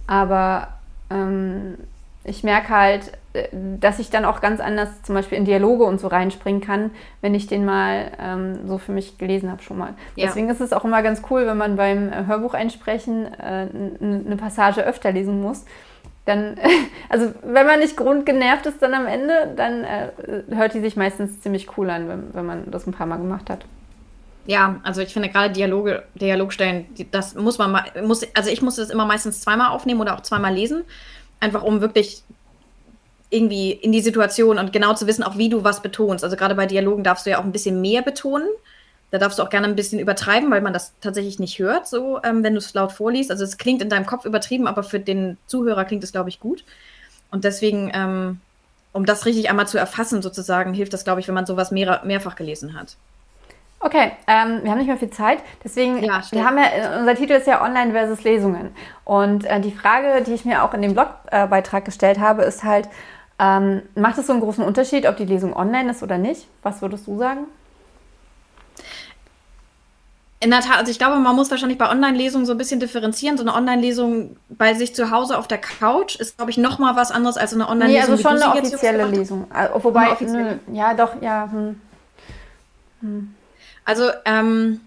Aber 0.09 0.68
ähm, 1.11 1.79
ich 2.25 2.42
merke 2.42 2.70
halt, 2.70 3.12
dass 3.81 3.99
ich 3.99 4.11
dann 4.11 4.27
auch 4.27 4.42
ganz 4.42 4.61
anders 4.61 5.03
zum 5.03 5.14
Beispiel 5.14 5.38
in 5.38 5.47
Dialoge 5.47 5.85
und 5.85 6.01
so 6.01 6.09
reinspringen 6.09 6.61
kann, 6.61 6.90
wenn 7.23 7.35
ich 7.35 7.47
den 7.47 7.64
mal 7.64 8.12
ähm, 8.21 8.68
so 8.68 8.77
für 8.77 8.92
mich 8.92 9.16
gelesen 9.16 9.51
habe 9.51 9.62
schon 9.62 9.79
mal. 9.79 9.95
Ja. 10.16 10.27
Deswegen 10.27 10.51
ist 10.51 10.61
es 10.61 10.73
auch 10.75 10.85
immer 10.85 11.03
ganz 11.03 11.23
cool, 11.31 11.47
wenn 11.47 11.57
man 11.57 11.77
beim 11.77 12.12
äh, 12.12 12.27
Hörbuch 12.27 12.53
einsprechen 12.53 13.33
äh, 13.38 13.68
eine 14.01 14.37
Passage 14.37 14.85
öfter 14.85 15.12
lesen 15.12 15.40
muss. 15.40 15.64
Dann, 16.27 16.59
also 17.09 17.33
wenn 17.42 17.66
man 17.66 17.81
nicht 17.81 17.97
grundgenervt 17.97 18.66
ist 18.66 18.83
dann 18.83 18.92
am 18.92 19.07
Ende, 19.07 19.55
dann 19.57 19.85
äh, 19.85 20.11
hört 20.55 20.75
die 20.75 20.81
sich 20.81 20.97
meistens 20.97 21.40
ziemlich 21.40 21.79
cool 21.79 21.88
an, 21.88 22.09
wenn, 22.09 22.35
wenn 22.35 22.45
man 22.45 22.71
das 22.71 22.87
ein 22.87 22.92
paar 22.92 23.07
Mal 23.07 23.16
gemacht 23.16 23.49
hat. 23.49 23.64
Ja, 24.45 24.81
also 24.83 25.01
ich 25.01 25.12
finde 25.12 25.31
gerade 25.31 25.55
Dialoge, 25.55 26.03
Dialogstellen, 26.16 26.87
das 27.12 27.35
muss 27.35 27.57
man 27.59 27.71
mal, 27.71 27.85
muss, 28.05 28.27
also 28.35 28.51
ich 28.51 28.61
muss 28.61 28.77
das 28.77 28.90
immer 28.90 29.07
meistens 29.07 29.40
zweimal 29.40 29.71
aufnehmen 29.71 30.01
oder 30.01 30.16
auch 30.16 30.23
zweimal 30.23 30.53
lesen, 30.53 30.83
einfach 31.40 31.62
um 31.62 31.81
wirklich 31.81 32.25
irgendwie 33.33 33.73
in 33.73 33.92
die 33.92 34.03
Situation 34.03 34.59
und 34.59 34.73
genau 34.73 34.95
zu 34.95 35.07
wissen, 35.07 35.23
auch 35.23 35.38
wie 35.38 35.49
du 35.49 35.64
was 35.64 35.81
betonst. 35.81 36.23
Also 36.23 36.37
gerade 36.37 36.55
bei 36.55 36.66
Dialogen 36.66 37.03
darfst 37.03 37.25
du 37.25 37.31
ja 37.31 37.38
auch 37.38 37.45
ein 37.45 37.53
bisschen 37.53 37.81
mehr 37.81 38.03
betonen. 38.03 38.49
Da 39.11 39.18
darfst 39.18 39.38
du 39.38 39.42
auch 39.42 39.51
gerne 39.51 39.66
ein 39.66 39.77
bisschen 39.77 39.99
übertreiben, 39.99 40.51
weil 40.51 40.61
man 40.61 40.73
das 40.73 40.92
tatsächlich 41.01 41.38
nicht 41.38 41.59
hört, 41.59 41.87
so 41.87 42.21
ähm, 42.25 42.42
wenn 42.42 42.55
du 42.55 42.59
es 42.59 42.73
laut 42.75 42.92
vorliest. 42.92 43.31
Also 43.31 43.45
es 43.45 43.59
klingt 43.59 43.83
in 43.83 43.88
deinem 43.88 44.07
Kopf 44.07 44.25
übertrieben, 44.25 44.66
aber 44.66 44.83
für 44.83 45.01
den 45.01 45.37
Zuhörer 45.47 45.85
klingt 45.85 46.05
es, 46.05 46.12
glaube 46.12 46.29
ich, 46.29 46.40
gut. 46.40 46.64
Und 47.31 47.45
deswegen, 47.45 47.90
ähm, 47.95 48.40
um 48.92 49.07
das 49.07 49.25
richtig 49.27 49.49
einmal 49.51 49.66
zu 49.66 49.79
erfassen, 49.79 50.23
sozusagen, 50.23 50.75
hilft 50.75 50.92
das, 50.92 51.05
glaube 51.05 51.21
ich, 51.21 51.29
wenn 51.29 51.35
man 51.35 51.47
sowas 51.47 51.71
mehr, 51.71 52.03
mehrfach 52.05 52.37
gelesen 52.37 52.79
hat. 52.79 52.97
Okay, 53.81 54.12
ähm, 54.29 54.61
wir 54.62 54.71
haben 54.71 54.79
nicht 54.79 54.87
mehr 54.87 54.97
viel 54.97 55.11
Zeit, 55.11 55.38
deswegen, 55.64 56.03
Ja, 56.05 56.23
wir 56.31 56.45
haben 56.45 56.57
ja, 56.57 57.01
unser 57.01 57.16
Titel 57.16 57.33
ist 57.33 57.49
ja 57.49 57.62
Online 57.64 57.92
versus 57.92 58.23
Lesungen. 58.23 58.71
Und 59.05 59.45
äh, 59.45 59.61
die 59.61 59.73
Frage, 59.73 60.23
die 60.23 60.35
ich 60.35 60.45
mir 60.45 60.62
auch 60.62 60.73
in 60.73 60.83
dem 60.83 60.92
Blogbeitrag 60.92 61.33
äh, 61.33 61.47
Beitrag 61.49 61.85
gestellt 61.85 62.21
habe, 62.21 62.42
ist 62.42 62.62
halt, 62.62 62.88
ähm, 63.38 63.83
macht 63.95 64.18
es 64.18 64.27
so 64.27 64.33
einen 64.33 64.40
großen 64.42 64.64
Unterschied, 64.64 65.07
ob 65.07 65.16
die 65.16 65.25
Lesung 65.25 65.55
online 65.57 65.90
ist 65.90 66.03
oder 66.03 66.18
nicht? 66.18 66.47
Was 66.62 66.83
würdest 66.83 67.07
du 67.07 67.18
sagen? 67.18 67.47
In 70.40 70.51
der 70.51 70.61
Tat, 70.61 70.79
also 70.79 70.90
ich 70.90 70.99
glaube, 70.99 71.16
man 71.21 71.37
muss 71.37 71.53
wahrscheinlich 71.53 71.79
bei 71.79 71.88
Online-Lesungen 71.88 72.47
so 72.47 72.53
ein 72.53 72.59
bisschen 72.59 72.81
differenzieren. 72.81 73.37
So 73.38 73.45
eine 73.45 73.55
Online-Lesung 73.55 74.37
bei 74.49 74.75
sich 74.75 74.92
zu 74.92 75.12
Hause 75.12 75.38
auf 75.38 75.47
der 75.47 75.59
Couch 75.59 76.16
ist, 76.16 76.37
glaube 76.37 76.51
ich, 76.51 76.57
noch 76.59 76.81
mal 76.81 76.97
was 76.97 77.12
anderes 77.12 77.37
als 77.37 77.55
eine 77.55 77.62
Nee, 77.64 77.71
Online-Lesung. 77.71 78.11
also 78.11 78.18
wie 78.18 78.23
schon 78.23 78.42
eine 78.42 78.53
offizielle. 78.59 79.07
Lesung. 79.07 79.47
Also, 79.53 79.85
wobei, 79.85 80.11
offizielle. 80.11 80.59
nö, 80.66 80.77
ja, 80.77 80.95
doch, 80.95 81.23
ja. 81.23 81.49
Hm. 81.53 83.35
Also, 83.85 84.11
ähm, 84.25 84.81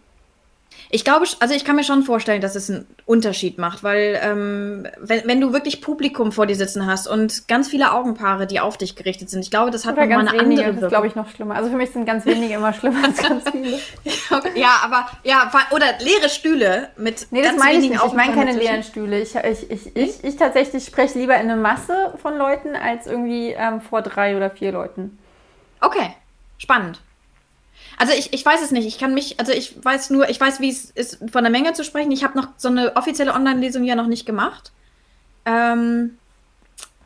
ich 0.95 1.03
glaube, 1.03 1.25
also 1.41 1.53
ich 1.53 1.65
kann 1.65 1.75
mir 1.75 1.84
schon 1.84 2.03
vorstellen, 2.03 2.39
dass 2.39 2.55
es 2.55 2.69
einen 2.69 2.88
Unterschied 3.05 3.58
macht, 3.58 3.84
weil 3.84 4.17
ähm, 4.23 4.88
wenn, 4.97 5.27
wenn 5.27 5.41
du 5.41 5.51
wirklich 5.51 5.81
Publikum 5.81 6.31
vor 6.31 6.47
dir 6.47 6.55
sitzen 6.55 6.86
hast 6.86 7.05
und 7.05 7.49
ganz 7.49 7.67
viele 7.67 7.91
Augenpaare, 7.91 8.47
die 8.47 8.62
auf 8.62 8.77
dich 8.77 8.95
gerichtet 8.95 9.29
sind, 9.29 9.41
ich 9.41 9.51
glaube, 9.51 9.71
das 9.71 9.86
hat 9.86 9.97
Oder 9.97 10.05
nochmal 10.05 10.29
eine 10.29 10.39
wenige, 10.39 10.43
andere 10.43 10.63
das 10.63 10.75
ist, 10.75 10.81
Wirkung. 10.84 10.89
glaube 10.89 11.08
ich, 11.08 11.15
noch 11.15 11.29
schlimmer. 11.29 11.55
Also 11.55 11.69
für 11.69 11.75
mich 11.75 11.91
sind 11.91 12.05
ganz 12.05 12.25
wenige 12.25 12.53
immer 12.53 12.71
schlimmer 12.71 13.03
als 13.03 13.21
ganz 13.21 13.43
viele. 13.51 13.77
Ja, 14.55 14.79
aber 14.84 15.08
ja, 15.23 15.51
oder 15.71 15.86
leere 15.99 16.29
Stühle 16.29 16.89
mit 16.95 17.27
Nee, 17.31 17.41
das 17.41 17.51
ganz 17.51 17.63
meine 17.63 17.79
ich 17.79 17.89
nicht. 17.89 18.01
Ich 18.05 18.13
meine 18.13 18.34
keine 18.34 18.53
leeren 18.53 18.84
Stühle. 18.84 19.19
Ich, 19.19 19.36
ich, 19.36 19.69
ich, 19.69 19.95
ich, 19.95 20.23
ich 20.23 20.36
tatsächlich 20.38 20.86
spreche 20.86 21.19
lieber 21.19 21.36
in 21.36 21.51
eine 21.51 21.58
Masse 21.58 22.13
von 22.21 22.38
Leuten 22.38 22.75
als 22.75 23.05
irgendwie 23.05 23.49
ähm, 23.49 23.81
vor 23.81 24.01
drei 24.01 24.38
oder 24.38 24.49
vier 24.49 24.71
Leuten. 24.71 25.17
Okay, 25.81 26.13
spannend. 26.58 27.01
Also 27.97 28.13
ich, 28.13 28.34
ich 28.34 28.45
weiß 28.45 28.62
es 28.62 28.71
nicht. 28.71 28.86
Ich 28.88 28.97
kann 28.97 29.13
mich, 29.13 29.39
also 29.39 29.51
ich 29.51 29.84
weiß 29.84 30.10
nur, 30.10 30.29
ich 30.29 30.39
weiß, 30.39 30.60
wie 30.60 30.69
es 30.69 30.91
ist, 30.91 31.19
von 31.31 31.43
der 31.43 31.51
Menge 31.51 31.73
zu 31.73 31.84
sprechen. 31.84 32.12
Ich 32.12 32.23
habe 32.23 32.38
noch 32.38 32.47
so 32.58 32.67
eine 32.67 32.95
offizielle 32.95 33.34
Online-Lesung 33.34 33.84
ja 33.84 33.95
noch 33.95 34.08
nicht 34.08 34.25
gemacht. 34.25 34.71
Ähm, 35.45 36.17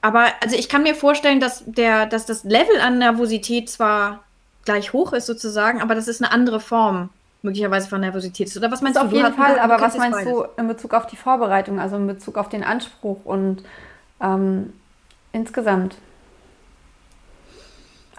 aber 0.02 0.28
also 0.41 0.56
ich 0.56 0.69
kann 0.69 0.84
mir 0.84 0.95
vorstellen, 0.95 1.39
dass 1.39 1.63
der, 1.65 2.06
dass 2.06 2.25
das 2.25 2.43
Level 2.43 2.80
an 2.82 2.97
Nervosität 2.99 3.69
zwar 3.69 4.23
gleich 4.65 4.93
hoch 4.93 5.13
ist 5.13 5.25
sozusagen, 5.25 5.82
aber 5.82 5.93
das 5.95 6.08
ist 6.08 6.21
eine 6.23 6.32
andere 6.32 6.60
Form 6.60 7.10
möglicherweise 7.41 7.88
von 7.88 8.02
Nervosität 8.02 8.47
ist. 8.47 8.58
Oder 8.58 8.71
was 8.71 8.82
meinst 8.82 8.95
Das 8.97 9.04
du? 9.04 9.08
auf 9.08 9.12
Du 9.12 9.17
jeden 9.17 9.30
hast- 9.30 9.36
Fall, 9.38 9.56
du 9.56 9.62
aber 9.62 9.80
was 9.82 9.97
meinst 9.97 10.17
beides. 10.19 10.34
du 10.34 10.45
in 10.58 10.67
Bezug 10.67 10.93
auf 10.93 11.08
die 11.08 11.15
Vorbereitung, 11.17 11.80
also 11.80 11.95
in 11.97 12.08
Bezug 12.08 12.38
auf 12.38 12.49
den 12.49 12.63
Anspruch 12.63 13.23
und 13.25 13.63
ähm, 14.21 14.73
insgesamt? 15.34 15.95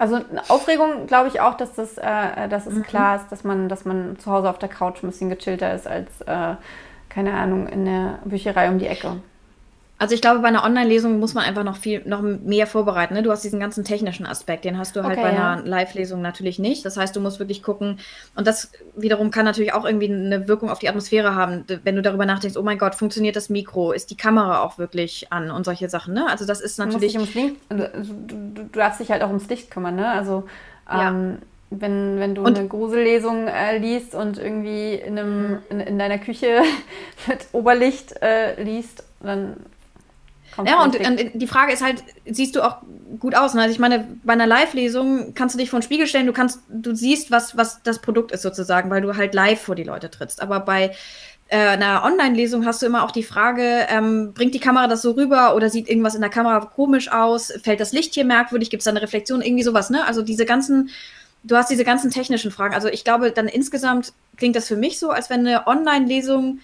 Also 0.00 0.18
Aufregung 0.48 1.06
glaube 1.06 1.28
ich 1.28 1.40
auch, 1.42 1.58
dass 1.58 1.74
das, 1.74 1.98
äh, 1.98 2.48
dass 2.48 2.64
Mhm. 2.64 2.78
es 2.80 2.82
klar 2.86 3.16
ist, 3.16 3.28
dass 3.30 3.44
man, 3.44 3.68
dass 3.68 3.84
man 3.84 4.18
zu 4.18 4.30
Hause 4.32 4.48
auf 4.48 4.58
der 4.58 4.70
Couch 4.70 5.02
ein 5.02 5.08
bisschen 5.08 5.28
gechillter 5.28 5.74
ist 5.74 5.86
als, 5.86 6.22
äh, 6.22 6.54
keine 7.10 7.34
Ahnung, 7.34 7.66
in 7.68 7.84
der 7.84 8.18
Bücherei 8.24 8.70
um 8.70 8.78
die 8.78 8.86
Ecke. 8.86 9.16
Also 10.00 10.14
ich 10.14 10.22
glaube, 10.22 10.40
bei 10.40 10.48
einer 10.48 10.64
Online-Lesung 10.64 11.20
muss 11.20 11.34
man 11.34 11.44
einfach 11.44 11.62
noch 11.62 11.76
viel, 11.76 12.00
noch 12.06 12.22
mehr 12.22 12.66
vorbereiten. 12.66 13.12
Ne? 13.12 13.22
Du 13.22 13.30
hast 13.30 13.44
diesen 13.44 13.60
ganzen 13.60 13.84
technischen 13.84 14.24
Aspekt, 14.24 14.64
den 14.64 14.78
hast 14.78 14.96
du 14.96 15.02
halt 15.04 15.18
Okay, 15.18 15.28
bei 15.28 15.34
ja. 15.34 15.52
einer 15.52 15.62
Live-Lesung 15.66 16.22
natürlich 16.22 16.58
nicht. 16.58 16.86
Das 16.86 16.96
heißt, 16.96 17.14
du 17.14 17.20
musst 17.20 17.38
wirklich 17.38 17.62
gucken. 17.62 17.98
Und 18.34 18.46
das 18.46 18.72
wiederum 18.96 19.30
kann 19.30 19.44
natürlich 19.44 19.74
auch 19.74 19.84
irgendwie 19.84 20.10
eine 20.10 20.48
Wirkung 20.48 20.70
auf 20.70 20.78
die 20.78 20.88
Atmosphäre 20.88 21.34
haben, 21.34 21.66
wenn 21.84 21.96
du 21.96 22.00
darüber 22.02 22.24
nachdenkst, 22.24 22.56
oh 22.56 22.62
mein 22.62 22.78
Gott, 22.78 22.94
funktioniert 22.94 23.36
das 23.36 23.50
Mikro? 23.50 23.92
Ist 23.92 24.10
die 24.10 24.16
Kamera 24.16 24.62
auch 24.62 24.78
wirklich 24.78 25.30
an 25.30 25.50
und 25.50 25.64
solche 25.64 25.90
Sachen. 25.90 26.14
Ne? 26.14 26.26
Also 26.30 26.46
das 26.46 26.62
ist 26.62 26.78
Du 26.78 26.84
natürlich. 26.86 27.16
ums 27.16 27.34
Licht, 27.34 27.56
du, 27.68 27.76
du, 27.76 28.34
du 28.54 28.62
darfst 28.72 29.00
dich 29.00 29.10
halt 29.10 29.22
auch 29.22 29.28
ums 29.28 29.48
Licht 29.50 29.70
kümmern, 29.70 29.96
ne? 29.96 30.08
Also 30.08 30.44
Ja. 30.90 31.10
ähm, 31.10 31.38
wenn, 31.68 32.18
wenn 32.18 32.34
du 32.34 32.42
Und- 32.42 32.58
eine 32.58 32.66
Grusellesung 32.68 33.48
äh, 33.48 33.76
liest 33.76 34.14
und 34.14 34.38
irgendwie 34.38 34.94
in, 34.94 35.18
einem, 35.18 35.58
in, 35.68 35.78
in 35.80 35.98
deiner 35.98 36.16
Küche 36.18 36.62
mit 37.28 37.46
Oberlicht 37.52 38.14
äh, 38.22 38.60
liest, 38.62 39.04
dann 39.20 39.56
Ja, 40.66 40.83
und, 40.83 40.96
und, 40.96 41.31
die 41.35 41.46
Frage 41.46 41.73
ist 41.73 41.83
halt, 41.83 42.03
siehst 42.27 42.57
du 42.57 42.62
auch 42.62 42.79
gut 43.18 43.35
aus? 43.35 43.55
Ne? 43.55 43.62
Also 43.62 43.73
ich 43.73 43.79
meine, 43.79 44.07
bei 44.25 44.33
einer 44.33 44.46
Live-Lesung 44.46 45.35
kannst 45.35 45.55
du 45.55 45.59
dich 45.59 45.70
vor 45.70 45.79
den 45.81 45.85
Spiegel 45.85 46.07
stellen, 46.07 46.27
du 46.27 46.33
kannst, 46.33 46.61
du 46.68 46.94
siehst, 46.94 47.31
was, 47.31 47.57
was 47.57 47.83
das 47.83 48.01
Produkt 48.01 48.33
ist 48.33 48.42
sozusagen, 48.42 48.90
weil 48.90 49.03
du 49.03 49.16
halt 49.16 49.35
live 49.35 49.61
vor 49.61 49.75
die 49.75 49.85
Leute 49.85 50.11
trittst. 50.11 50.40
Aber 50.40 50.61
bei 50.61 50.92
äh, 51.49 51.57
einer 51.57 52.05
Online-Lesung 52.05 52.64
hast 52.64 52.81
du 52.81 52.87
immer 52.87 53.05
auch 53.05 53.11
die 53.11 53.25
Frage, 53.25 53.87
ähm, 53.88 54.33
bringt 54.35 54.55
die 54.55 54.61
Kamera 54.61 54.87
das 54.87 55.03
so 55.03 55.12
rüber 55.12 55.55
oder 55.57 55.68
sieht 55.68 55.88
irgendwas 55.88 56.14
in 56.14 56.20
der 56.20 56.31
Kamera 56.31 56.61
komisch 56.61 57.11
aus? 57.11 57.53
Fällt 57.62 57.81
das 57.81 57.92
Licht 57.92 58.14
hier 58.14 58.25
merkwürdig? 58.25 58.70
Gibt 58.70 58.83
es 58.83 58.85
da 58.85 58.92
eine 58.92 59.03
Reflexion? 59.03 59.42
Irgendwie 59.42 59.64
sowas, 59.64 59.90
ne? 59.90 60.07
Also 60.07 60.23
diese 60.23 60.44
ganzen, 60.44 60.90
du 61.42 61.57
hast 61.57 61.68
diese 61.68 61.85
ganzen 61.85 62.11
technischen 62.11 62.53
Fragen. 62.53 62.75
Also 62.75 62.88
ich 62.88 63.03
glaube, 63.03 63.33
dann 63.33 63.49
insgesamt 63.49 64.12
klingt 64.37 64.55
das 64.55 64.68
für 64.68 64.77
mich 64.77 64.99
so, 65.01 65.11
als 65.11 65.29
wenn 65.29 65.40
eine 65.40 65.66
Online-Lesung 65.66 66.61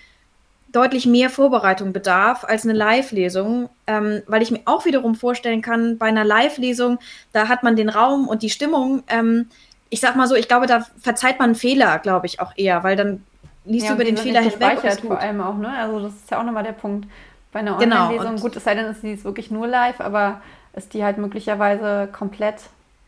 deutlich 0.72 1.06
mehr 1.06 1.30
Vorbereitung 1.30 1.92
bedarf 1.92 2.44
als 2.44 2.64
eine 2.64 2.74
Live-Lesung, 2.74 3.68
ähm, 3.86 4.22
weil 4.26 4.42
ich 4.42 4.50
mir 4.50 4.60
auch 4.64 4.84
wiederum 4.84 5.14
vorstellen 5.14 5.62
kann, 5.62 5.98
bei 5.98 6.06
einer 6.06 6.24
Live-Lesung, 6.24 6.98
da 7.32 7.48
hat 7.48 7.62
man 7.62 7.76
den 7.76 7.88
Raum 7.88 8.28
und 8.28 8.42
die 8.42 8.50
Stimmung. 8.50 9.02
Ähm, 9.08 9.48
ich 9.88 10.00
sag 10.00 10.16
mal 10.16 10.26
so, 10.26 10.34
ich 10.34 10.48
glaube, 10.48 10.66
da 10.66 10.84
verzeiht 11.00 11.38
man 11.38 11.54
Fehler, 11.54 11.98
glaube 12.00 12.26
ich, 12.26 12.40
auch 12.40 12.52
eher, 12.56 12.82
weil 12.82 12.96
dann 12.96 13.24
liest 13.64 13.86
ja, 13.86 13.90
du 13.90 13.94
über 13.96 14.04
den 14.04 14.16
Fehler 14.16 14.40
hinweg. 14.40 14.82
Und 14.82 15.00
vor 15.00 15.18
allem 15.18 15.40
auch, 15.40 15.56
ne? 15.56 15.72
Also 15.78 16.00
das 16.00 16.14
ist 16.14 16.30
ja 16.30 16.40
auch 16.40 16.44
nochmal 16.44 16.64
der 16.64 16.72
Punkt. 16.72 17.08
Bei 17.52 17.60
einer 17.60 17.78
genau, 17.78 18.06
Online-Lesung, 18.06 18.30
genau, 18.32 18.42
gut, 18.42 18.56
es 18.56 18.64
sei 18.64 18.74
denn, 18.74 18.86
ist 18.86 19.02
die 19.02 19.22
wirklich 19.24 19.50
nur 19.50 19.66
live, 19.66 20.00
aber 20.00 20.40
ist 20.74 20.92
die 20.92 21.04
halt 21.04 21.16
möglicherweise 21.16 22.08
komplett 22.12 22.56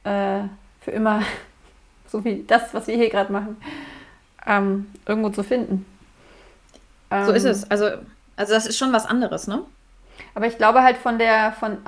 äh, 0.05 0.41
für 0.81 0.91
immer, 0.91 1.23
so 2.07 2.25
wie 2.25 2.45
das, 2.47 2.73
was 2.73 2.87
wir 2.87 2.97
hier 2.97 3.11
gerade 3.11 3.33
machen, 3.33 3.57
ähm, 4.47 4.87
irgendwo 5.07 5.29
zu 5.31 5.43
finden. 5.43 5.85
Ähm, 7.11 7.27
so 7.27 7.33
ist 7.33 7.45
ähm, 7.45 7.51
es. 7.51 7.71
Also, 7.71 7.87
also 8.37 8.53
das 8.55 8.67
ist 8.67 8.79
schon 8.79 8.93
was 8.93 9.07
anderes, 9.07 9.47
ne? 9.47 9.63
Aber 10.35 10.47
ich 10.47 10.57
glaube 10.57 10.83
halt 10.83 10.97
von 10.97 11.19
der, 11.19 11.53
von, 11.53 11.79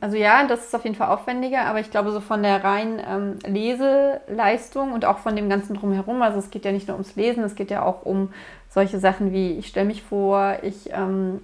also 0.00 0.16
ja, 0.16 0.46
das 0.46 0.66
ist 0.66 0.74
auf 0.74 0.84
jeden 0.84 0.96
Fall 0.96 1.08
aufwendiger, 1.08 1.66
aber 1.66 1.80
ich 1.80 1.90
glaube 1.90 2.10
so 2.10 2.20
von 2.20 2.42
der 2.42 2.64
reinen 2.64 3.00
ähm, 3.08 3.38
Leseleistung 3.46 4.92
und 4.92 5.04
auch 5.04 5.18
von 5.18 5.36
dem 5.36 5.48
ganzen 5.48 5.76
drumherum, 5.76 6.22
also 6.22 6.38
es 6.38 6.50
geht 6.50 6.64
ja 6.64 6.72
nicht 6.72 6.88
nur 6.88 6.96
ums 6.96 7.16
Lesen, 7.16 7.44
es 7.44 7.54
geht 7.54 7.70
ja 7.70 7.82
auch 7.82 8.04
um 8.04 8.32
solche 8.70 8.98
Sachen 8.98 9.32
wie, 9.32 9.52
ich 9.52 9.68
stelle 9.68 9.86
mich 9.86 10.02
vor, 10.02 10.56
ich 10.62 10.90
ähm, 10.92 11.40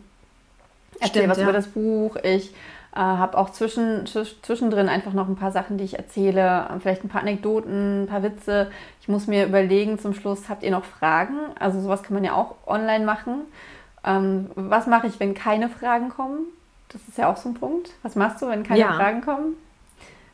erzähle 1.01 1.29
was 1.29 1.39
ja. 1.39 1.45
über 1.45 1.53
das 1.53 1.69
Buch, 1.69 2.17
ich 2.23 2.53
äh, 2.95 2.99
habe 2.99 3.39
auch 3.39 3.51
zwischen, 3.51 4.07
zwischendrin 4.07 4.89
einfach 4.89 5.13
noch 5.13 5.29
ein 5.29 5.37
paar 5.37 5.53
Sachen, 5.53 5.79
die 5.79 5.85
ich 5.85 5.97
erzähle, 5.97 6.69
vielleicht 6.81 7.05
ein 7.05 7.09
paar 7.09 7.23
Anekdoten, 7.23 8.03
ein 8.03 8.07
paar 8.07 8.23
Witze. 8.23 8.71
Ich 9.03 9.09
muss 9.09 9.27
mir 9.27 9.47
überlegen 9.47 9.99
zum 9.99 10.15
Schluss, 10.15 10.49
habt 10.49 10.63
ihr 10.63 10.71
noch 10.71 10.85
Fragen? 10.85 11.37
Also 11.59 11.81
sowas 11.81 12.05
kann 12.05 12.15
man 12.15 12.23
ja 12.23 12.35
auch 12.35 12.55
online 12.69 13.05
machen. 13.05 13.41
Ähm, 14.05 14.49
was 14.55 14.87
mache 14.87 15.09
ich, 15.09 15.19
wenn 15.19 15.35
keine 15.35 15.69
Fragen 15.69 16.09
kommen? 16.09 16.47
Das 16.89 17.01
ist 17.09 17.19
ja 17.19 17.29
auch 17.29 17.37
so 17.37 17.49
ein 17.49 17.55
Punkt. 17.55 17.91
Was 18.05 18.15
machst 18.15 18.41
du, 18.41 18.49
wenn 18.49 18.63
keine 18.63 18.79
ja. 18.79 18.93
Fragen 18.93 19.21
kommen? 19.21 19.57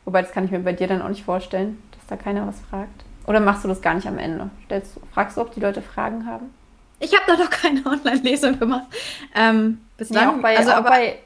Wobei, 0.04 0.20
das 0.20 0.32
kann 0.32 0.44
ich 0.44 0.50
mir 0.50 0.58
bei 0.58 0.74
dir 0.74 0.86
dann 0.86 1.00
auch 1.00 1.08
nicht 1.08 1.24
vorstellen, 1.24 1.82
dass 1.92 2.06
da 2.08 2.16
keiner 2.16 2.46
was 2.46 2.60
fragt. 2.60 3.04
Oder 3.26 3.40
machst 3.40 3.64
du 3.64 3.68
das 3.68 3.80
gar 3.80 3.94
nicht 3.94 4.06
am 4.06 4.18
Ende? 4.18 4.50
Stellst, 4.66 5.00
fragst 5.14 5.38
du, 5.38 5.40
ob 5.40 5.54
die 5.54 5.60
Leute 5.60 5.80
Fragen 5.80 6.26
haben? 6.26 6.52
Ich 7.00 7.14
habe 7.14 7.24
da 7.26 7.36
doch 7.36 7.50
keine 7.50 7.86
Online-Lesung 7.86 8.58
gemacht. 8.58 8.86
Ähm, 9.34 9.80
bislang, 9.96 10.26
nee, 10.26 10.38
auch 10.38 10.42
bei, 10.42 10.58
also, 10.58 10.72
auch 10.72 10.76
aber, 10.76 10.90
bei 10.90 11.18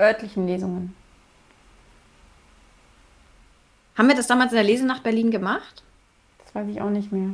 örtlichen 0.00 0.48
Lesungen. 0.48 0.96
Haben 3.96 4.08
wir 4.08 4.16
das 4.16 4.26
damals 4.26 4.50
in 4.50 4.56
der 4.56 4.64
Lese 4.64 4.84
nach 4.84 5.00
Berlin 5.00 5.30
gemacht? 5.30 5.84
Das 6.52 6.62
weiß 6.62 6.70
ich 6.70 6.80
auch 6.80 6.90
nicht 6.90 7.12
mehr. 7.12 7.30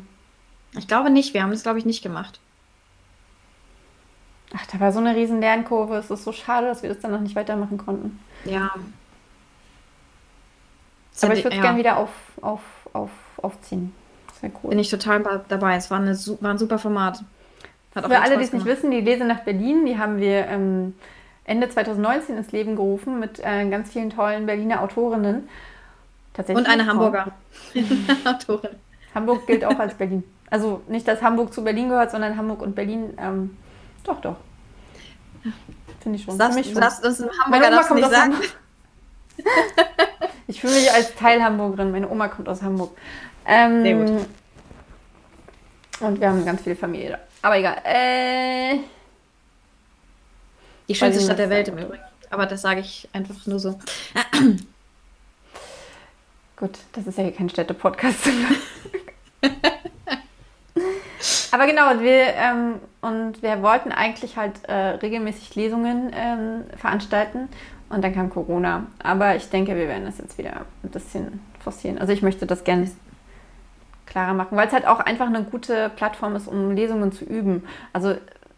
Ich 0.76 0.86
glaube 0.86 1.10
nicht. 1.10 1.34
Wir 1.34 1.42
haben 1.42 1.50
das, 1.50 1.62
glaube 1.62 1.78
ich, 1.78 1.84
nicht 1.84 2.02
gemacht. 2.02 2.40
Ach, 4.54 4.66
da 4.66 4.80
war 4.80 4.92
so 4.92 4.98
eine 4.98 5.14
riesen 5.14 5.40
Lernkurve. 5.40 5.96
Es 5.96 6.10
ist 6.10 6.24
so 6.24 6.32
schade, 6.32 6.66
dass 6.66 6.82
wir 6.82 6.88
das 6.88 7.00
dann 7.00 7.10
noch 7.10 7.20
nicht 7.20 7.36
weitermachen 7.36 7.78
konnten. 7.78 8.18
Ja. 8.44 8.70
Aber 11.20 11.34
ich 11.34 11.44
würde 11.44 11.56
es 11.56 11.56
ja. 11.56 11.62
gerne 11.62 11.78
wieder 11.78 11.96
auf, 11.96 12.10
auf, 12.40 12.60
auf, 12.92 13.10
aufziehen. 13.38 13.92
Das 14.28 14.42
wäre 14.42 14.52
cool. 14.62 14.70
Bin 14.70 14.78
ich 14.78 14.88
total 14.88 15.42
dabei. 15.48 15.76
Es 15.76 15.90
war, 15.90 15.98
eine, 15.98 16.16
war 16.40 16.50
ein 16.50 16.58
super 16.58 16.78
Format. 16.78 17.24
Hat 17.94 18.06
Für 18.06 18.20
alle, 18.20 18.38
die 18.38 18.44
es 18.44 18.52
nicht 18.52 18.66
wissen, 18.66 18.90
die 18.90 19.00
Lese 19.00 19.24
nach 19.24 19.40
Berlin, 19.40 19.84
die 19.84 19.98
haben 19.98 20.18
wir 20.18 20.46
ähm, 20.46 20.94
Ende 21.44 21.68
2019 21.68 22.36
ins 22.36 22.52
Leben 22.52 22.76
gerufen 22.76 23.18
mit 23.18 23.40
äh, 23.40 23.68
ganz 23.68 23.90
vielen 23.90 24.10
tollen 24.10 24.46
Berliner 24.46 24.82
Autorinnen. 24.82 25.48
Tatsächlich 26.34 26.64
Und 26.64 26.72
eine 26.72 26.86
Hamburger 26.86 27.32
Autorin. 28.24 28.76
Hamburg 29.14 29.46
gilt 29.46 29.64
auch 29.64 29.78
als 29.78 29.94
Berlin. 29.94 30.24
Also 30.50 30.82
nicht, 30.88 31.06
dass 31.06 31.22
Hamburg 31.22 31.52
zu 31.52 31.62
Berlin 31.62 31.88
gehört, 31.88 32.10
sondern 32.10 32.36
Hamburg 32.36 32.62
und 32.62 32.74
Berlin 32.74 33.14
ähm, 33.18 33.56
doch, 34.04 34.20
doch. 34.20 34.36
Finde 36.00 36.18
ich 36.18 36.24
schon. 36.24 36.38
Das, 36.38 36.54
mich 36.54 36.66
schon. 36.66 36.80
Das, 36.80 37.00
das 37.00 37.20
in 37.20 37.28
Hamburger 37.44 37.70
darfst 37.70 37.94
nicht 37.94 38.10
sagen. 38.10 38.34
ich 40.46 40.60
fühle 40.60 40.74
mich 40.74 40.90
als 40.90 41.14
Teil 41.14 41.42
Hamburgerin. 41.42 41.90
Meine 41.90 42.08
Oma 42.08 42.28
kommt 42.28 42.48
aus 42.48 42.62
Hamburg. 42.62 42.96
Ähm, 43.46 43.82
Sehr 43.82 43.96
gut. 43.96 44.26
Und 46.00 46.20
wir 46.20 46.28
haben 46.28 46.44
ganz 46.44 46.62
viel 46.62 46.76
Familie 46.76 47.10
da. 47.10 47.18
Aber 47.42 47.58
egal. 47.58 47.76
Äh, 47.84 48.78
die 50.88 50.94
schönste 50.94 51.22
Stadt 51.22 51.38
der 51.38 51.50
Welt 51.50 51.68
im 51.68 51.78
Übrigen. 51.78 52.02
Aber 52.30 52.46
das 52.46 52.62
sage 52.62 52.80
ich 52.80 53.08
einfach 53.12 53.46
nur 53.46 53.58
so. 53.58 53.78
Gut, 56.58 56.78
das 56.92 57.06
ist 57.06 57.18
ja 57.18 57.24
hier 57.24 57.32
kein 57.32 57.48
Städte-Podcast. 57.48 58.28
Aber 61.52 61.66
genau, 61.66 62.00
wir, 62.00 62.34
ähm, 62.34 62.74
und 63.00 63.42
wir 63.42 63.62
wollten 63.62 63.92
eigentlich 63.92 64.36
halt 64.36 64.64
äh, 64.64 64.74
regelmäßig 64.74 65.54
Lesungen 65.54 66.10
ähm, 66.14 66.64
veranstalten 66.76 67.48
und 67.88 68.02
dann 68.02 68.14
kam 68.14 68.30
Corona. 68.30 68.86
Aber 69.02 69.36
ich 69.36 69.48
denke, 69.50 69.76
wir 69.76 69.88
werden 69.88 70.04
das 70.04 70.18
jetzt 70.18 70.36
wieder 70.36 70.66
ein 70.82 70.90
bisschen 70.90 71.40
forcieren. 71.60 71.98
Also 71.98 72.12
ich 72.12 72.22
möchte 72.22 72.46
das 72.46 72.64
gerne 72.64 72.90
klarer 74.06 74.34
machen, 74.34 74.56
weil 74.56 74.66
es 74.66 74.72
halt 74.72 74.86
auch 74.86 75.00
einfach 75.00 75.26
eine 75.26 75.44
gute 75.44 75.90
Plattform 75.90 76.36
ist, 76.36 76.48
um 76.48 76.72
Lesungen 76.72 77.12
zu 77.12 77.24
üben. 77.24 77.64
Also 77.92 78.16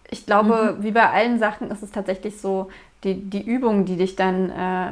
ich 0.08 0.26
glaube, 0.26 0.76
mhm. 0.78 0.82
wie 0.82 0.90
bei 0.90 1.08
allen 1.10 1.38
Sachen 1.38 1.70
ist 1.70 1.82
es 1.82 1.90
tatsächlich 1.90 2.40
so, 2.40 2.70
die, 3.04 3.14
die 3.14 3.46
Übung, 3.46 3.84
die 3.84 3.96
dich 3.96 4.16
dann, 4.16 4.50
äh, 4.50 4.90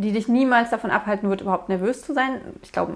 die 0.00 0.12
dich 0.12 0.28
niemals 0.28 0.70
davon 0.70 0.90
abhalten 0.90 1.28
wird, 1.28 1.40
überhaupt 1.40 1.68
nervös 1.68 2.02
zu 2.02 2.14
sein. 2.14 2.40
Ich 2.62 2.72
glaube, 2.72 2.94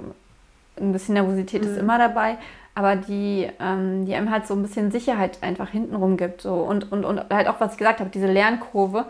ein 0.81 0.93
bisschen 0.93 1.15
Nervosität 1.15 1.62
mhm. 1.62 1.71
ist 1.71 1.79
immer 1.79 1.99
dabei, 1.99 2.38
aber 2.75 2.97
die, 2.97 3.49
ähm, 3.61 4.07
die 4.07 4.15
einem 4.15 4.31
halt 4.31 4.47
so 4.47 4.55
ein 4.55 4.62
bisschen 4.62 4.91
Sicherheit 4.91 5.43
einfach 5.43 5.69
hintenrum 5.69 6.17
gibt. 6.17 6.43
So. 6.43 6.55
Und, 6.55 6.91
und, 6.91 7.05
und 7.05 7.21
halt 7.31 7.49
auch, 7.49 7.61
was 7.61 7.73
ich 7.73 7.79
gesagt 7.79 8.01
habe, 8.01 8.11
diese 8.11 8.27
Lernkurve, 8.27 9.07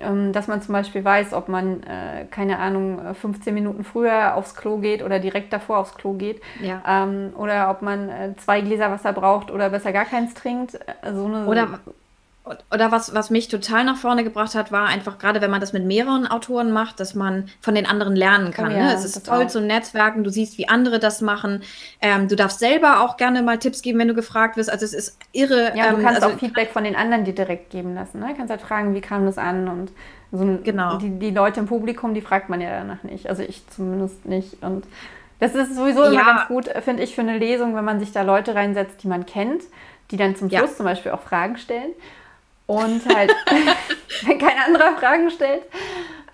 ähm, 0.00 0.32
dass 0.32 0.48
man 0.48 0.62
zum 0.62 0.72
Beispiel 0.72 1.04
weiß, 1.04 1.32
ob 1.34 1.48
man, 1.48 1.82
äh, 1.82 2.24
keine 2.30 2.58
Ahnung, 2.58 3.14
15 3.14 3.52
Minuten 3.52 3.84
früher 3.84 4.34
aufs 4.34 4.54
Klo 4.54 4.78
geht 4.78 5.02
oder 5.02 5.18
direkt 5.18 5.52
davor 5.52 5.78
aufs 5.78 5.94
Klo 5.94 6.14
geht. 6.14 6.40
Ja. 6.62 6.82
Ähm, 6.86 7.32
oder 7.36 7.70
ob 7.70 7.82
man 7.82 8.08
äh, 8.08 8.34
zwei 8.36 8.60
Gläser 8.60 8.90
Wasser 8.90 9.12
braucht 9.12 9.50
oder 9.50 9.70
besser 9.70 9.92
gar 9.92 10.04
keins 10.04 10.34
trinkt. 10.34 10.74
Äh, 10.74 11.12
so 11.14 11.26
eine, 11.26 11.46
oder 11.46 11.80
oder 12.72 12.92
was, 12.92 13.14
was 13.14 13.30
mich 13.30 13.48
total 13.48 13.84
nach 13.84 13.96
vorne 13.96 14.24
gebracht 14.24 14.54
hat, 14.54 14.72
war 14.72 14.86
einfach, 14.86 15.18
gerade 15.18 15.40
wenn 15.40 15.50
man 15.50 15.60
das 15.60 15.72
mit 15.72 15.84
mehreren 15.84 16.26
Autoren 16.26 16.70
macht, 16.72 17.00
dass 17.00 17.14
man 17.14 17.48
von 17.60 17.74
den 17.74 17.86
anderen 17.86 18.16
lernen 18.16 18.52
kann. 18.52 18.72
Oh 18.72 18.76
ja, 18.76 18.84
ne? 18.84 18.94
Es 18.94 19.04
ist 19.04 19.26
toll 19.26 19.48
zum 19.48 19.66
Netzwerken, 19.66 20.24
du 20.24 20.30
siehst, 20.30 20.58
wie 20.58 20.68
andere 20.68 20.98
das 20.98 21.20
machen. 21.20 21.62
Ähm, 22.00 22.28
du 22.28 22.36
darfst 22.36 22.58
selber 22.58 23.00
auch 23.00 23.16
gerne 23.16 23.42
mal 23.42 23.58
Tipps 23.58 23.82
geben, 23.82 23.98
wenn 23.98 24.08
du 24.08 24.14
gefragt 24.14 24.56
wirst. 24.56 24.70
Also 24.70 24.84
es 24.84 24.92
ist 24.92 25.18
irre. 25.32 25.72
Ja, 25.76 25.90
du 25.90 25.96
ähm, 25.96 26.02
kannst 26.02 26.22
also, 26.22 26.34
auch 26.34 26.38
Feedback 26.38 26.70
von 26.70 26.84
den 26.84 26.96
anderen 26.96 27.24
dir 27.24 27.34
direkt 27.34 27.70
geben 27.70 27.94
lassen. 27.94 28.20
Ne? 28.20 28.28
Du 28.28 28.34
kannst 28.34 28.50
halt 28.50 28.62
fragen, 28.62 28.94
wie 28.94 29.00
kam 29.00 29.26
das 29.26 29.38
an 29.38 29.68
und 29.68 29.92
so 30.30 30.58
genau. 30.62 30.98
die, 30.98 31.18
die 31.18 31.30
Leute 31.30 31.60
im 31.60 31.66
Publikum, 31.66 32.14
die 32.14 32.20
fragt 32.20 32.48
man 32.48 32.60
ja 32.60 32.70
danach 32.70 33.02
nicht. 33.02 33.28
Also 33.28 33.42
ich 33.42 33.66
zumindest 33.68 34.26
nicht. 34.26 34.62
Und 34.62 34.84
das 35.38 35.54
ist 35.54 35.74
sowieso 35.74 36.04
immer 36.04 36.14
ja. 36.14 36.24
ganz 36.24 36.48
gut, 36.48 36.68
finde 36.84 37.02
ich, 37.02 37.14
für 37.14 37.22
eine 37.22 37.38
Lesung, 37.38 37.74
wenn 37.74 37.84
man 37.84 38.00
sich 38.00 38.12
da 38.12 38.22
Leute 38.22 38.54
reinsetzt, 38.54 39.02
die 39.02 39.08
man 39.08 39.24
kennt, 39.24 39.62
die 40.10 40.16
dann 40.16 40.36
zum 40.36 40.50
Schluss 40.50 40.70
ja. 40.70 40.76
zum 40.76 40.84
Beispiel 40.84 41.12
auch 41.12 41.20
Fragen 41.20 41.56
stellen 41.56 41.92
und 42.68 43.04
halt, 43.12 43.34
wenn 44.22 44.38
kein 44.38 44.58
anderer 44.64 44.96
Fragen 44.96 45.30
stellt. 45.30 45.62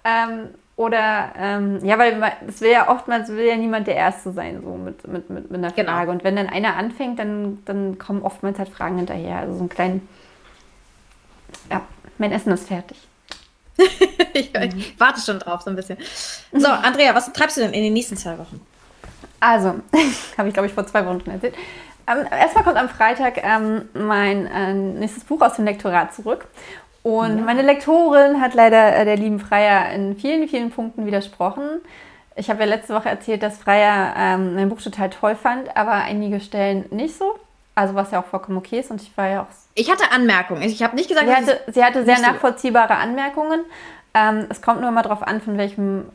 Ähm, 0.05 0.51
oder, 0.77 1.33
ähm, 1.39 1.85
ja, 1.85 1.99
weil 1.99 2.21
es 2.49 2.61
will 2.61 2.73
ja 2.73 2.89
oftmals 2.91 3.29
will 3.29 3.47
ja 3.47 3.57
niemand 3.57 3.87
der 3.87 3.95
Erste 3.95 4.33
sein, 4.33 4.61
so 4.63 4.75
mit, 4.75 5.07
mit, 5.07 5.31
mit, 5.31 5.51
mit 5.51 5.59
einer 5.59 5.71
genau. 5.71 5.93
Frage. 5.93 6.11
Und 6.11 6.25
wenn 6.25 6.35
dann 6.35 6.49
einer 6.49 6.77
anfängt, 6.77 7.21
dann, 7.21 7.63
dann 7.65 7.97
kommen 7.97 8.23
oftmals 8.23 8.59
halt 8.59 8.69
Fragen 8.69 8.97
hinterher. 8.97 9.39
Also 9.39 9.57
so 9.57 9.65
ein 9.65 9.69
kleinen, 9.69 10.07
ja, 11.71 11.81
mein 12.19 12.33
Essen 12.33 12.53
ist 12.53 12.67
fertig. 12.67 12.99
ich, 14.35 14.53
mhm. 14.53 14.63
ich, 14.77 14.99
warte 14.99 15.21
schon 15.21 15.39
drauf, 15.39 15.63
so 15.63 15.71
ein 15.71 15.77
bisschen. 15.77 15.97
So, 16.53 16.69
Andrea, 16.69 17.15
was 17.15 17.33
treibst 17.33 17.57
du 17.57 17.61
denn 17.61 17.73
in 17.73 17.85
den 17.85 17.93
nächsten 17.93 18.17
zwei 18.17 18.37
Wochen? 18.37 18.61
Also, 19.39 19.81
habe 20.39 20.49
ich 20.49 20.55
glaube 20.55 20.67
ich 20.67 20.75
vor 20.75 20.87
zwei 20.87 21.07
Wochen 21.07 21.21
schon 21.21 21.35
erzählt. 21.35 21.55
Ähm, 22.07 22.27
erstmal 22.31 22.65
kommt 22.65 22.77
am 22.77 22.89
Freitag 22.89 23.43
ähm, 23.43 23.89
mein 23.95 24.47
äh, 24.47 24.75
nächstes 24.75 25.25
Buch 25.25 25.41
aus 25.41 25.55
dem 25.55 25.65
Lektorat 25.65 26.15
zurück. 26.15 26.47
Und 27.03 27.39
ja. 27.39 27.45
meine 27.45 27.63
Lektorin 27.63 28.41
hat 28.41 28.55
leider 28.55 28.97
äh, 28.97 29.05
der 29.05 29.17
lieben 29.17 29.39
Freier 29.39 29.93
in 29.93 30.17
vielen, 30.17 30.49
vielen 30.49 30.71
Punkten 30.71 31.07
widersprochen. 31.07 31.81
Ich 32.37 32.51
habe 32.51 32.61
ja 32.61 32.67
letzte 32.67 32.95
Woche 32.95 33.09
erzählt, 33.09 33.43
dass 33.43 33.59
Freier 33.59 34.15
ähm, 34.17 34.55
mein 34.55 34.69
Buch 34.69 34.81
total 34.81 35.11
toll 35.11 35.37
fand, 35.37 35.77
aber 35.77 35.93
einige 35.93 36.41
Stellen 36.41 36.87
nicht 36.91 37.17
so. 37.17 37.39
Also 37.77 37.95
was 37.95 38.11
ja 38.11 38.21
auch 38.21 38.27
vollkommen 38.27 38.57
okay 38.59 38.81
ist 38.81 38.91
und 38.91 39.03
ich 39.03 39.17
war 39.17 39.29
ja 39.29 39.43
auch. 39.43 39.47
Ich 39.75 39.91
hatte 39.91 40.05
Anmerkungen. 40.13 40.63
Ich 40.63 40.83
habe 40.83 40.95
nicht 40.95 41.09
gesagt, 41.09 41.27
sie 41.27 41.35
hatte, 41.35 41.61
sie 41.67 41.85
hatte 41.85 42.05
sehr 42.05 42.21
nachvollziehbare 42.21 42.95
Anmerkungen. 42.95 43.61
Ähm, 44.15 44.47
es 44.49 44.63
kommt 44.63 44.81
nur 44.81 44.89
immer 44.89 45.03
darauf 45.03 45.23
an, 45.23 45.41
von 45.41 45.59
welchem, 45.59 46.07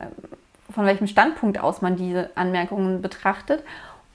von 0.74 0.86
welchem 0.86 1.06
Standpunkt 1.06 1.60
aus 1.60 1.82
man 1.82 1.96
diese 1.96 2.30
Anmerkungen 2.34 3.02
betrachtet. 3.02 3.62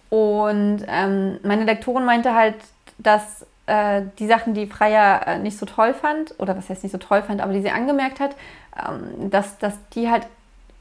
Und 0.09 0.85
ähm, 0.87 1.39
meine 1.43 1.65
Lektorin 1.65 2.05
meinte 2.05 2.33
halt, 2.33 2.55
dass 2.97 3.45
äh, 3.67 4.03
die 4.19 4.27
Sachen, 4.27 4.53
die 4.53 4.67
Freya 4.67 5.17
äh, 5.25 5.39
nicht 5.39 5.57
so 5.57 5.65
toll 5.65 5.93
fand, 5.93 6.35
oder 6.39 6.55
was 6.55 6.69
heißt 6.69 6.83
nicht 6.83 6.91
so 6.91 6.97
toll 6.97 7.23
fand, 7.23 7.41
aber 7.41 7.53
die 7.53 7.61
sie 7.61 7.71
angemerkt 7.71 8.19
hat, 8.19 8.35
ähm, 8.77 9.29
dass, 9.29 9.57
dass 9.57 9.73
die 9.93 10.09
halt 10.09 10.27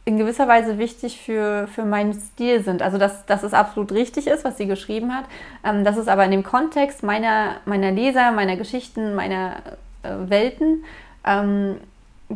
in 0.07 0.19
gewisser 0.19 0.47
Weise 0.47 0.79
wichtig 0.79 1.21
für, 1.21 1.67
für 1.69 1.85
meinen 1.85 2.13
Stil 2.13 2.63
sind. 2.63 2.83
Also 2.83 2.99
dass, 2.99 3.25
dass 3.25 3.43
es 3.43 3.55
absolut 3.55 3.93
richtig 3.93 4.27
ist, 4.27 4.45
was 4.45 4.59
sie 4.59 4.67
geschrieben 4.67 5.15
hat, 5.15 5.25
ähm, 5.65 5.85
dass 5.85 5.97
es 5.97 6.09
aber 6.09 6.25
in 6.25 6.31
dem 6.31 6.43
Kontext 6.43 7.03
meiner, 7.03 7.57
meiner 7.65 7.91
Leser, 7.91 8.33
meiner 8.33 8.57
Geschichten, 8.57 9.15
meiner 9.15 9.57
äh, 10.03 10.11
Welten 10.29 10.85
ähm, 11.27 11.79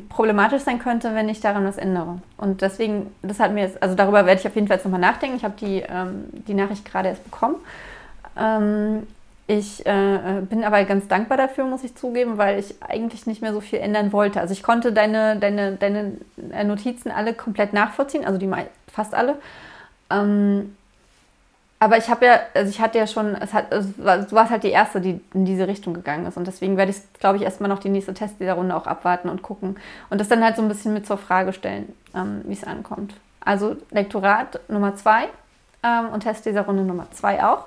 problematisch 0.09 0.63
sein 0.63 0.79
könnte, 0.79 1.15
wenn 1.15 1.29
ich 1.29 1.41
daran 1.41 1.65
was 1.65 1.79
ändere. 1.79 2.19
Und 2.37 2.63
deswegen, 2.63 3.15
das 3.23 3.41
hat 3.41 3.53
mir 3.53 3.63
jetzt, 3.63 3.83
also 3.83 3.95
darüber 3.95 4.27
werde 4.27 4.41
ich 4.41 4.47
auf 4.47 4.55
jeden 4.55 4.69
Fall 4.69 4.77
jetzt 4.77 4.85
nochmal 4.85 5.01
nachdenken. 5.01 5.37
Ich 5.37 5.45
habe 5.45 5.55
die, 5.59 5.83
ähm, 5.89 6.25
die 6.47 6.55
Nachricht 6.55 6.85
gerade 6.85 7.09
erst 7.09 7.25
bekommen. 7.25 7.57
Ähm, 8.37 9.07
ich 9.47 9.85
äh, 9.87 10.43
bin 10.43 10.63
aber 10.63 10.85
ganz 10.85 11.09
dankbar 11.09 11.39
dafür, 11.39 11.65
muss 11.65 11.83
ich 11.83 11.95
zugeben, 11.95 12.37
weil 12.37 12.59
ich 12.59 12.75
eigentlich 12.83 13.27
nicht 13.27 13.41
mehr 13.41 13.55
so 13.55 13.61
viel 13.61 13.79
ändern 13.79 14.13
wollte. 14.13 14.41
Also 14.41 14.53
ich 14.53 14.63
konnte 14.63 14.93
deine, 14.93 15.37
deine, 15.37 15.73
deine 15.77 16.13
äh, 16.53 16.65
Notizen 16.65 17.11
alle 17.11 17.33
komplett 17.33 17.73
nachvollziehen, 17.73 18.27
also 18.27 18.39
die 18.39 18.51
fast 18.93 19.15
alle. 19.15 19.37
Ähm, 20.11 20.77
aber 21.81 21.97
ich 21.97 22.09
habe 22.09 22.27
ja, 22.27 22.41
also 22.55 22.71
ich 22.71 22.81
hatte 22.81 22.99
ja 22.99 23.07
schon, 23.07 23.35
es 23.37 23.53
hat, 23.53 23.73
es 23.73 23.87
war, 23.99 24.19
du 24.19 24.33
warst 24.33 24.51
halt 24.51 24.65
die 24.65 24.71
erste, 24.71 25.01
die 25.01 25.21
in 25.33 25.45
diese 25.45 25.69
Richtung 25.69 25.95
gegangen 25.95 26.27
ist. 26.27 26.37
Und 26.37 26.47
deswegen 26.47 26.77
werde 26.77 26.91
ich, 26.91 26.99
glaube 27.21 27.37
ich, 27.37 27.45
erstmal 27.45 27.69
noch 27.69 27.79
die 27.79 27.89
nächste 27.89 28.15
Testleserrunde 28.15 28.75
auch 28.75 28.87
abwarten 28.87 29.29
und 29.29 29.43
gucken. 29.43 29.77
Und 30.11 30.21
das 30.21 30.29
dann 30.29 30.43
halt 30.43 30.57
so 30.57 30.63
ein 30.63 30.69
bisschen 30.69 30.93
mit 30.93 31.07
zur 31.07 31.19
Frage 31.19 31.53
stellen, 31.53 31.93
ähm, 32.15 32.43
wie 32.45 32.55
es 32.55 32.65
ankommt. 32.65 33.15
Also 33.41 33.77
Lektorat 33.91 34.61
Nummer 34.69 34.97
zwei 34.97 35.29
ähm, 35.85 36.09
und 36.13 36.25
Testleserrunde 36.25 36.83
Nummer 36.83 37.07
zwei 37.13 37.45
auch 37.45 37.67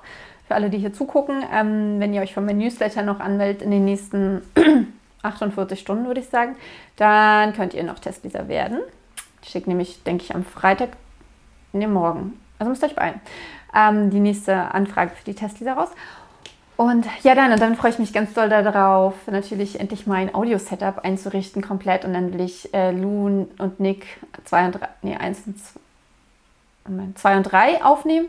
für 0.51 0.55
alle, 0.55 0.69
die 0.69 0.79
hier 0.79 0.91
zugucken, 0.91 1.45
ähm, 1.49 2.01
wenn 2.01 2.13
ihr 2.13 2.21
euch 2.21 2.33
von 2.33 2.45
meinem 2.45 2.57
Newsletter 2.57 3.03
noch 3.03 3.21
anmeldet 3.21 3.61
in 3.61 3.71
den 3.71 3.85
nächsten 3.85 4.41
48 5.21 5.79
Stunden, 5.79 6.05
würde 6.07 6.19
ich 6.19 6.27
sagen, 6.27 6.57
dann 6.97 7.53
könnt 7.53 7.73
ihr 7.73 7.85
noch 7.85 7.99
Testleser 7.99 8.49
werden. 8.49 8.79
Ich 9.41 9.49
schicke 9.49 9.69
nämlich, 9.69 10.03
denke 10.03 10.25
ich, 10.25 10.35
am 10.35 10.43
Freitag, 10.43 10.89
ne, 11.71 11.87
morgen, 11.87 12.37
also 12.59 12.69
müsst 12.69 12.83
ihr 12.83 12.89
euch 12.89 12.95
beeilen, 12.95 13.21
ähm, 13.75 14.09
die 14.09 14.19
nächste 14.19 14.73
Anfrage 14.73 15.11
für 15.11 15.23
die 15.23 15.35
Testleser 15.35 15.73
raus. 15.73 15.89
Und 16.77 17.05
ja, 17.21 17.35
dann, 17.35 17.51
und 17.51 17.61
dann 17.61 17.75
freue 17.75 17.91
ich 17.91 17.99
mich 17.99 18.11
ganz 18.11 18.33
doll 18.33 18.49
darauf, 18.49 19.13
natürlich 19.27 19.79
endlich 19.79 20.07
mein 20.07 20.33
Audio-Setup 20.33 21.05
einzurichten 21.05 21.61
komplett 21.61 22.05
und 22.05 22.13
dann 22.13 22.33
will 22.33 22.41
ich 22.41 22.73
äh, 22.73 22.91
Lu 22.91 23.47
und 23.59 23.79
Nick 23.79 24.07
2 24.45 24.65
und 24.65 24.71
3, 24.71 24.87
nee, 25.03 25.15
1 25.15 25.43
und 25.45 27.19
2 27.19 27.37
und 27.37 27.43
3 27.43 27.85
aufnehmen 27.85 28.27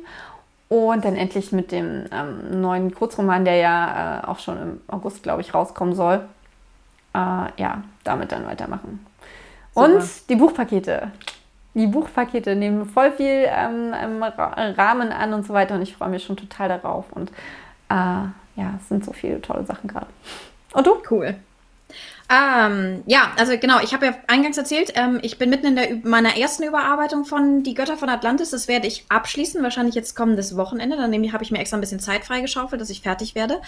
und 0.69 1.05
dann 1.05 1.17
endlich 1.17 1.53
mit 1.53 1.73
dem 1.73 2.05
ähm, 2.13 2.61
neuen 2.61 2.95
Kurzroman, 2.95 3.47
der 3.47 3.57
ja 3.57 4.21
äh, 4.21 4.27
auch 4.27 4.39
schon 4.39 4.61
im 4.61 4.81
August, 4.87 5.23
glaube 5.23 5.41
ich, 5.41 5.55
rauskommen 5.55 5.95
soll, 5.95 6.17
äh, 7.15 7.19
ja, 7.57 7.83
damit 8.05 8.33
dann 8.33 8.45
weitermachen. 8.45 9.05
Super. 9.75 9.87
Und 9.87 10.29
die 10.29 10.37
Buchpakete. 10.37 11.11
Die 11.75 11.87
Buchpakete 11.87 12.55
nehmen 12.55 12.87
voll 12.87 13.13
viel 13.13 13.47
ähm, 13.49 13.95
Rahmen 14.23 15.11
an 15.13 15.33
und 15.33 15.47
so 15.47 15.55
weiter 15.55 15.75
und 15.75 15.83
ich 15.83 15.97
freue 15.97 16.11
mich 16.11 16.25
schon 16.25 16.37
total 16.37 16.69
darauf. 16.69 17.11
Und 17.13 17.31
äh, 17.89 17.95
ja, 18.57 18.75
es 18.79 18.89
sind 18.89 19.05
so 19.05 19.13
viele 19.13 19.41
tolle 19.41 19.65
Sachen 19.65 19.89
gerade. 19.89 20.07
Und 20.73 20.87
du? 20.87 20.97
Cool. 21.11 21.37
Ähm, 22.31 23.03
ja, 23.07 23.33
also 23.37 23.59
genau, 23.59 23.81
ich 23.83 23.93
habe 23.93 24.07
ja 24.07 24.15
eingangs 24.27 24.57
erzählt, 24.57 24.93
ähm, 24.95 25.19
ich 25.23 25.39
bin 25.39 25.51
mitten 25.51 25.67
in 25.67 25.77
der, 25.77 25.97
meiner 26.03 26.39
ersten 26.39 26.63
Überarbeitung 26.63 27.27
von 27.27 27.63
Die 27.63 27.75
Götter 27.75 27.99
von 27.99 28.09
Atlantis. 28.09 28.51
Das 28.51 28.69
werde 28.69 28.87
ich 28.87 29.05
abschließen, 29.11 29.63
wahrscheinlich 29.63 29.95
jetzt 29.95 30.17
kommendes 30.17 30.57
Wochenende. 30.57 30.97
Dann 30.97 31.13
habe 31.33 31.45
ich 31.45 31.51
mir 31.51 31.59
extra 31.59 31.77
ein 31.77 31.83
bisschen 31.83 32.01
Zeit 32.01 32.25
freigeschaufelt, 32.25 32.81
dass 32.81 32.89
ich 32.89 33.03
fertig 33.03 33.35
werde. 33.35 33.61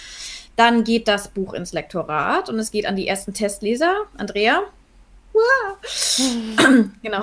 Dann 0.56 0.84
geht 0.84 1.08
das 1.08 1.28
Buch 1.28 1.52
ins 1.52 1.72
Lektorat 1.72 2.48
und 2.48 2.58
es 2.58 2.70
geht 2.70 2.86
an 2.86 2.96
die 2.96 3.06
ersten 3.06 3.34
Testleser. 3.34 3.94
Andrea, 4.16 4.62
genau. 7.02 7.22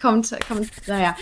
kommt, 0.00 0.36
kommt, 0.48 0.70
naja. 0.86 1.16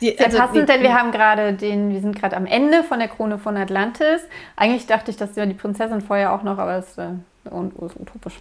Die, 0.00 0.16
Sehr 0.16 0.26
also, 0.26 0.38
passend, 0.38 0.68
denn 0.68 0.82
wir 0.82 0.94
haben 0.94 1.12
gerade 1.12 1.52
den, 1.52 1.90
wir 1.90 2.00
sind 2.00 2.16
gerade 2.18 2.36
am 2.36 2.46
Ende 2.46 2.82
von 2.82 2.98
der 2.98 3.08
Krone 3.08 3.38
von 3.38 3.56
Atlantis. 3.56 4.20
Eigentlich 4.56 4.86
dachte 4.86 5.12
ich, 5.12 5.16
das 5.16 5.36
wäre 5.36 5.46
die 5.46 5.54
Prinzessin 5.54 6.00
vorher 6.00 6.32
auch 6.32 6.42
noch, 6.42 6.58
aber 6.58 6.76
es 6.76 6.98
äh, 6.98 7.10
und 7.44 7.74
ist 7.74 7.96
utopisch. 8.00 8.40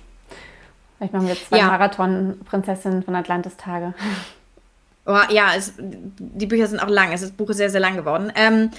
Vielleicht 0.98 1.14
machen 1.14 1.28
wir 1.28 1.34
jetzt 1.34 1.48
zwei 1.48 1.60
ja. 1.60 1.68
Marathon-Prinzessinnen 1.68 3.04
von 3.04 3.16
Atlantis-Tage. 3.16 3.94
Oh, 5.06 5.18
ja, 5.30 5.50
es, 5.56 5.74
die 5.78 6.46
Bücher 6.46 6.68
sind 6.68 6.80
auch 6.80 6.88
lang. 6.88 7.12
Es 7.12 7.22
ist, 7.22 7.32
das 7.32 7.38
Buch 7.38 7.50
ist 7.50 7.58
sehr, 7.58 7.70
sehr 7.72 7.80
lang 7.80 7.96
geworden. 7.96 8.32
Ähm, 8.36 8.72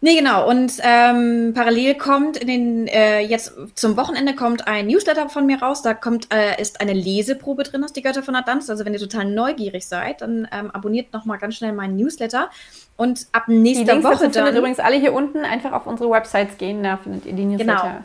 nee, 0.00 0.16
genau. 0.16 0.48
Und 0.48 0.72
ähm, 0.82 1.52
parallel 1.54 1.94
kommt 1.94 2.36
in 2.36 2.46
den, 2.46 2.86
äh, 2.88 3.20
jetzt 3.20 3.52
zum 3.74 3.96
Wochenende 3.96 4.34
kommt 4.34 4.66
ein 4.66 4.86
Newsletter 4.86 5.28
von 5.28 5.46
mir 5.46 5.60
raus. 5.60 5.82
Da 5.82 5.94
kommt, 5.94 6.32
äh, 6.32 6.60
ist 6.60 6.80
eine 6.80 6.92
Leseprobe 6.92 7.62
drin 7.62 7.84
aus 7.84 7.92
Die 7.92 8.02
Götter 8.02 8.22
von 8.22 8.34
Atlantis. 8.34 8.70
Also 8.70 8.84
wenn 8.84 8.92
ihr 8.92 9.00
total 9.00 9.24
neugierig 9.26 9.86
seid, 9.86 10.20
dann 10.20 10.48
ähm, 10.52 10.70
abonniert 10.70 11.12
nochmal 11.12 11.38
ganz 11.38 11.56
schnell 11.56 11.72
meinen 11.72 11.96
Newsletter. 11.96 12.50
Und 12.96 13.26
ab 13.32 13.48
nächster 13.48 13.84
die 13.84 13.90
Links 13.90 14.04
Woche 14.04 14.14
dazu 14.14 14.30
dann... 14.30 14.44
findet 14.44 14.58
übrigens 14.58 14.78
alle 14.78 14.96
hier 14.96 15.12
unten. 15.12 15.38
Einfach 15.44 15.72
auf 15.72 15.86
unsere 15.86 16.10
Websites 16.10 16.56
gehen, 16.58 16.82
da 16.82 16.96
findet 16.96 17.26
ihr 17.26 17.32
die 17.32 17.44
Newsletter. 17.44 18.04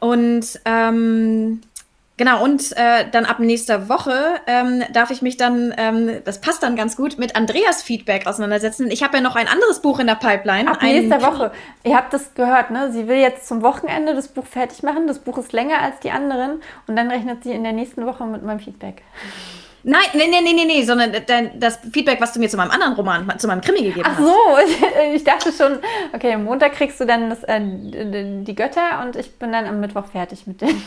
Genau. 0.00 0.12
Und 0.12 0.60
ähm, 0.64 1.60
genau, 2.18 2.44
und 2.44 2.76
äh, 2.76 3.08
dann 3.10 3.24
ab 3.24 3.38
nächster 3.38 3.88
Woche 3.88 4.34
ähm, 4.46 4.84
darf 4.92 5.10
ich 5.10 5.22
mich 5.22 5.38
dann, 5.38 5.74
ähm, 5.78 6.20
das 6.24 6.42
passt 6.42 6.62
dann 6.62 6.76
ganz 6.76 6.96
gut, 6.96 7.18
mit 7.18 7.34
Andreas 7.36 7.82
Feedback 7.82 8.26
auseinandersetzen. 8.26 8.90
Ich 8.90 9.02
habe 9.02 9.16
ja 9.16 9.22
noch 9.22 9.36
ein 9.36 9.48
anderes 9.48 9.80
Buch 9.80 9.98
in 10.00 10.06
der 10.06 10.16
Pipeline. 10.16 10.70
Ab 10.70 10.82
nächster 10.82 11.22
Woche. 11.22 11.52
Ihr 11.84 11.96
habt 11.96 12.12
das 12.12 12.34
gehört, 12.34 12.70
ne? 12.70 12.92
Sie 12.92 13.08
will 13.08 13.16
jetzt 13.16 13.48
zum 13.48 13.62
Wochenende 13.62 14.14
das 14.14 14.28
Buch 14.28 14.44
fertig 14.44 14.82
machen. 14.82 15.06
Das 15.06 15.20
Buch 15.20 15.38
ist 15.38 15.52
länger 15.52 15.80
als 15.80 16.00
die 16.00 16.10
anderen 16.10 16.60
und 16.86 16.96
dann 16.96 17.10
rechnet 17.10 17.44
sie 17.44 17.52
in 17.52 17.62
der 17.62 17.72
nächsten 17.72 18.04
Woche 18.04 18.26
mit 18.26 18.42
meinem 18.42 18.60
Feedback. 18.60 19.02
Nein, 19.84 20.02
nee, 20.12 20.26
nee, 20.28 20.40
nee, 20.42 20.52
nee, 20.52 20.64
nee, 20.64 20.82
sondern 20.82 21.12
das 21.58 21.78
Feedback, 21.92 22.20
was 22.20 22.32
du 22.32 22.40
mir 22.40 22.48
zu 22.48 22.56
meinem 22.56 22.72
anderen 22.72 22.94
Roman, 22.94 23.38
zu 23.38 23.46
meinem 23.46 23.60
Krimi 23.60 23.82
gegeben 23.82 24.04
hast. 24.04 24.18
Ach 24.18 24.22
so, 24.22 24.34
ich, 24.66 25.14
ich 25.14 25.24
dachte 25.24 25.52
schon, 25.52 25.78
okay, 26.12 26.34
am 26.34 26.44
Montag 26.44 26.72
kriegst 26.72 27.00
du 27.00 27.06
dann 27.06 27.30
das, 27.30 27.44
äh, 27.44 27.60
die 27.60 28.54
Götter 28.54 29.02
und 29.02 29.16
ich 29.16 29.38
bin 29.38 29.52
dann 29.52 29.66
am 29.66 29.80
Mittwoch 29.80 30.06
fertig 30.06 30.46
mit 30.46 30.60
denen. 30.60 30.82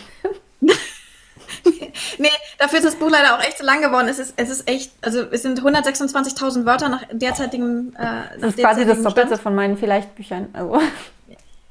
nee, 2.18 2.30
dafür 2.58 2.80
ist 2.80 2.86
das 2.86 2.96
Buch 2.96 3.10
leider 3.10 3.36
auch 3.36 3.44
echt 3.44 3.58
zu 3.58 3.64
lang 3.64 3.82
geworden. 3.82 4.08
Es 4.08 4.20
ist, 4.20 4.34
es 4.38 4.50
ist 4.50 4.68
echt, 4.68 4.92
also 5.02 5.22
es 5.32 5.42
sind 5.42 5.62
126.000 5.62 6.66
Wörter 6.66 6.90
nach 6.90 7.04
derzeitigem. 7.12 7.94
Äh, 7.98 8.40
das 8.40 8.56
ist 8.56 8.60
quasi 8.60 8.86
das 8.86 9.02
Doppelte 9.02 9.38
von 9.38 9.56
meinen 9.56 9.78
Vielleicht-Büchern. 9.78 10.50
Also. 10.54 10.80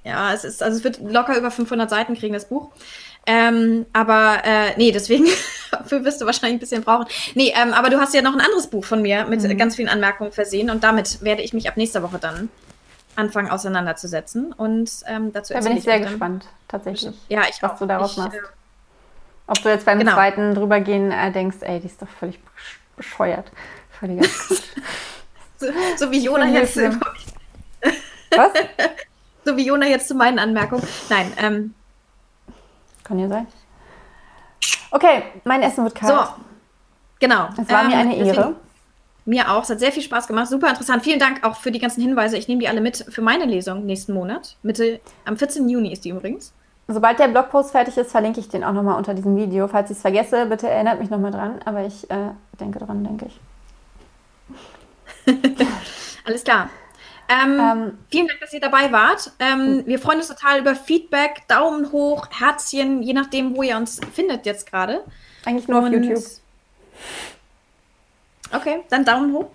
Ja, 0.04 0.32
es 0.32 0.44
ist, 0.44 0.62
also 0.62 0.78
es 0.78 0.84
wird 0.84 1.00
locker 1.00 1.36
über 1.36 1.50
500 1.50 1.90
Seiten 1.90 2.14
kriegen, 2.14 2.32
das 2.32 2.46
Buch. 2.46 2.70
Ähm, 3.26 3.86
aber 3.92 4.38
äh, 4.44 4.76
nee, 4.76 4.92
deswegen 4.92 5.26
dafür 5.70 6.04
wirst 6.04 6.20
du 6.20 6.26
wahrscheinlich 6.26 6.56
ein 6.56 6.60
bisschen 6.60 6.82
brauchen. 6.82 7.06
Nee, 7.34 7.52
ähm, 7.60 7.72
aber 7.74 7.90
du 7.90 8.00
hast 8.00 8.14
ja 8.14 8.22
noch 8.22 8.32
ein 8.32 8.40
anderes 8.40 8.68
Buch 8.68 8.84
von 8.84 9.02
mir 9.02 9.26
mit 9.26 9.42
mhm. 9.42 9.56
ganz 9.58 9.76
vielen 9.76 9.88
Anmerkungen 9.88 10.32
versehen 10.32 10.70
und 10.70 10.82
damit 10.84 11.22
werde 11.22 11.42
ich 11.42 11.52
mich 11.52 11.68
ab 11.68 11.76
nächster 11.76 12.02
Woche 12.02 12.18
dann 12.18 12.48
anfangen 13.16 13.50
auseinanderzusetzen 13.50 14.52
und 14.52 14.90
ähm, 15.06 15.32
dazu 15.32 15.52
Da 15.52 15.60
bin 15.60 15.76
ich 15.76 15.84
sehr 15.84 16.00
gespannt, 16.00 16.46
tatsächlich. 16.68 17.14
Ja, 17.28 17.42
ich 17.48 17.62
was 17.62 17.72
auch. 17.72 17.78
du 17.78 17.86
daraus 17.86 18.12
ich, 18.12 18.16
machst. 18.18 18.38
Äh, 18.38 18.42
Ob 19.50 19.60
du 19.62 19.68
jetzt 19.68 19.84
beim 19.84 19.98
genau. 19.98 20.12
zweiten 20.12 20.54
drübergehen 20.54 21.10
äh, 21.10 21.32
denkst, 21.32 21.56
ey, 21.62 21.80
die 21.80 21.86
ist 21.86 22.00
doch 22.00 22.08
völlig 22.08 22.38
bescheuert. 22.96 23.50
Völliger 23.90 24.22
so, 25.56 25.66
so 25.96 26.10
wie 26.12 26.22
Jona 26.22 26.46
jetzt. 26.46 26.76
Was? 28.30 28.52
so 29.44 29.56
wie 29.56 29.66
Jona 29.66 29.86
jetzt 29.86 30.06
zu 30.06 30.14
meinen 30.14 30.38
Anmerkungen. 30.38 30.86
Nein, 31.08 31.32
ähm, 31.36 31.74
kann 33.02 33.18
ja 33.18 33.26
sein. 33.26 33.48
Okay, 34.92 35.24
mein 35.42 35.62
Essen 35.62 35.82
wird 35.82 35.96
kalt. 35.96 36.12
So, 36.12 36.44
genau. 37.18 37.48
Es 37.60 37.68
war 37.68 37.82
ähm, 37.82 37.88
mir 37.88 37.96
eine 37.96 38.16
Ehre. 38.18 38.54
Mir 39.24 39.50
auch. 39.50 39.64
Es 39.64 39.70
hat 39.70 39.80
sehr 39.80 39.90
viel 39.90 40.04
Spaß 40.04 40.28
gemacht. 40.28 40.46
Super 40.46 40.68
interessant. 40.68 41.02
Vielen 41.02 41.18
Dank 41.18 41.42
auch 41.42 41.56
für 41.56 41.72
die 41.72 41.80
ganzen 41.80 42.02
Hinweise. 42.02 42.36
Ich 42.36 42.46
nehme 42.46 42.60
die 42.60 42.68
alle 42.68 42.80
mit 42.80 43.04
für 43.08 43.20
meine 43.20 43.46
Lesung 43.46 43.84
nächsten 43.84 44.12
Monat. 44.14 44.58
Mitte, 44.62 45.00
am 45.24 45.36
14. 45.36 45.68
Juni 45.68 45.92
ist 45.92 46.04
die 46.04 46.10
übrigens. 46.10 46.54
Sobald 46.92 47.20
der 47.20 47.28
Blogpost 47.28 47.70
fertig 47.70 47.96
ist, 47.96 48.10
verlinke 48.10 48.40
ich 48.40 48.48
den 48.48 48.64
auch 48.64 48.72
nochmal 48.72 48.96
unter 48.96 49.14
diesem 49.14 49.36
Video. 49.36 49.68
Falls 49.68 49.90
ich 49.90 49.96
es 49.96 50.02
vergesse, 50.02 50.46
bitte 50.46 50.68
erinnert 50.68 50.98
mich 50.98 51.08
nochmal 51.08 51.30
dran. 51.30 51.60
Aber 51.64 51.84
ich 51.84 52.10
äh, 52.10 52.32
denke 52.58 52.80
dran, 52.80 53.04
denke 53.04 53.26
ich. 53.26 53.40
Alles 56.24 56.42
klar. 56.42 56.68
Ähm, 57.28 57.60
ähm, 57.60 57.98
vielen 58.10 58.26
Dank, 58.26 58.40
dass 58.40 58.52
ihr 58.52 58.60
dabei 58.60 58.90
wart. 58.90 59.30
Ähm, 59.38 59.84
wir 59.86 60.00
freuen 60.00 60.18
uns 60.18 60.26
total 60.26 60.58
über 60.58 60.74
Feedback, 60.74 61.46
Daumen 61.46 61.92
hoch, 61.92 62.26
Herzchen, 62.30 63.02
je 63.02 63.12
nachdem, 63.12 63.56
wo 63.56 63.62
ihr 63.62 63.76
uns 63.76 64.00
findet 64.12 64.44
jetzt 64.44 64.68
gerade. 64.68 65.04
Eigentlich 65.44 65.68
nur 65.68 65.78
Und, 65.78 65.86
auf 65.86 65.92
YouTube. 65.92 66.24
Okay, 68.52 68.82
dann 68.90 69.04
Daumen 69.04 69.32
hoch. 69.32 69.46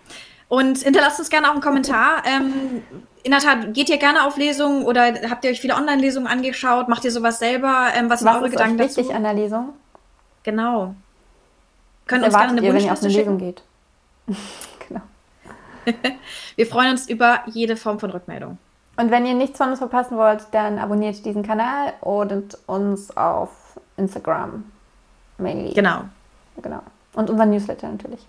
Und 0.47 0.79
hinterlasst 0.79 1.19
uns 1.19 1.29
gerne 1.29 1.47
auch 1.47 1.53
einen 1.53 1.61
Kommentar. 1.61 2.23
Ähm, 2.25 2.83
in 3.23 3.31
der 3.31 3.39
Tat, 3.39 3.73
geht 3.73 3.89
ihr 3.89 3.97
gerne 3.97 4.25
auf 4.25 4.37
Lesungen 4.37 4.83
oder 4.85 5.13
habt 5.29 5.43
ihr 5.43 5.51
euch 5.51 5.59
viele 5.59 5.75
Online-Lesungen 5.75 6.27
angeschaut? 6.27 6.87
Macht 6.87 7.03
ihr 7.05 7.11
sowas 7.11 7.39
selber? 7.39 7.87
Ähm, 7.95 8.09
was, 8.09 8.23
Was 8.23 8.33
sind 8.33 8.35
eure 8.35 8.45
ist 8.45 8.51
Gedanken 8.51 8.79
euch 8.79 8.87
wichtig 8.89 9.07
dazu? 9.07 9.17
an 9.17 9.23
der 9.23 9.33
Lesung? 9.33 9.73
Genau. 10.43 10.93
Könnt 12.05 12.21
Was 12.21 12.27
uns 12.27 12.37
gerne 12.37 12.51
eine 12.51 12.61
ihr, 12.61 12.73
wenn 12.73 12.85
ihr 12.85 12.91
auf 12.93 13.01
eine 13.01 13.07
Lesung 13.07 13.39
schicken. 13.39 13.39
geht? 13.39 13.63
genau. 14.87 15.01
Wir 16.55 16.67
freuen 16.67 16.91
uns 16.91 17.09
über 17.09 17.41
jede 17.47 17.75
Form 17.77 17.99
von 17.99 18.11
Rückmeldung. 18.11 18.59
Und 18.97 19.11
wenn 19.11 19.25
ihr 19.25 19.33
nichts 19.33 19.57
von 19.57 19.69
uns 19.69 19.79
verpassen 19.79 20.17
wollt, 20.17 20.45
dann 20.51 20.77
abonniert 20.77 21.25
diesen 21.25 21.43
Kanal 21.43 21.93
und 22.01 22.57
uns 22.67 23.15
auf 23.17 23.49
Instagram 23.97 24.63
mainly. 25.37 25.73
Genau. 25.73 26.01
genau. 26.61 26.81
Und 27.13 27.29
unseren 27.29 27.49
Newsletter 27.49 27.89
natürlich. 27.89 28.25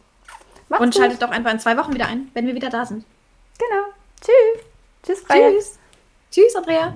Macht's 0.69 0.83
Und 0.83 0.93
gut. 0.95 1.03
schaltet 1.03 1.23
doch 1.23 1.31
einfach 1.31 1.53
in 1.53 1.61
zwei 1.61 1.77
Wochen 1.77 1.95
wieder 1.95 2.07
ein, 2.07 2.31
wenn 2.35 2.47
wir 2.47 2.55
wieder 2.55 2.71
da 2.71 2.85
sind. 2.85 3.05
Genau. 3.59 3.85
Tschüss. 4.21 4.65
Tschüss, 5.03 5.21
Freya. 5.21 5.51
Tschüss. 5.51 5.79
Tschüss, 6.31 6.57
Andrea. 6.57 6.95